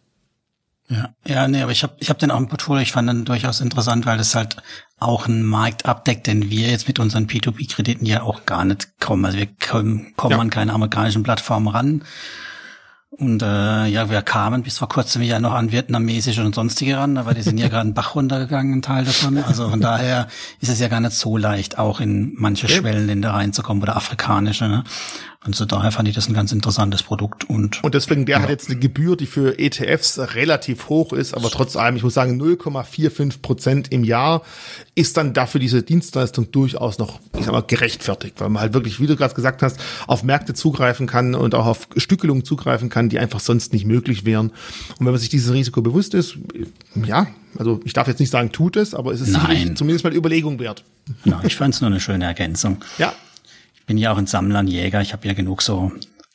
[0.91, 3.24] Ja, ja, nee, aber ich habe ich hab den auch im Portfolio, ich fand den
[3.24, 4.57] durchaus interessant, weil das halt
[4.99, 9.24] auch einen Markt abdeckt, den wir jetzt mit unseren P2P-Krediten ja auch gar nicht kommen.
[9.24, 10.38] Also wir kommen, kommen ja.
[10.41, 12.05] an keine amerikanischen Plattformen ran.
[13.11, 17.18] Und äh, ja, wir kamen bis vor kurzem ja noch an vietnamesische und sonstige ran,
[17.18, 19.38] aber die sind ja gerade einen Bach runtergegangen, ein Teil davon.
[19.38, 20.26] Also von daher
[20.61, 24.68] ist es ja gar nicht so leicht, auch in manche Schwellenländer reinzukommen oder afrikanische.
[24.68, 24.84] Ne?
[25.43, 27.82] Und so daher fand ich das ein ganz interessantes Produkt und.
[27.82, 28.43] Und deswegen, der ja.
[28.43, 32.12] hat jetzt eine Gebühr, die für ETFs relativ hoch ist, aber trotz allem, ich muss
[32.12, 34.42] sagen, 0,45 Prozent im Jahr
[34.95, 39.00] ist dann dafür diese Dienstleistung durchaus noch, ich sag mal, gerechtfertigt, weil man halt wirklich,
[39.00, 43.08] wie du gerade gesagt hast, auf Märkte zugreifen kann und auch auf Stückelungen zugreifen kann,
[43.08, 44.50] die einfach sonst nicht möglich wären.
[44.50, 46.37] Und wenn man sich dieses Risiko bewusst ist,
[46.95, 49.33] ja, also ich darf jetzt nicht sagen, tut es, aber es ist
[49.75, 50.84] zumindest mal Überlegung wert.
[51.25, 52.84] Ja, ich fand es nur eine schöne Ergänzung.
[52.99, 53.14] Ja,
[53.91, 55.00] bin ja auch ein Sammler, ein Jäger.
[55.00, 55.91] Ich habe ja genug so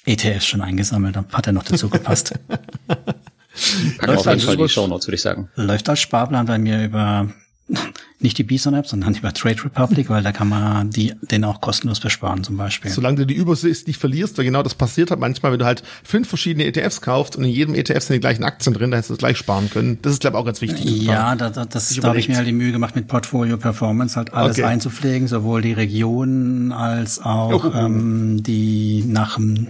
[0.05, 1.15] ETFs schon eingesammelt.
[1.31, 2.37] Hat er noch dazu gepasst.
[4.01, 5.47] läuft, als, die Shownotes, würde ich sagen.
[5.55, 7.29] läuft als Sparplan bei mir über
[8.19, 11.99] nicht die Bison-App, sondern über Trade Republic, weil da kann man die, den auch kostenlos
[11.99, 12.91] besparen zum Beispiel.
[12.91, 15.83] Solange du die Übersicht nicht verlierst, weil genau das passiert hat manchmal, wenn du halt
[16.03, 19.09] fünf verschiedene ETFs kaufst und in jedem ETF sind die gleichen Aktien drin, da hättest
[19.09, 19.99] du es gleich sparen können.
[20.01, 21.03] Das ist, glaube ich, auch ganz wichtig.
[21.03, 24.15] Ja, da, da, das, da habe ich mir halt die Mühe gemacht, mit Portfolio Performance
[24.15, 24.67] halt alles okay.
[24.67, 27.77] einzupflegen, sowohl die Regionen als auch oh.
[27.77, 29.67] ähm, die nach dem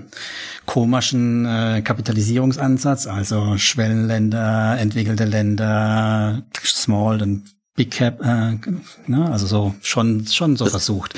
[0.65, 8.57] komischen äh, Kapitalisierungsansatz, also Schwellenländer, entwickelte Länder, Small und Big Cap, äh,
[9.07, 11.13] ne, also so schon schon so das versucht.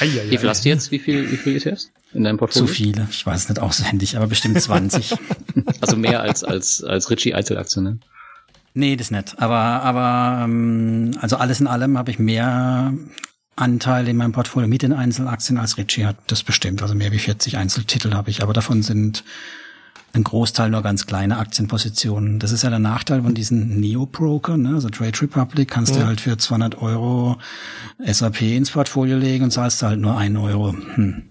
[0.00, 0.92] Wie viel hast du jetzt?
[0.92, 2.68] Wie viel wie viel ETFs in deinem Portfolio?
[2.68, 3.08] Zu viele.
[3.10, 5.16] Ich weiß nicht auswendig, aber bestimmt 20.
[5.80, 7.98] also mehr als als als Richie Einzelaktien, ne?
[8.74, 9.40] Nee, das nicht.
[9.40, 12.94] Aber aber ähm, also alles in allem habe ich mehr
[13.56, 16.16] Anteil in meinem Portfolio mit den Einzelaktien als Richie hat.
[16.28, 16.82] Das bestimmt.
[16.82, 18.42] Also mehr wie 40 Einzeltitel habe ich.
[18.42, 19.24] Aber davon sind
[20.16, 22.38] ein Großteil nur ganz kleine Aktienpositionen.
[22.38, 24.74] Das ist ja der Nachteil von diesen Neo-Broker, ne?
[24.74, 26.02] also Trade Republic, kannst ja.
[26.02, 27.36] du halt für 200 Euro
[28.04, 30.72] SAP ins Portfolio legen und zahlst halt nur einen Euro.
[30.72, 31.24] Hm.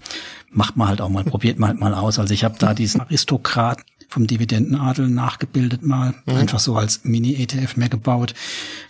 [0.51, 2.17] Macht man halt auch mal, probiert man halt mal aus.
[2.17, 6.35] Also ich habe da diesen Aristokrat vom Dividendenadel nachgebildet mal, mhm.
[6.35, 8.33] einfach so als Mini-ETF mehr gebaut.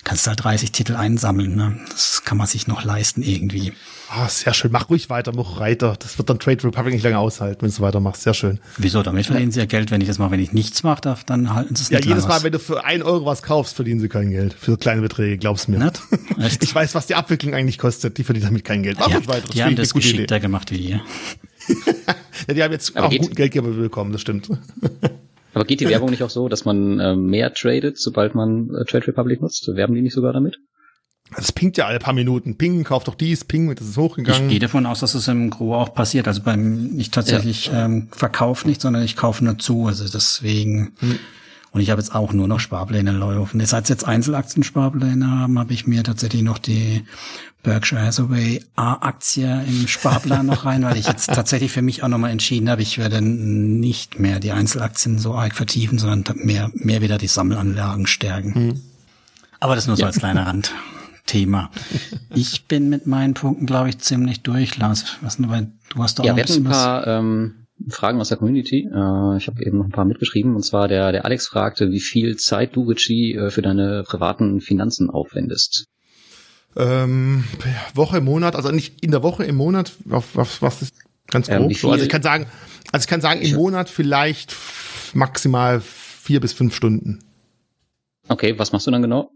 [0.06, 1.80] Kannst halt 30 Titel einsammeln, ne?
[1.90, 3.73] Das kann man sich noch leisten irgendwie.
[4.07, 4.72] Ah, sehr schön.
[4.72, 5.95] Mach ruhig weiter, mach weiter.
[5.98, 8.22] Das wird dann Trade Republic nicht lange aushalten, wenn du weitermachst.
[8.22, 8.60] Sehr schön.
[8.77, 9.02] Wieso?
[9.02, 10.30] Damit verdienen sie ja Geld, wenn ich das mache.
[10.30, 12.60] Wenn ich nichts mache, darf, dann halten sie es nicht Ja, jedes Mal, wenn du
[12.60, 14.53] für ein Euro was kaufst, verdienen sie kein Geld.
[14.53, 15.80] Für kleine Beträge, glaubst du mir.
[15.80, 15.99] Nicht?
[16.38, 16.64] Echt?
[16.64, 18.19] Ich weiß, was die Abwicklung eigentlich kostet.
[18.19, 18.99] Die verdienen damit kein Geld.
[18.99, 19.48] Mach ja, ruhig weiter.
[19.48, 20.40] Das die haben das geschickter Idee.
[20.40, 21.02] gemacht wie ihr.
[22.48, 24.49] ja, die haben jetzt Aber auch guten Geldgeber bekommen, das stimmt.
[25.56, 28.86] Aber geht die Werbung nicht auch so, dass man äh, mehr tradet, sobald man äh,
[28.86, 29.68] Trade Republic nutzt?
[29.73, 30.60] Werben die nicht sogar damit?
[31.36, 32.56] Das pinkt ja alle paar Minuten.
[32.56, 34.44] Ping, kauft doch dies, ping, das ist hochgegangen.
[34.44, 36.27] Ich gehe davon aus, dass es im Gro auch passiert.
[36.27, 37.86] Also beim ich tatsächlich ja.
[37.86, 39.88] ähm, verkaufe nicht, sondern ich kaufe nur zu.
[39.88, 40.94] Also deswegen.
[40.99, 41.18] Hm.
[41.72, 43.60] Und ich habe jetzt auch nur noch Sparpläne laufen.
[43.65, 47.03] Seit jetzt Einzelaktien-Sparpläne haben, habe ich mir tatsächlich noch die
[47.65, 52.31] Berkshire Hathaway A-Aktie im Sparplan noch rein, weil ich jetzt tatsächlich für mich auch nochmal
[52.31, 57.17] entschieden habe, ich werde nicht mehr die Einzelaktien so arg vertiefen, sondern mehr, mehr wieder
[57.17, 58.53] die Sammelanlagen stärken.
[58.53, 58.81] Hm.
[59.59, 60.07] Aber das nur so ja.
[60.07, 60.71] als kleiner Rand.
[61.25, 61.71] Thema.
[62.35, 65.17] Ich bin mit meinen Punkten, glaube ich, ziemlich durch, Lars.
[65.21, 68.87] Was, weil du hast doch ja, wir haben ein paar ähm, Fragen aus der Community.
[68.93, 70.55] Äh, ich habe eben noch ein paar mitgeschrieben.
[70.55, 74.61] Und zwar der, der Alex fragte, wie viel Zeit du, Richie, äh, für deine privaten
[74.61, 75.85] Finanzen aufwendest.
[76.77, 77.45] Ähm,
[77.93, 80.95] Woche im Monat, also nicht in der Woche im Monat, was, was, was ist
[81.27, 81.91] ganz grob ähm, so.
[81.91, 82.47] Also ich kann sagen,
[82.91, 84.56] also ich kann sagen, im Monat vielleicht
[85.14, 87.23] maximal vier bis fünf Stunden.
[88.27, 89.31] Okay, was machst du dann genau?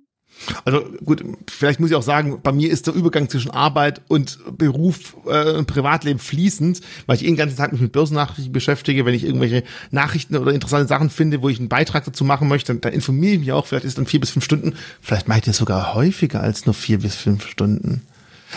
[0.66, 4.40] Also gut, vielleicht muss ich auch sagen, bei mir ist der Übergang zwischen Arbeit und
[4.58, 9.06] Beruf äh, und Privatleben fließend, weil ich eh den ganzen Tag mich mit Börsennachrichten beschäftige.
[9.06, 12.74] Wenn ich irgendwelche Nachrichten oder interessante Sachen finde, wo ich einen Beitrag dazu machen möchte,
[12.74, 13.68] dann, dann informiere ich mich auch.
[13.68, 14.76] Vielleicht ist es dann vier bis fünf Stunden.
[15.02, 18.02] Vielleicht mache ich das sogar häufiger als nur vier bis fünf Stunden.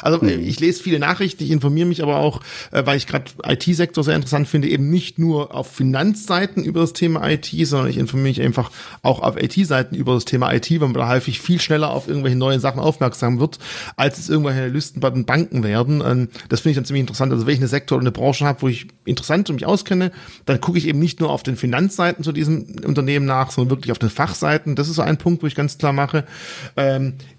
[0.01, 0.41] Also mhm.
[0.41, 2.41] ich lese viele Nachrichten, ich informiere mich aber auch,
[2.71, 6.93] äh, weil ich gerade IT-Sektor sehr interessant finde, eben nicht nur auf Finanzseiten über das
[6.93, 8.71] Thema IT, sondern ich informiere mich einfach
[9.03, 12.37] auch auf IT-Seiten über das Thema IT, weil man da häufig viel schneller auf irgendwelche
[12.37, 13.59] neuen Sachen aufmerksam wird,
[13.97, 16.03] als es irgendwelche Listen bei den Banken werden.
[16.05, 17.33] Ähm, das finde ich dann ziemlich interessant.
[17.33, 20.13] Also wenn ich eine Sektor oder eine Branche habe, wo ich interessant und mich auskenne,
[20.47, 23.93] dann gucke ich eben nicht nur auf den Finanzseiten zu diesem Unternehmen nach, sondern wirklich
[23.93, 24.77] auf den Fachseiten.
[24.77, 26.25] Das ist so ein Punkt, wo ich ganz klar mache.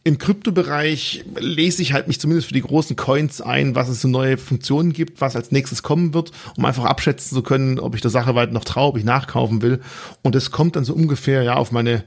[0.06, 4.02] Im Kryptobereich lese ich halt mich zumindest zumindest für die großen Coins ein, was es
[4.02, 7.96] für neue Funktionen gibt, was als nächstes kommen wird, um einfach abschätzen zu können, ob
[7.96, 9.82] ich der Sache weit noch traue, ob ich nachkaufen will.
[10.22, 12.04] Und es kommt dann so ungefähr ja auf meine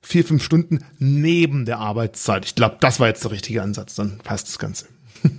[0.00, 2.44] vier, fünf Stunden neben der Arbeitszeit.
[2.44, 3.94] Ich glaube, das war jetzt der richtige Ansatz.
[3.94, 4.86] Dann passt das Ganze.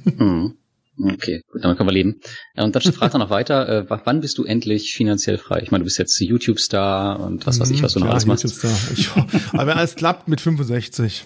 [0.03, 0.55] Mhm.
[1.01, 2.19] Okay, gut, damit können wir leben.
[2.55, 5.61] Und dann fragt er noch weiter, äh, wann bist du endlich finanziell frei?
[5.63, 8.25] Ich meine, du bist jetzt YouTube-Star und was weiß ich, was du noch ja, alles
[8.25, 8.45] machst.
[8.45, 9.09] Ich,
[9.53, 11.25] aber wenn alles klappt mit 65.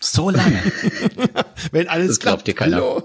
[0.00, 0.60] So lange.
[1.72, 3.02] Wenn alles das glaubt dir keiner.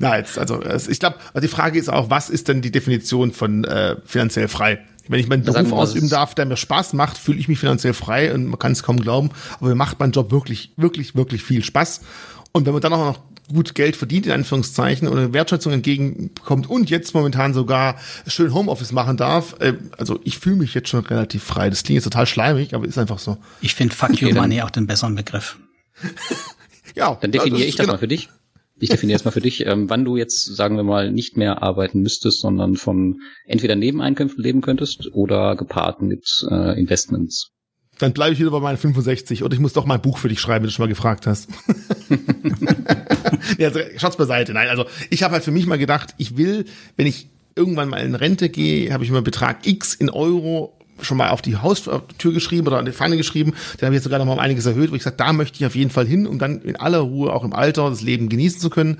[0.00, 3.62] Nein, also ich glaube, also die Frage ist auch, was ist denn die Definition von
[3.62, 4.84] äh, finanziell frei?
[5.06, 8.34] Wenn ich meinen Beruf ausüben darf, der mir Spaß macht, fühle ich mich finanziell frei
[8.34, 11.62] und man kann es kaum glauben, aber mir macht mein Job wirklich, wirklich, wirklich viel
[11.62, 12.00] Spaß.
[12.52, 16.68] Und wenn man dann auch noch gut Geld verdient, in Anführungszeichen, und eine Wertschätzung entgegenkommt
[16.68, 17.96] und jetzt momentan sogar
[18.26, 19.56] schön Homeoffice machen darf.
[19.60, 21.70] Äh, also ich fühle mich jetzt schon relativ frei.
[21.70, 23.36] Das klingt jetzt total schleimig, aber ist einfach so.
[23.60, 25.58] Ich finde Fuck You Money auch den besseren Begriff.
[26.94, 27.16] ja.
[27.20, 27.94] Dann definiere ich das genau.
[27.94, 28.28] mal für dich.
[28.78, 31.62] Ich definiere jetzt mal für dich, ähm, wann du jetzt, sagen wir mal, nicht mehr
[31.62, 37.52] arbeiten müsstest, sondern von entweder Nebeneinkünften leben könntest oder gepaart mit äh, Investments.
[37.98, 40.28] Dann bleibe ich wieder bei meinen 65 oder ich muss doch mal ein Buch für
[40.28, 41.48] dich schreiben, wenn du schon mal gefragt hast.
[43.58, 44.52] ja, also, Schatz beiseite.
[44.52, 46.64] Nein, also ich habe halt für mich mal gedacht, ich will,
[46.96, 51.16] wenn ich irgendwann mal in Rente gehe, habe ich mir Betrag X in Euro schon
[51.16, 53.54] mal auf die Haustür geschrieben oder an die Fahne geschrieben.
[53.80, 55.56] Den habe ich jetzt sogar noch mal um einiges erhöht, wo ich sage, da möchte
[55.56, 58.28] ich auf jeden Fall hin, um dann in aller Ruhe auch im Alter das Leben
[58.28, 58.98] genießen zu können.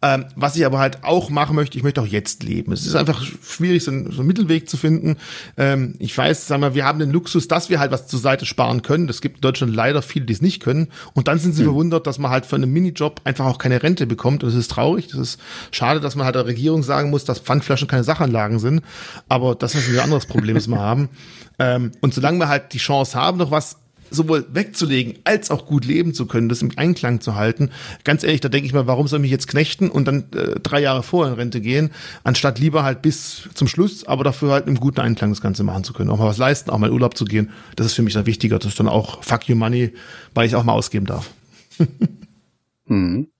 [0.00, 2.72] Ähm, was ich aber halt auch machen möchte, ich möchte auch jetzt leben.
[2.72, 5.16] Es ist einfach schwierig, so einen, so einen Mittelweg zu finden.
[5.56, 8.46] Ähm, ich weiß, sagen wir, wir haben den Luxus, dass wir halt was zur Seite
[8.46, 9.06] sparen können.
[9.06, 10.88] Das gibt in Deutschland leider viele, die es nicht können.
[11.12, 11.70] Und dann sind sie hm.
[11.70, 14.42] verwundert, dass man halt für einen Minijob einfach auch keine Rente bekommt.
[14.42, 15.08] Und das ist traurig.
[15.08, 15.40] Das ist
[15.70, 18.82] schade, dass man halt der Regierung sagen muss, dass Pfandflaschen keine Sachanlagen sind.
[19.28, 21.08] Aber das ist ein anderes Problem, das wir haben.
[21.58, 23.76] Ähm, und solange wir halt die Chance haben, noch was
[24.14, 27.70] sowohl wegzulegen als auch gut leben zu können, das im Einklang zu halten.
[28.04, 30.60] Ganz ehrlich, da denke ich mal, warum soll ich mich jetzt knechten und dann äh,
[30.60, 31.90] drei Jahre vorher in Rente gehen,
[32.24, 35.84] anstatt lieber halt bis zum Schluss, aber dafür halt im guten Einklang das Ganze machen
[35.84, 36.10] zu können.
[36.10, 37.50] Auch mal was leisten, auch mal in Urlaub zu gehen.
[37.76, 38.58] Das ist für mich dann wichtiger.
[38.58, 39.92] Das ist dann auch fuck you money,
[40.34, 41.30] weil ich auch mal ausgeben darf.
[42.86, 43.31] hm.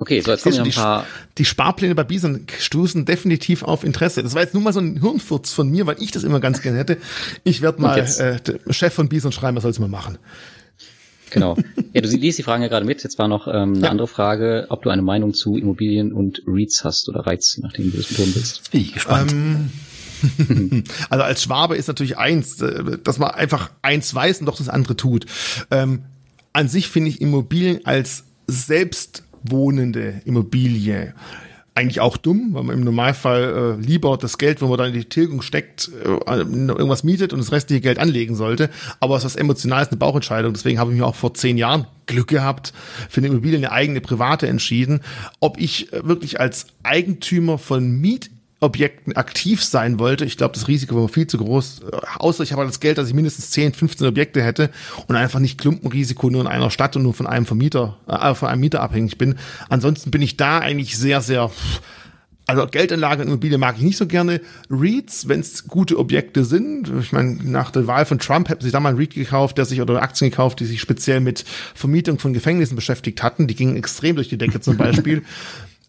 [0.00, 1.06] Okay, so jetzt kommen ein paar.
[1.36, 4.22] Die Sparpläne bei Bison stoßen definitiv auf Interesse.
[4.22, 6.62] Das war jetzt nur mal so ein Hirnfurz von mir, weil ich das immer ganz
[6.62, 6.96] gerne hätte.
[7.44, 10.16] Ich werde mal äh, Chef von Bison schreiben, was soll es mal machen.
[11.28, 11.56] Genau.
[11.92, 13.02] Ja, du liest die Fragen ja gerade mit.
[13.02, 13.90] Jetzt war noch ähm, eine ja.
[13.90, 17.98] andere Frage, ob du eine Meinung zu Immobilien und REITs hast oder Reiz, nachdem du
[17.98, 18.70] das betonen willst.
[18.70, 19.32] Bin ich gespannt.
[19.32, 19.70] Ähm,
[21.10, 24.70] also als Schwabe ist natürlich eins, äh, dass man einfach eins weiß und doch das
[24.70, 25.26] andere tut.
[25.70, 26.04] Ähm,
[26.54, 31.14] an sich finde ich Immobilien als selbst wohnende Immobilie
[31.74, 34.94] eigentlich auch dumm, weil man im Normalfall äh, lieber das Geld, wo man dann in
[34.94, 38.70] die Tilgung steckt, äh, irgendwas mietet und das restliche Geld anlegen sollte.
[38.98, 40.52] Aber es ist emotional, ist eine Bauchentscheidung.
[40.52, 42.72] Deswegen habe ich mir auch vor zehn Jahren Glück gehabt,
[43.08, 45.00] für eine Immobilie eine eigene private entschieden.
[45.38, 48.30] Ob ich äh, wirklich als Eigentümer von Miet
[48.60, 51.80] Objekten aktiv sein wollte, ich glaube, das Risiko war viel zu groß.
[52.18, 54.70] Außer ich habe das Geld, dass ich mindestens 10, 15 Objekte hätte
[55.06, 58.48] und einfach nicht Klumpenrisiko nur in einer Stadt und nur von einem Vermieter, äh, von
[58.48, 59.36] einem Mieter abhängig bin.
[59.70, 61.50] Ansonsten bin ich da eigentlich sehr, sehr
[62.50, 64.40] also Geldanlage und Immobilie mag ich nicht so gerne.
[64.68, 66.90] REITs, wenn es gute Objekte sind.
[67.00, 69.64] Ich meine, nach der Wahl von Trump hätten sie da mal einen REIT gekauft, der
[69.64, 73.46] sich oder Aktien gekauft, die sich speziell mit Vermietung von Gefängnissen beschäftigt hatten.
[73.46, 75.22] Die gingen extrem durch die Decke zum Beispiel.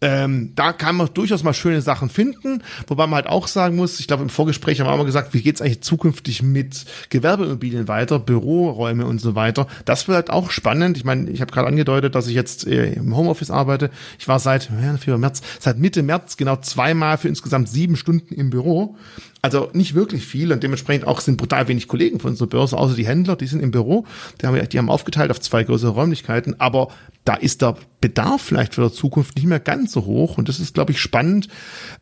[0.02, 4.00] Ähm, da kann man durchaus mal schöne Sachen finden, wobei man halt auch sagen muss,
[4.00, 7.86] ich glaube im Vorgespräch haben wir auch mal gesagt, wie geht's eigentlich zukünftig mit Gewerbeimmobilien
[7.86, 9.68] weiter, Büroräume und so weiter.
[9.84, 10.96] Das wird halt auch spannend.
[10.96, 13.90] Ich meine, ich habe gerade angedeutet, dass ich jetzt äh, im Homeoffice arbeite.
[14.18, 14.70] Ich war seit
[15.06, 18.96] ja, März, seit Mitte März genau zweimal für insgesamt sieben Stunden im Büro.
[19.44, 22.94] Also nicht wirklich viel und dementsprechend auch sind brutal wenig Kollegen von unserer Börse, außer
[22.94, 24.06] die Händler, die sind im Büro.
[24.40, 26.88] Die haben, die haben aufgeteilt auf zwei größere Räumlichkeiten, aber
[27.24, 30.60] da ist der Bedarf vielleicht für die Zukunft nicht mehr ganz so hoch und das
[30.60, 31.48] ist, glaube ich, spannend,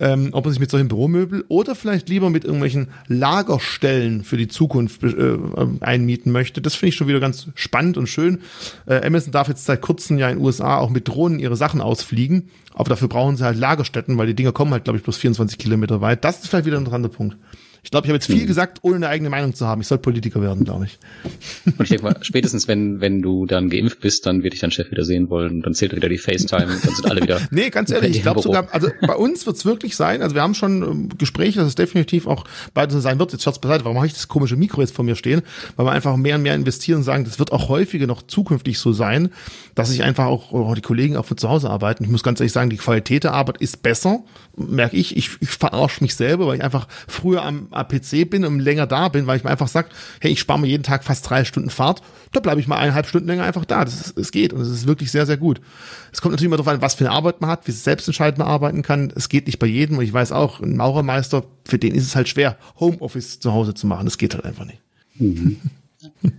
[0.00, 4.48] ähm, ob man sich mit solchen Büromöbel oder vielleicht lieber mit irgendwelchen Lagerstellen für die
[4.48, 5.38] Zukunft äh,
[5.80, 6.60] einmieten möchte.
[6.60, 8.40] Das finde ich schon wieder ganz spannend und schön.
[8.86, 11.80] Äh, Amazon darf jetzt seit kurzem ja in den USA auch mit Drohnen ihre Sachen
[11.80, 12.50] ausfliegen.
[12.72, 15.58] Aber dafür brauchen sie halt Lagerstätten, weil die Dinger kommen halt, glaube ich, bloß 24
[15.58, 16.24] Kilometer weit.
[16.24, 17.29] Das ist vielleicht wieder ein interessanter Punkt.
[17.82, 18.46] Ich glaube, ich habe jetzt viel mhm.
[18.46, 19.80] gesagt, ohne eine eigene Meinung zu haben.
[19.80, 20.98] Ich soll Politiker werden, glaube ich.
[21.64, 24.70] Und ich denke mal, spätestens wenn, wenn du dann geimpft bist, dann wird dich dein
[24.70, 25.62] Chef wieder sehen wollen.
[25.62, 27.40] Dann zählt wieder die FaceTime und dann sind alle wieder.
[27.50, 30.42] nee, ganz ehrlich, ich glaube sogar, also bei uns wird es wirklich sein, also wir
[30.42, 32.44] haben schon ähm, Gespräche, dass es definitiv auch
[32.74, 33.32] beides so sein wird.
[33.32, 35.42] Jetzt schaut's beiseite, warum habe ich das komische Mikro jetzt vor mir stehen?
[35.76, 38.78] Weil wir einfach mehr und mehr investieren und sagen, das wird auch häufiger noch zukünftig
[38.78, 39.30] so sein,
[39.74, 42.04] dass ich einfach auch, oh, die Kollegen auch von zu Hause arbeiten.
[42.04, 44.22] Ich muss ganz ehrlich sagen, die Qualität der Arbeit ist besser,
[44.68, 45.16] merke ich.
[45.16, 48.86] Ich, ich verarsche mich selber, weil ich einfach früher am, am PC bin und länger
[48.86, 49.88] da bin, weil ich mir einfach sage,
[50.20, 53.06] hey, ich spare mir jeden Tag fast drei Stunden Fahrt, da bleibe ich mal eineinhalb
[53.06, 53.84] Stunden länger einfach da.
[53.84, 55.60] Das, ist, das geht und es ist wirklich sehr, sehr gut.
[56.12, 58.48] Es kommt natürlich immer darauf an, was für eine Arbeit man hat, wie selbstentscheidend man
[58.48, 59.12] arbeiten kann.
[59.14, 62.16] Es geht nicht bei jedem und ich weiß auch, ein Maurermeister, für den ist es
[62.16, 64.04] halt schwer, Homeoffice zu Hause zu machen.
[64.04, 64.80] Das geht halt einfach nicht.
[65.16, 65.58] Mhm.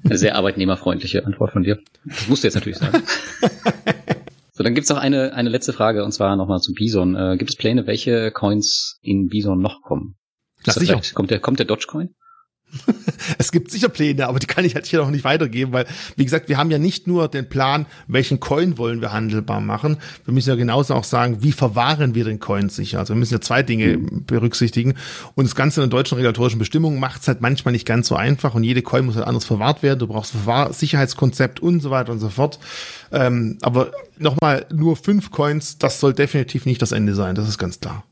[0.03, 1.79] Eine sehr arbeitnehmerfreundliche Antwort von dir.
[2.05, 3.03] Das musst du jetzt natürlich sagen.
[4.61, 7.15] So, dann gibt's noch eine, eine letzte Frage und zwar nochmal zu Bison.
[7.15, 10.19] Äh, gibt es Pläne, welche Coins in Bison noch kommen?
[10.63, 11.01] Das sicher.
[11.15, 12.13] Kommt der, kommt der Dogecoin?
[13.37, 15.85] es gibt sicher Pläne, aber die kann ich halt hier noch nicht weitergeben, weil,
[16.15, 19.97] wie gesagt, wir haben ja nicht nur den Plan, welchen Coin wollen wir handelbar machen,
[20.25, 22.99] wir müssen ja genauso auch sagen, wie verwahren wir den Coin sicher.
[22.99, 24.25] Also wir müssen ja zwei Dinge mhm.
[24.25, 24.95] berücksichtigen
[25.35, 28.15] und das Ganze in der deutschen regulatorischen Bestimmung macht es halt manchmal nicht ganz so
[28.15, 31.91] einfach und jede Coin muss halt anders verwahrt werden, du brauchst Verwahr Sicherheitskonzept und so
[31.91, 32.59] weiter und so fort.
[33.11, 37.57] Ähm, aber nochmal, nur fünf Coins, das soll definitiv nicht das Ende sein, das ist
[37.57, 38.03] ganz klar.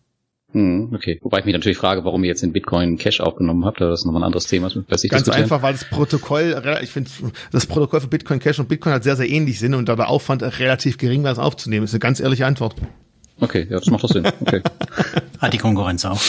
[0.52, 1.20] Hm, okay.
[1.22, 3.82] Wobei ich mich natürlich frage, warum ihr jetzt in Bitcoin Cash aufgenommen habt.
[3.82, 4.70] Das ist nochmal ein anderes Thema.
[4.88, 7.10] Das ich Ganz einfach, weil das Protokoll, ich finde,
[7.52, 10.10] das Protokoll für Bitcoin Cash und Bitcoin halt sehr, sehr ähnlich sind und da der
[10.10, 11.84] Aufwand relativ gering war, es aufzunehmen.
[11.84, 12.76] Das ist eine ganz ehrliche Antwort.
[13.40, 14.28] Okay, ja, das macht doch Sinn.
[14.42, 14.62] Okay.
[15.40, 16.22] Hat die Konkurrenz auch.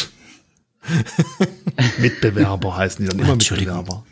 [1.98, 4.04] Mitbewerber heißen die dann immer Mitbewerber.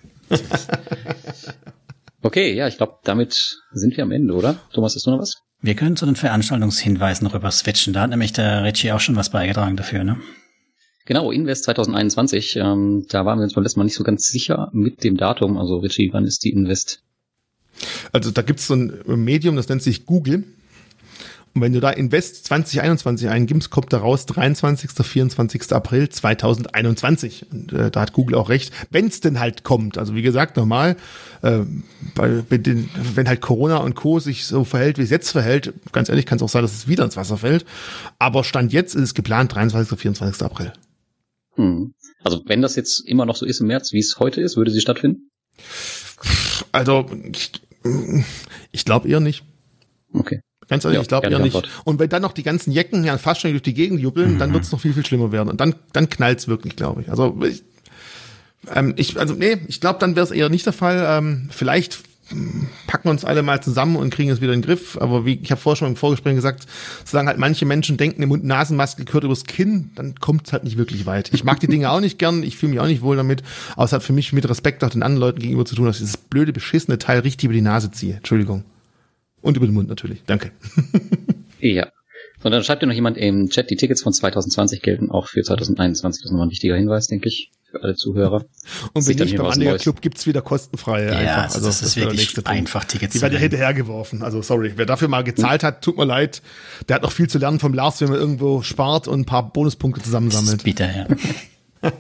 [2.23, 4.57] okay, ja, ich glaube, damit sind wir am Ende, oder?
[4.73, 5.43] Thomas, hast du noch was?
[5.61, 7.93] Wir können zu den Veranstaltungshinweisen noch rüber switchen.
[7.93, 10.19] Da hat nämlich der Richie auch schon was beigetragen dafür, ne?
[11.05, 12.57] Genau, Invest 2021.
[12.57, 15.57] Ähm, da waren wir uns beim letzten Mal nicht so ganz sicher mit dem Datum.
[15.57, 17.03] Also Richie, wann ist die Invest?
[18.13, 20.45] Also da gibt's so ein Medium, das nennt sich Google.
[21.55, 24.91] Und wenn du da Invest 2021 eingibst, kommt da raus 23.
[24.91, 25.73] 24.
[25.73, 27.47] April 2021.
[27.51, 29.99] Und äh, da hat Google auch recht, wenn es denn halt kommt.
[29.99, 30.97] Also wie gesagt, normal,
[31.43, 31.61] äh,
[32.15, 34.19] bei den, wenn halt Corona und Co.
[34.19, 36.89] sich so verhält, wie es jetzt verhält, ganz ehrlich, kann es auch sein, dass es
[36.89, 37.65] wieder ins Wasser fällt.
[38.19, 39.99] Aber Stand jetzt ist es geplant 23.
[39.99, 40.43] 24.
[40.43, 40.73] April.
[41.55, 41.95] Hm.
[42.23, 44.71] Also wenn das jetzt immer noch so ist im März, wie es heute ist, würde
[44.71, 45.31] sie stattfinden?
[46.73, 47.53] Also ich,
[48.73, 49.45] ich glaube eher nicht.
[50.13, 50.41] Okay.
[50.69, 51.57] Ganz ehrlich, ja, ich glaube eher nicht.
[51.57, 51.83] Antwort.
[51.85, 54.39] Und wenn dann noch die ganzen Jecken ja fast schon durch die Gegend jubeln, mhm.
[54.39, 55.49] dann wird es noch viel, viel schlimmer werden.
[55.49, 57.11] Und dann, dann knallt's wirklich, glaube ich.
[57.11, 57.63] Also ich,
[58.75, 61.05] ähm, ich, also nee, ich glaube, dann wäre es eher nicht der Fall.
[61.09, 64.67] Ähm, vielleicht hm, packen wir uns alle mal zusammen und kriegen es wieder in den
[64.67, 64.99] Griff.
[65.01, 66.67] Aber wie ich habe vorher schon im Vorgespräch gesagt,
[67.07, 70.77] solange halt manche Menschen denken, eine Mund-Nasen-Maske gehört übers Kinn, dann kommt es halt nicht
[70.77, 71.33] wirklich weit.
[71.33, 73.43] Ich mag die Dinge auch nicht gern, ich fühle mich auch nicht wohl damit,
[73.75, 75.97] aber es hat für mich mit Respekt auch den anderen Leuten gegenüber zu tun, dass
[75.97, 78.17] ich dieses blöde, beschissene Teil richtig über die Nase ziehe.
[78.17, 78.65] Entschuldigung.
[79.43, 80.23] Und über den Mund natürlich.
[80.27, 80.53] Danke.
[81.61, 81.89] ja.
[82.43, 85.43] Und dann schreibt dir noch jemand im Chat, die Tickets von 2020 gelten auch für
[85.43, 86.23] 2021.
[86.23, 88.45] Das ist nochmal ein wichtiger Hinweis, denke ich, für alle Zuhörer.
[88.93, 91.55] Und wenn nicht, beim Anleger Club gibt's wieder kostenfreie ja, einfach.
[91.55, 93.13] Also, das, das ist wirklich einfach Tickets.
[93.13, 94.23] Die werden ja hinterhergeworfen.
[94.23, 96.43] Also sorry, wer dafür mal gezahlt hat, tut mir leid.
[96.89, 99.53] Der hat noch viel zu lernen vom Lars, wenn man irgendwo spart und ein paar
[99.53, 100.63] Bonuspunkte zusammensammelt.
[100.63, 101.07] Bitter, ja.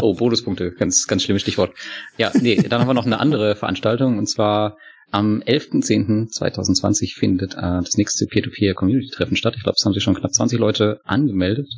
[0.00, 1.74] oh, Bonuspunkte, ganz, ganz schlimmes Stichwort.
[2.16, 4.78] Ja, nee, dann haben wir noch eine andere Veranstaltung und zwar
[5.10, 9.54] am 11.10.2020 findet äh, das nächste Peer-to-Peer-Community-Treffen statt.
[9.56, 11.68] Ich glaube, es haben sich schon knapp 20 Leute angemeldet.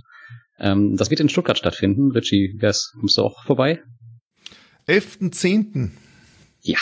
[0.58, 2.10] Ähm, das wird in Stuttgart stattfinden.
[2.10, 3.82] Richie, wär's, kommst du auch vorbei?
[4.88, 5.90] 11.10.
[6.62, 6.78] Ja.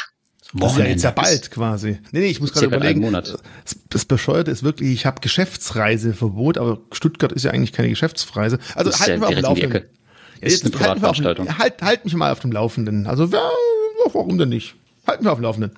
[0.55, 1.99] Das ist ja jetzt ja bald quasi.
[2.13, 3.01] Nee, nee, ich muss gerade überlegen.
[3.01, 3.37] Monat.
[3.65, 8.59] Das, das Bescheuerte ist wirklich, ich habe Geschäftsreiseverbot, aber Stuttgart ist ja eigentlich keine Geschäftsreise.
[8.75, 9.83] Also halten wir auf dem Laufenden.
[10.41, 11.59] Ja, ist eine Privatveranstaltung.
[11.59, 13.07] Halt, halt mich mal auf dem Laufenden.
[13.07, 13.51] Also ja,
[14.13, 14.77] warum denn nicht?
[15.07, 15.73] Halten wir auf dem Laufenden.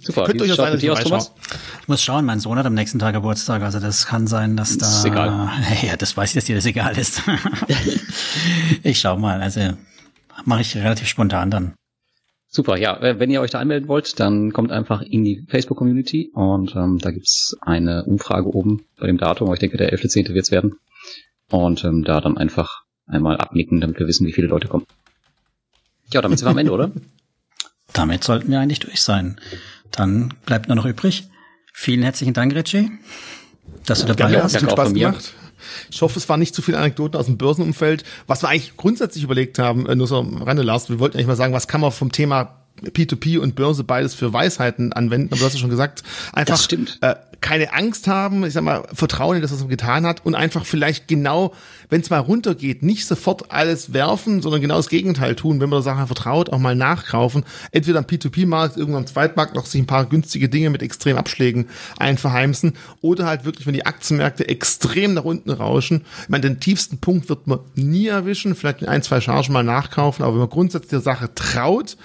[0.00, 0.24] Super.
[0.24, 1.32] Könnt euch das eine aus, Thomas?
[1.82, 4.78] Ich muss schauen, mein Sohn hat am nächsten Tag Geburtstag, also das kann sein, dass
[4.78, 4.86] da.
[4.86, 5.50] Ist egal.
[5.82, 7.22] Ja, das weiß ich, dass dir das egal ist.
[8.82, 9.72] ich schau mal, also
[10.44, 11.74] mache ich relativ spontan dann.
[12.52, 12.98] Super, ja.
[13.00, 17.12] Wenn ihr euch da anmelden wollt, dann kommt einfach in die Facebook-Community und ähm, da
[17.12, 20.34] gibt's eine Umfrage oben bei dem Datum, aber ich denke, der 11.10.
[20.34, 20.74] wird's werden.
[21.50, 24.84] Und ähm, da dann einfach einmal abnicken, damit wir wissen, wie viele Leute kommen.
[26.12, 26.90] Ja, damit sind wir am Ende, oder?
[27.92, 29.40] damit sollten wir eigentlich durch sein.
[29.90, 31.28] Dann bleibt nur noch übrig.
[31.72, 32.90] Vielen herzlichen Dank, Richie,
[33.86, 34.62] dass du dabei Gerne, warst.
[34.62, 35.34] Hat Spaß gemacht.
[35.90, 38.04] Ich hoffe, es waren nicht zu viele Anekdoten aus dem Börsenumfeld.
[38.26, 41.26] Was wir eigentlich grundsätzlich überlegt haben, äh, nur so am Rande, Lars, wir wollten eigentlich
[41.26, 45.40] mal sagen, was kann man vom Thema P2P und Börse beides für Weisheiten anwenden, aber
[45.40, 46.02] du hast ja schon gesagt,
[46.32, 46.60] einfach
[47.00, 50.34] äh, keine Angst haben, ich sag mal, Vertrauen in das, was man getan hat und
[50.34, 51.54] einfach vielleicht genau,
[51.90, 55.78] wenn es mal runtergeht, nicht sofort alles werfen, sondern genau das Gegenteil tun, wenn man
[55.78, 59.86] der Sache vertraut, auch mal nachkaufen, entweder am P2P-Markt, irgendwann am Zweitmarkt noch sich ein
[59.86, 61.66] paar günstige Dinge mit extrem Abschlägen
[61.98, 66.98] einverheimsen oder halt wirklich, wenn die Aktienmärkte extrem nach unten rauschen, ich meine, den tiefsten
[66.98, 70.50] Punkt wird man nie erwischen, vielleicht in ein, zwei Chargen mal nachkaufen, aber wenn man
[70.50, 71.96] grundsätzlich der Sache traut,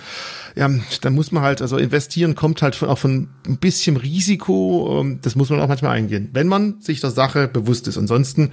[0.56, 0.70] ja,
[1.02, 5.36] dann muss man halt, also investieren kommt halt auch von ein bisschen Risiko, ähm, das
[5.36, 7.98] muss man auch manchmal eingehen, wenn man sich der Sache bewusst ist.
[7.98, 8.52] Ansonsten,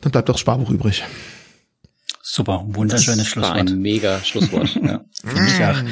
[0.00, 1.04] dann bleibt doch Hörbuch übrig.
[2.22, 3.56] Super, wunderschönes das Schlusswort.
[3.56, 4.74] ein mega Schlusswort.
[4.82, 5.82] ja, mich auch.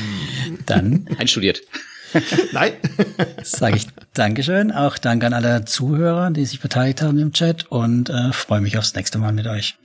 [0.66, 1.06] Dann.
[1.18, 1.60] Einstudiert.
[2.52, 2.72] Nein.
[3.42, 4.70] Sage ich Dankeschön.
[4.70, 8.78] Auch Dank an alle Zuhörer, die sich beteiligt haben im Chat und äh, freue mich
[8.78, 9.76] aufs nächste Mal mit euch.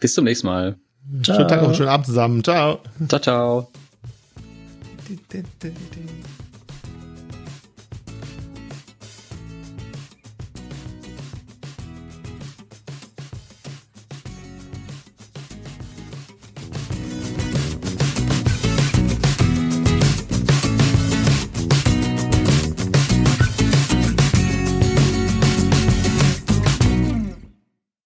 [0.00, 0.76] Bis zum nächsten Mal.
[1.22, 1.36] Ciao.
[1.36, 2.44] Schönen Tag und schönen Abend zusammen.
[2.44, 2.80] Ciao.
[3.08, 3.68] Ciao, ciao.